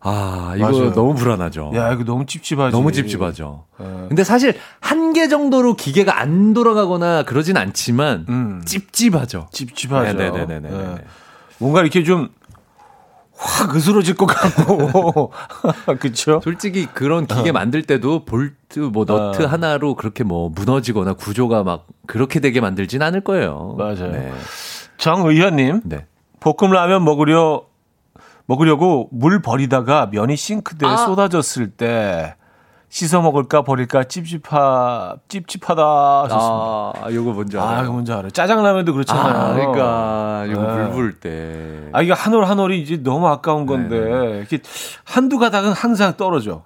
아, 0.06 0.52
이거 0.56 0.70
맞아요. 0.70 0.92
너무 0.92 1.14
불안하죠. 1.14 1.72
야, 1.76 1.92
이거 1.92 2.04
너무 2.04 2.26
찝찝하지. 2.26 2.72
너무 2.76 2.92
찝찝하죠. 2.92 3.64
예. 3.80 3.84
근데 4.08 4.22
사실 4.22 4.54
한 4.80 5.14
개 5.14 5.28
정도로 5.28 5.76
기계가 5.76 6.18
안 6.20 6.52
돌아가거나 6.54 7.22
그러진 7.22 7.56
않지만 7.56 8.26
음. 8.28 8.62
찝찝하죠. 8.66 9.46
찝찝하죠. 9.52 10.12
네네네네네. 10.18 10.68
예. 10.72 10.94
뭔가 11.58 11.80
이렇게 11.82 12.02
좀 12.02 12.30
확 13.36 13.74
으스러질 13.74 14.14
것 14.14 14.26
같고. 14.26 15.32
그쵸? 16.00 16.40
솔직히 16.42 16.86
그런 16.86 17.26
기계 17.26 17.52
만들 17.52 17.82
때도 17.82 18.24
볼트 18.24 18.78
뭐 18.80 19.04
너트 19.04 19.42
어. 19.42 19.46
하나로 19.46 19.94
그렇게 19.96 20.24
뭐 20.24 20.50
무너지거나 20.50 21.14
구조가 21.14 21.64
막 21.64 21.86
그렇게 22.06 22.40
되게 22.40 22.60
만들진 22.60 23.02
않을 23.02 23.22
거예요. 23.22 23.74
맞아요. 23.76 24.12
네. 24.12 24.32
정의현님, 24.98 25.82
네. 25.84 26.06
볶음라면 26.40 27.04
먹으려, 27.04 27.64
먹으려고 28.46 29.08
물 29.10 29.42
버리다가 29.42 30.06
면이 30.12 30.36
싱크대에 30.36 30.88
아. 30.88 30.96
쏟아졌을 30.96 31.70
때 31.70 32.36
씻어 32.94 33.20
먹을까 33.22 33.62
버릴까 33.62 34.04
찝찝하, 34.04 35.16
찝찝하다 35.28 35.82
하셨습니다. 36.22 36.92
아, 37.02 37.08
요거 37.10 37.32
뭔지 37.32 37.58
아, 37.58 37.68
알아요. 37.70 37.82
이거 37.82 37.92
뭔지 37.92 38.12
알아요. 38.12 38.30
짜장라면도 38.30 38.92
그렇잖아요. 38.92 39.34
아, 39.34 39.52
그러니까 39.52 40.44
요거 40.48 40.62
네. 40.62 40.74
물 40.84 40.90
부을 40.92 41.12
때. 41.18 41.88
아, 41.92 42.02
이게 42.02 42.12
한 42.12 42.32
올 42.34 42.44
한 42.44 42.60
올이 42.60 42.80
이제 42.80 42.96
너무 43.02 43.26
아까운 43.26 43.66
건데, 43.66 43.98
네. 43.98 44.38
이렇게 44.38 44.60
한두 45.02 45.40
가닥은 45.40 45.72
항상 45.72 46.16
떨어져. 46.16 46.62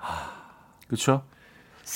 그렇죠? 0.86 1.22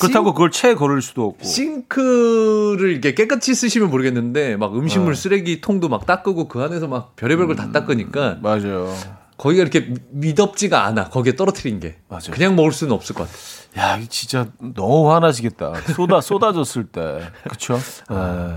그렇다고 0.00 0.32
그걸 0.32 0.50
채 0.50 0.74
걸을 0.76 1.02
수도 1.02 1.26
없고. 1.26 1.44
싱크를 1.44 2.88
이렇게 2.90 3.12
깨끗이 3.14 3.54
쓰시면 3.54 3.90
모르겠는데 3.90 4.56
막 4.56 4.74
음식물 4.74 5.12
어. 5.12 5.14
쓰레기 5.14 5.60
통도 5.60 5.90
막 5.90 6.06
닦고 6.06 6.48
그 6.48 6.62
안에서 6.62 6.88
막 6.88 7.14
별의별 7.16 7.48
걸다 7.48 7.70
닦으니까 7.70 8.38
맞아요. 8.40 8.88
거기가 9.36 9.62
이렇게 9.62 9.94
미덥지가 10.10 10.84
않아. 10.84 11.08
거기에 11.10 11.34
떨어뜨린 11.34 11.80
게. 11.80 11.96
맞아요. 12.08 12.30
그냥 12.30 12.54
먹을 12.54 12.72
수는 12.72 12.92
없을 12.92 13.14
것 13.14 13.28
같아. 13.28 13.38
야, 13.80 13.96
이거 13.96 14.06
진짜 14.08 14.48
너무 14.58 15.12
화나시겠다. 15.12 15.74
쏟아, 15.94 16.20
쏟아졌을 16.20 16.84
때. 16.84 17.22
그쵸? 17.48 17.78
예. 18.10 18.56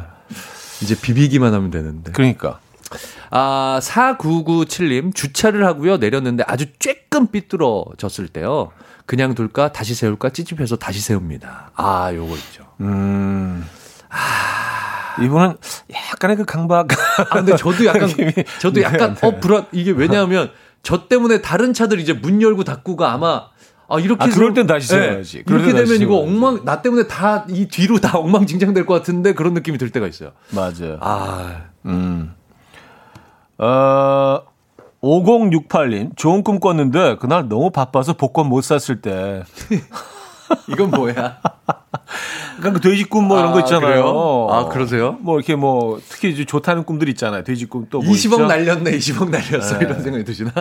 이제 0.81 0.95
비비기만 0.99 1.53
하면 1.53 1.71
되는데. 1.71 2.11
그러니까. 2.11 2.59
아, 3.31 3.79
4997님, 3.81 5.15
주차를 5.15 5.65
하고요. 5.65 5.97
내렸는데 5.97 6.43
아주 6.47 6.65
쬐끔 6.73 7.31
삐뚤어졌을 7.31 8.27
때요. 8.27 8.71
그냥 9.05 9.35
둘까? 9.35 9.71
다시 9.71 9.95
세울까? 9.95 10.29
찝찝해서 10.29 10.75
다시 10.77 10.99
세웁니다. 10.99 11.71
아, 11.75 12.11
요거 12.13 12.35
있죠. 12.35 12.65
음. 12.81 13.65
이분은 15.21 15.57
약간의 16.11 16.37
그 16.37 16.45
강박. 16.45 16.87
아, 17.19 17.23
근데 17.35 17.55
저도 17.55 17.85
약간, 17.85 18.09
저도 18.59 18.81
약간, 18.81 19.15
네, 19.15 19.27
어, 19.27 19.39
불안, 19.39 19.65
이게 19.71 19.91
왜냐하면 19.91 20.51
저 20.85 21.07
때문에 21.07 21.41
다른 21.41 21.73
차들 21.73 21.99
이제 21.99 22.13
문 22.13 22.41
열고 22.43 22.63
닫고가 22.63 23.11
아마 23.11 23.47
아, 23.87 23.99
이렇게. 23.99 24.23
아, 24.23 24.27
그럴 24.29 24.53
땐 24.53 24.67
다시 24.67 24.87
네. 24.89 24.99
세워야지. 25.01 25.43
이렇게 25.47 25.65
땐 25.65 25.75
다시 25.75 25.85
되면 25.85 26.01
이거 26.01 26.13
세워야지. 26.17 26.31
엉망, 26.31 26.63
나 26.65 26.81
때문에 26.83 27.07
다, 27.07 27.45
이 27.49 27.67
뒤로 27.67 27.99
다 27.99 28.17
엉망진창 28.19 28.73
될 28.73 28.85
것 28.85 28.93
같은데 28.93 29.33
그런 29.33 29.53
느낌이 29.55 29.77
들 29.79 29.89
때가 29.89 30.07
있어요. 30.07 30.31
맞아요. 30.51 30.97
아, 31.01 31.63
음. 31.85 32.33
어, 33.57 34.41
5068님, 35.01 36.15
좋은 36.17 36.43
꿈 36.43 36.59
꿨는데, 36.59 37.17
그날 37.19 37.47
너무 37.49 37.69
바빠서 37.71 38.13
복권 38.13 38.47
못 38.47 38.61
샀을 38.63 39.01
때. 39.01 39.43
이건 40.69 40.91
뭐야? 40.91 41.39
그러니까 42.57 42.79
그 42.79 42.81
돼지 42.89 43.03
꿈 43.05 43.25
뭐 43.27 43.39
이런 43.39 43.51
거 43.51 43.57
아, 43.57 43.61
있잖아요. 43.61 43.81
그래요? 44.03 44.47
아, 44.51 44.69
그러세요? 44.69 45.17
뭐 45.21 45.37
이렇게 45.37 45.55
뭐, 45.55 45.99
특히 46.07 46.29
이제 46.29 46.45
좋다는 46.45 46.83
꿈들 46.83 47.09
있잖아요. 47.09 47.43
돼지 47.43 47.65
꿈 47.65 47.87
또 47.89 47.99
뭐 48.01 48.07
20억 48.13 48.33
있죠? 48.33 48.45
날렸네, 48.47 48.91
20억 48.91 49.29
날렸어. 49.29 49.77
네. 49.79 49.85
이런 49.85 50.01
생각이 50.01 50.23
드시나? 50.23 50.51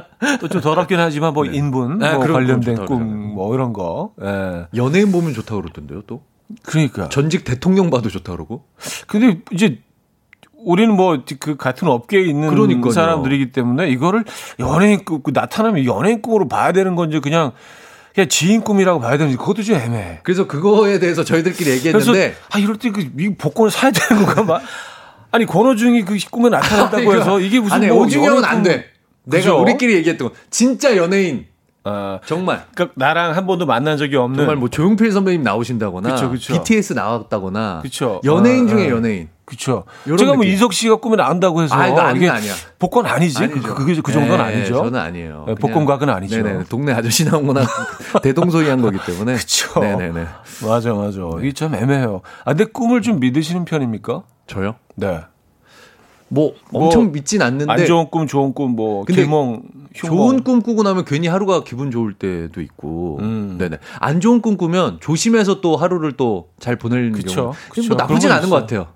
또 0.41 0.49
좀 0.49 0.61
더럽긴 0.61 0.99
하지만 0.99 1.33
뭐 1.35 1.45
인분, 1.45 2.03
아, 2.03 2.15
뭐 2.15 2.27
관련된 2.27 2.87
꿈. 2.87 3.35
뭐 3.35 3.55
이런 3.55 3.73
거. 3.73 4.13
예. 4.23 4.67
연예인 4.77 5.13
보면 5.13 5.35
좋다고 5.35 5.63
그러던데요, 5.63 6.03
또? 6.07 6.23
그러니까. 6.65 7.09
전직 7.09 7.45
대통령 7.45 7.91
봐도 7.91 8.09
좋다 8.09 8.33
그러고? 8.33 8.65
근데 9.07 9.41
이제 9.53 9.79
우리는 10.57 10.95
뭐 10.97 11.19
그 11.41 11.57
같은 11.57 11.89
업계에 11.89 12.23
있는 12.23 12.49
그러니까요. 12.49 12.91
사람들이기 12.91 13.53
때문에 13.53 13.89
이거를 13.91 14.25
연예인 14.59 15.05
꿈그 15.05 15.31
나타나면 15.35 15.85
연예인 15.85 16.23
꿈으로 16.23 16.49
봐야 16.49 16.73
되는 16.73 16.95
건지 16.97 17.21
그냥 17.21 17.53
그냥 18.15 18.29
지인 18.29 18.61
꿈이라고 18.61 19.01
봐야 19.01 19.17
되는지 19.17 19.37
그것도 19.37 19.63
좀 19.63 19.75
애매해. 19.77 20.21
그래서 20.23 20.47
그거에 20.47 20.99
대해서 21.01 21.25
저희들끼리 21.25 21.71
얘기했는데 21.71 22.37
아 22.51 22.59
이럴 22.59 22.77
때 22.77 22.91
그 22.91 23.11
복권을 23.37 23.71
사야 23.71 23.91
되는 23.91 24.25
건가 24.25 24.43
막 24.45 24.63
아니 25.33 25.47
권호중이 25.47 26.05
그 26.05 26.17
꿈에 26.31 26.49
나타났다고 26.49 27.11
아니, 27.11 27.21
해서 27.21 27.41
이게 27.41 27.59
무슨 27.59 27.77
아니, 27.77 27.89
뭐 27.89 28.07
연예인 28.07 28.45
안 28.45 28.55
꿈- 28.57 28.63
돼. 28.63 28.87
내가 29.25 29.43
그죠? 29.43 29.61
우리끼리 29.61 29.95
얘기했던 29.95 30.29
거. 30.29 30.35
진짜 30.51 30.97
연예인. 30.97 31.47
아, 31.85 32.19
정말. 32.25 32.65
그러니까 32.75 32.95
나랑 32.97 33.37
한 33.37 33.47
번도 33.47 33.67
만난 33.67 33.99
적이 33.99 34.17
없는 34.17 34.39
정말 34.39 34.57
뭐 34.57 34.71
조용필 34.71 35.13
선배님 35.13 35.43
나오신다거나 35.43 36.15
그쵸, 36.15 36.31
그쵸. 36.31 36.55
BTS 36.55 36.95
나왔다거나 36.95 37.81
그쵸. 37.83 38.21
연예인 38.25 38.65
아, 38.67 38.69
중에 38.69 38.87
아. 38.87 38.91
연예인. 38.91 39.29
그쵸. 39.45 39.85
제가 40.05 40.33
뭐 40.33 40.43
느낌. 40.43 40.55
이석 40.55 40.73
씨가 40.73 40.97
꿈에 40.97 41.17
나온다고 41.17 41.63
해서 41.63 41.75
아, 41.75 41.87
이거 41.87 42.11
이게 42.13 42.31
아니야. 42.31 42.55
복권 42.79 43.05
아니지. 43.05 43.37
그, 43.37 43.45
아니죠. 43.45 43.75
그, 43.75 43.85
그, 43.85 44.03
그 44.03 44.13
정도는 44.13 44.39
네, 44.39 44.43
아니죠. 44.43 44.77
저는 44.77 44.99
아니에요. 44.99 45.45
네, 45.47 45.55
복권각은 45.57 46.09
아니죠. 46.09 46.43
네네. 46.43 46.65
동네 46.71 46.93
아저씨 46.95 47.27
나온 47.27 47.47
거나 47.47 47.61
대동소이 48.23 48.67
한 48.71 48.81
거기 48.81 48.99
때문에. 49.05 49.35
그쵸. 49.35 49.79
네네네. 49.81 50.27
맞아, 50.67 50.95
맞아. 50.95 51.21
이게 51.41 51.53
참 51.53 51.75
애매해요. 51.75 52.23
아, 52.47 52.55
근데 52.55 52.65
꿈을 52.65 53.03
좀 53.03 53.21
믿으시는 53.21 53.67
편입니까? 53.67 54.23
저요? 54.47 54.77
네. 54.95 55.21
뭐 56.29 56.55
뭐, 56.71 56.87
엄청 56.87 57.13
믿진 57.13 57.43
않는데 57.43 57.71
안 57.71 57.85
좋은 57.85 58.09
꿈, 58.11 58.27
좋은 58.27 58.55
꿈, 58.55 58.75
뭐, 58.75 59.05
길몽 59.05 59.63
좋은 59.95 60.43
꿈 60.43 60.61
꾸고 60.61 60.83
나면 60.83 61.05
괜히 61.05 61.29
하루가 61.29 61.63
기분 61.65 61.91
좋을 61.91 62.15
때도 62.15 62.61
있고, 62.61 63.19
음. 63.23 63.57
네네. 63.59 63.79
안 64.01 64.21
좋은 64.21 64.43
꿈 64.43 64.57
꾸면 64.57 64.99
조심해서 65.01 65.61
또 65.61 65.77
하루를 65.77 66.13
또잘 66.13 66.77
그쵸, 67.13 67.55
경우. 67.75 67.89
뭐 67.89 67.97
나쁘진 67.97 68.31
않은 68.31 68.51
것 68.51 68.57
있어. 68.57 68.61
같아요. 68.61 68.89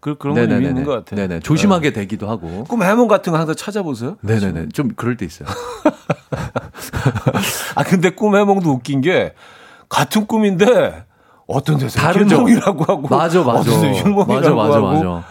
그, 0.00 0.16
그런 0.16 0.36
건 0.36 0.50
의미 0.50 0.68
있는 0.68 0.84
것 0.84 0.92
같아요. 0.92 1.28
네네. 1.28 1.40
조심하게 1.40 1.92
되기도 1.92 2.28
하고. 2.28 2.64
꿈 2.64 2.82
해몽 2.82 3.08
같은 3.08 3.32
거 3.32 3.38
항상 3.38 3.54
찾아보세요. 3.54 4.16
네네네. 4.22 4.68
좀 4.72 4.90
그럴 4.96 5.16
때 5.16 5.26
있어요. 5.26 5.48
아 7.74 7.84
근데 7.84 8.10
꿈 8.10 8.36
해몽도 8.36 8.70
웃긴 8.70 9.00
게 9.00 9.34
같은 9.88 10.26
꿈인데 10.26 11.04
어떤 11.46 11.78
데서 11.78 11.98
다르죠. 11.98 12.36
흉몽이라고 12.36 12.84
하고 12.84 13.08
맞아, 13.08 13.42
맞아. 13.42 13.60
어떤 13.60 13.80
데서 13.82 14.00
흉몽이라고 14.02 14.54
맞아, 14.54 14.54
맞아, 14.54 14.74
하고 14.76 14.86
맞아. 14.86 15.24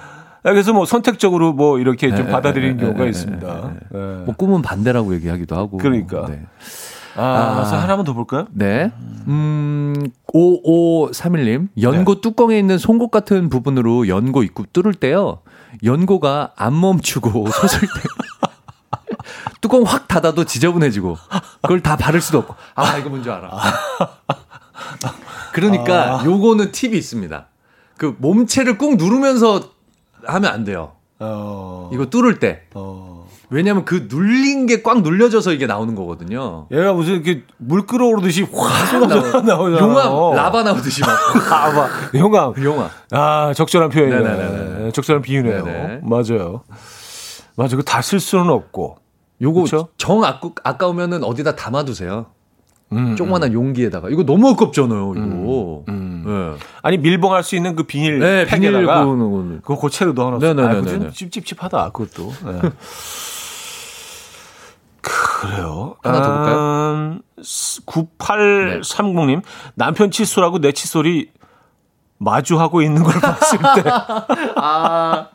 아, 0.47 0.51
그래서 0.51 0.71
뭐 0.71 0.85
선택적으로 0.85 1.51
뭐 1.51 1.77
이렇게 1.77 2.09
좀 2.15 2.27
에, 2.27 2.31
받아들이는 2.31 2.79
에, 2.79 2.81
경우가 2.81 3.05
에, 3.05 3.09
있습니다. 3.09 3.71
예. 3.93 3.97
뭐 3.97 4.33
꿈은 4.37 4.61
반대라고 4.61 5.13
얘기하기도 5.15 5.55
하고. 5.57 5.77
그러니까. 5.77 6.25
네. 6.29 6.41
아, 7.17 7.55
그래서 7.55 7.75
아. 7.75 7.81
하나만 7.81 8.05
더 8.05 8.13
볼까요? 8.13 8.47
네. 8.51 8.91
음, 9.27 9.93
5531님. 10.33 11.67
연고 11.81 12.15
네. 12.15 12.21
뚜껑에 12.21 12.57
있는 12.57 12.77
송곳 12.77 13.11
같은 13.11 13.49
부분으로 13.49 14.07
연고 14.07 14.41
입구 14.43 14.65
뚫을 14.71 14.93
때요. 14.93 15.39
연고가 15.83 16.53
안 16.55 16.79
멈추고 16.79 17.47
솟을 17.51 17.81
때. 17.81 18.47
뚜껑 19.59 19.83
확 19.83 20.07
닫아도 20.07 20.45
지저분해지고. 20.45 21.17
그걸 21.61 21.81
다 21.81 21.97
바를 21.97 22.21
수도 22.21 22.37
없고. 22.37 22.55
아, 22.75 22.97
이거 22.97 23.09
뭔지 23.09 23.29
알아. 23.29 23.51
그러니까 25.51 26.21
요거는 26.23 26.71
팁이 26.71 26.95
있습니다. 26.95 27.47
그 27.97 28.15
몸체를 28.19 28.77
꾹 28.77 28.95
누르면서 28.95 29.76
하면 30.27 30.51
안 30.51 30.63
돼요. 30.63 30.91
어. 31.19 31.89
이거 31.93 32.05
뚫을 32.07 32.39
때. 32.39 32.61
어. 32.73 33.25
왜냐면 33.49 33.85
그 33.85 34.07
눌린 34.09 34.65
게 34.65 34.83
꽉 34.83 35.01
눌려져서 35.01 35.53
이게 35.53 35.65
나오는 35.67 35.95
거거든요. 35.95 36.67
얘가 36.71 36.91
무슨 36.93 37.13
이렇게 37.13 37.43
물 37.57 37.85
끓어오르듯이 37.87 38.43
확 38.53 38.87
쏟아져 38.87 39.41
나오잖아. 39.41 39.79
용암 39.87 40.35
라바 40.35 40.63
나오듯이 40.63 41.01
막 41.01 41.09
라바. 41.49 41.89
용암. 42.15 42.53
용암. 42.63 42.89
아, 43.11 43.53
적절한 43.55 43.89
표현이네. 43.89 44.19
네네네네. 44.19 44.91
적절한 44.91 45.21
비유네요. 45.21 45.63
네네. 45.63 45.99
맞아요. 46.03 46.63
맞아. 47.55 47.75
그거 47.77 47.83
다쓸 47.83 48.19
수는 48.19 48.49
없고. 48.49 48.97
요거 49.41 49.63
그쵸? 49.63 49.87
정 49.97 50.23
아까, 50.23 50.49
아까우면은 50.63 51.23
어디다 51.23 51.55
담아두세요. 51.55 52.25
음, 52.93 53.15
조그만한 53.15 53.53
용기에다가 53.53 54.09
이거 54.09 54.23
너무 54.23 54.49
아깝잖아요. 54.49 55.13
이거. 55.15 55.23
음. 55.23 55.83
네. 56.27 56.55
아니 56.81 56.97
밀봉할 56.97 57.43
수 57.43 57.55
있는 57.55 57.75
그 57.75 57.83
비닐 57.83 58.19
네, 58.19 58.45
비닐 58.45 58.71
팩에다가 58.73 59.05
거는. 59.05 59.61
그거 59.61 59.75
고체로 59.75 60.13
넣어놨어. 60.13 60.45
네네네네네. 60.45 60.77
아, 60.77 60.81
그거 60.81 60.91
좀 60.91 61.11
찝찝찝하다. 61.11 61.91
그것도. 61.91 62.33
네. 62.45 62.61
그래요. 65.01 65.95
하나 66.03 66.21
더 66.21 66.35
볼까요? 66.35 66.57
음, 66.57 67.21
9830님 67.39 69.41
남편 69.75 70.11
칫솔하고 70.11 70.59
내 70.59 70.71
칫솔이 70.73 71.27
마주하고 72.19 72.81
있는 72.81 73.03
걸 73.03 73.13
봤을 73.21 73.59
때 73.59 73.83
아, 74.57 75.27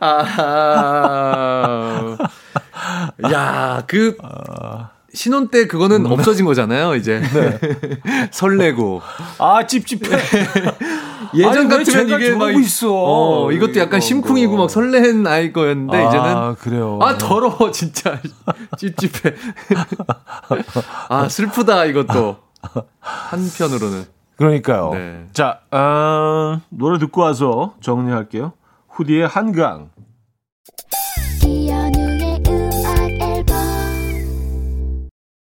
아, 0.00 2.16
야, 3.30 3.82
그, 3.86 4.16
신혼 5.12 5.48
때 5.48 5.66
그거는 5.66 6.06
없어진 6.06 6.44
거잖아요, 6.44 6.94
이제. 6.94 7.22
설레고. 8.30 9.02
아, 9.38 9.66
찝찝해. 9.66 10.02
예전 11.34 11.56
아니, 11.56 11.68
왜 11.68 11.78
같으면 11.78 12.08
이게 12.20 12.34
막. 12.34 12.50
있어. 12.50 12.88
어, 12.92 13.52
이것도 13.52 13.76
약간 13.80 13.98
이거, 13.98 14.00
심쿵이고 14.00 14.52
뭐. 14.52 14.64
막 14.64 14.70
설레는 14.70 15.26
아이 15.26 15.52
거였는데, 15.52 16.06
이제는. 16.06 16.24
아, 16.24 16.54
그래요. 16.58 16.98
아, 17.02 17.16
더러워, 17.18 17.70
진짜. 17.70 18.20
찝찝해. 18.78 19.34
아, 21.08 21.28
슬프다, 21.28 21.84
이것도. 21.86 22.36
한편으로는. 23.00 24.04
그러니까요. 24.36 24.90
네. 24.94 25.26
자, 25.32 25.60
아, 25.70 26.60
노래 26.70 26.98
듣고 26.98 27.20
와서 27.20 27.74
정리할게요. 27.80 28.52
후디의 28.88 29.26
한강. 29.26 29.90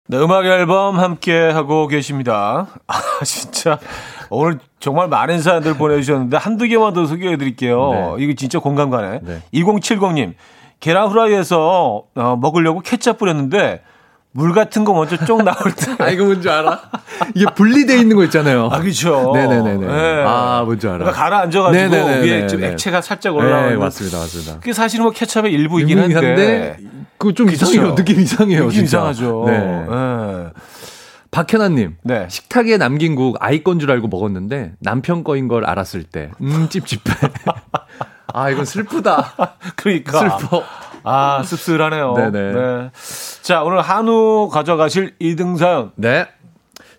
네, 0.09 0.17
음악 0.17 0.45
앨범 0.45 0.99
함께 0.99 1.49
하고 1.49 1.87
계십니다. 1.87 2.67
아, 2.87 3.01
진짜. 3.25 3.77
오늘 4.29 4.59
정말 4.79 5.09
많은 5.09 5.41
사연들 5.41 5.73
보내주셨는데 5.75 6.37
한두 6.37 6.65
개만 6.67 6.93
더 6.93 7.05
소개해 7.05 7.37
드릴게요. 7.37 8.15
네. 8.17 8.23
이거 8.23 8.33
진짜 8.37 8.59
공감 8.59 8.89
가네. 8.89 9.19
네. 9.21 9.41
2070님, 9.53 10.33
계란 10.79 11.09
후라이에서 11.09 12.03
어, 12.15 12.35
먹으려고 12.37 12.79
케찹 12.79 13.17
뿌렸는데 13.17 13.81
물 14.31 14.53
같은 14.53 14.85
거 14.85 14.93
먼저 14.93 15.17
쪽 15.25 15.43
나올 15.43 15.57
때. 15.75 15.95
아, 16.03 16.09
이거 16.09 16.23
뭔지 16.25 16.49
알아? 16.49 16.79
이게 17.33 17.45
분리돼 17.55 17.97
있는 17.97 18.15
거 18.15 18.23
있잖아요. 18.25 18.69
아, 18.71 18.79
그죠. 18.79 19.31
네네네네. 19.33 19.87
네. 19.87 20.23
아, 20.25 20.61
뭔지 20.63 20.87
알아. 20.87 20.99
그러니까 20.99 21.21
가라앉아가지고. 21.21 21.95
위에 21.95 22.47
좀 22.47 22.61
네. 22.61 22.67
액체가 22.69 23.01
살짝 23.01 23.35
올라오는. 23.35 23.71
네, 23.71 23.75
맞습니다, 23.75 24.19
맞습니다. 24.19 24.59
그게 24.59 24.71
사실은 24.71 25.03
뭐 25.03 25.11
케찹의 25.11 25.51
일부이긴 25.51 25.97
유명한 25.97 26.15
한데. 26.15 26.77
그거 27.17 27.33
좀 27.33 27.47
그쵸. 27.47 27.65
이상해요. 27.65 27.95
느낌 27.95 28.19
이상해요. 28.19 28.59
느낌 28.67 28.71
진짜. 28.85 28.97
이상하죠. 29.11 29.43
네. 29.47 29.59
네. 29.59 30.49
박현아님. 31.31 31.97
네. 32.03 32.27
식탁에 32.29 32.77
남긴 32.77 33.15
국 33.15 33.37
아이 33.39 33.63
건 33.63 33.79
줄 33.79 33.91
알고 33.91 34.07
먹었는데 34.07 34.73
남편 34.79 35.23
거인 35.23 35.47
걸 35.47 35.65
알았을 35.65 36.03
때. 36.03 36.31
음, 36.41 36.67
찝찝해. 36.69 37.01
아, 38.33 38.49
이건 38.49 38.65
슬프다. 38.65 39.33
그러니까. 39.75 40.37
슬퍼. 40.39 40.63
아, 41.03 41.41
씁쓸하네요. 41.43 42.13
네네. 42.15 42.53
네. 42.53 42.91
자, 43.41 43.63
오늘 43.63 43.81
한우 43.81 44.49
가져가실 44.51 45.15
2등 45.19 45.57
사연. 45.57 45.91
네. 45.95 46.27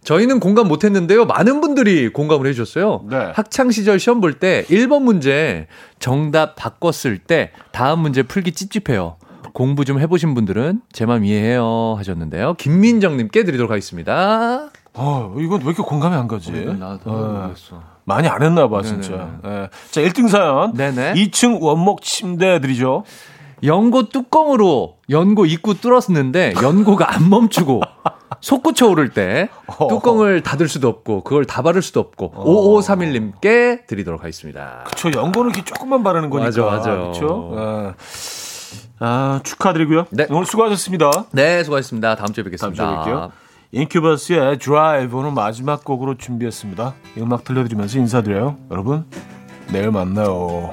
저희는 0.04 0.40
공감 0.40 0.68
못 0.68 0.84
했는데요. 0.84 1.26
많은 1.26 1.60
분들이 1.60 2.08
공감을 2.08 2.46
해주셨어요. 2.46 3.04
네. 3.10 3.32
학창 3.34 3.70
시절 3.70 3.98
시험 3.98 4.20
볼 4.20 4.38
때 4.38 4.64
1번 4.70 5.02
문제 5.02 5.66
정답 5.98 6.56
바꿨을 6.56 7.18
때 7.18 7.50
다음 7.72 8.00
문제 8.00 8.22
풀기 8.22 8.52
찝찝해요. 8.52 9.16
공부 9.52 9.84
좀 9.84 9.98
해보신 10.00 10.34
분들은 10.34 10.80
제 10.92 11.06
맘 11.06 11.24
이해해요 11.24 11.94
하셨는데요. 11.98 12.54
김민정님께 12.54 13.44
드리도록 13.44 13.70
하겠습니다. 13.70 14.68
어, 14.94 15.34
이건 15.38 15.60
왜 15.60 15.66
이렇게 15.68 15.82
공감이 15.82 16.14
안 16.16 16.28
가지? 16.28 16.50
나도 16.52 17.10
어, 17.10 17.40
모르겠어. 17.42 17.80
많이 18.04 18.26
안 18.28 18.42
했나 18.42 18.68
봐, 18.68 18.82
진짜. 18.82 19.38
예. 19.44 19.68
자, 19.90 20.00
1등 20.00 20.28
사연. 20.28 20.72
네네. 20.74 21.14
2층 21.14 21.60
원목 21.60 22.02
침대 22.02 22.60
드리죠. 22.60 23.04
연고 23.64 24.08
뚜껑으로 24.08 24.96
연고 25.10 25.44
입구 25.44 25.74
뚫었는데 25.80 26.54
연고가 26.62 27.12
안 27.14 27.28
멈추고 27.28 27.80
솟구쳐 28.40 28.86
오를 28.88 29.08
때 29.10 29.48
뚜껑을 29.88 30.42
닫을 30.44 30.68
수도 30.68 30.86
없고 30.88 31.22
그걸 31.24 31.44
다 31.44 31.62
바를 31.62 31.82
수도 31.82 31.98
없고 31.98 32.32
5531님께 32.36 33.86
드리도록 33.88 34.20
하겠습니다. 34.20 34.84
저 34.96 35.10
연고는 35.10 35.50
이렇게 35.50 35.64
조금만 35.64 36.02
바르는 36.04 36.30
거니까. 36.30 36.46
맞아, 36.46 36.62
맞아. 36.64 36.90
그렇죠? 36.92 37.94
예. 39.00 39.04
아, 39.04 39.40
축하드리고요. 39.44 40.06
네. 40.10 40.26
오늘 40.30 40.46
수고하셨습니다. 40.46 41.10
네, 41.32 41.62
수고하셨습니다. 41.64 42.16
다음 42.16 42.32
주에 42.32 42.42
다음 42.42 42.44
뵙겠습니다. 42.44 43.04
주에 43.04 43.12
뵐게요. 43.12 43.30
인큐버스의 43.72 44.58
드라이브 44.58 45.18
오늘 45.18 45.32
마지막 45.32 45.84
곡으로 45.84 46.16
준비했습니다. 46.16 46.94
이 47.16 47.20
음악 47.20 47.44
들려드리면서 47.44 47.98
인사드려요. 47.98 48.56
여러분, 48.70 49.04
내일 49.70 49.90
만나요. 49.90 50.72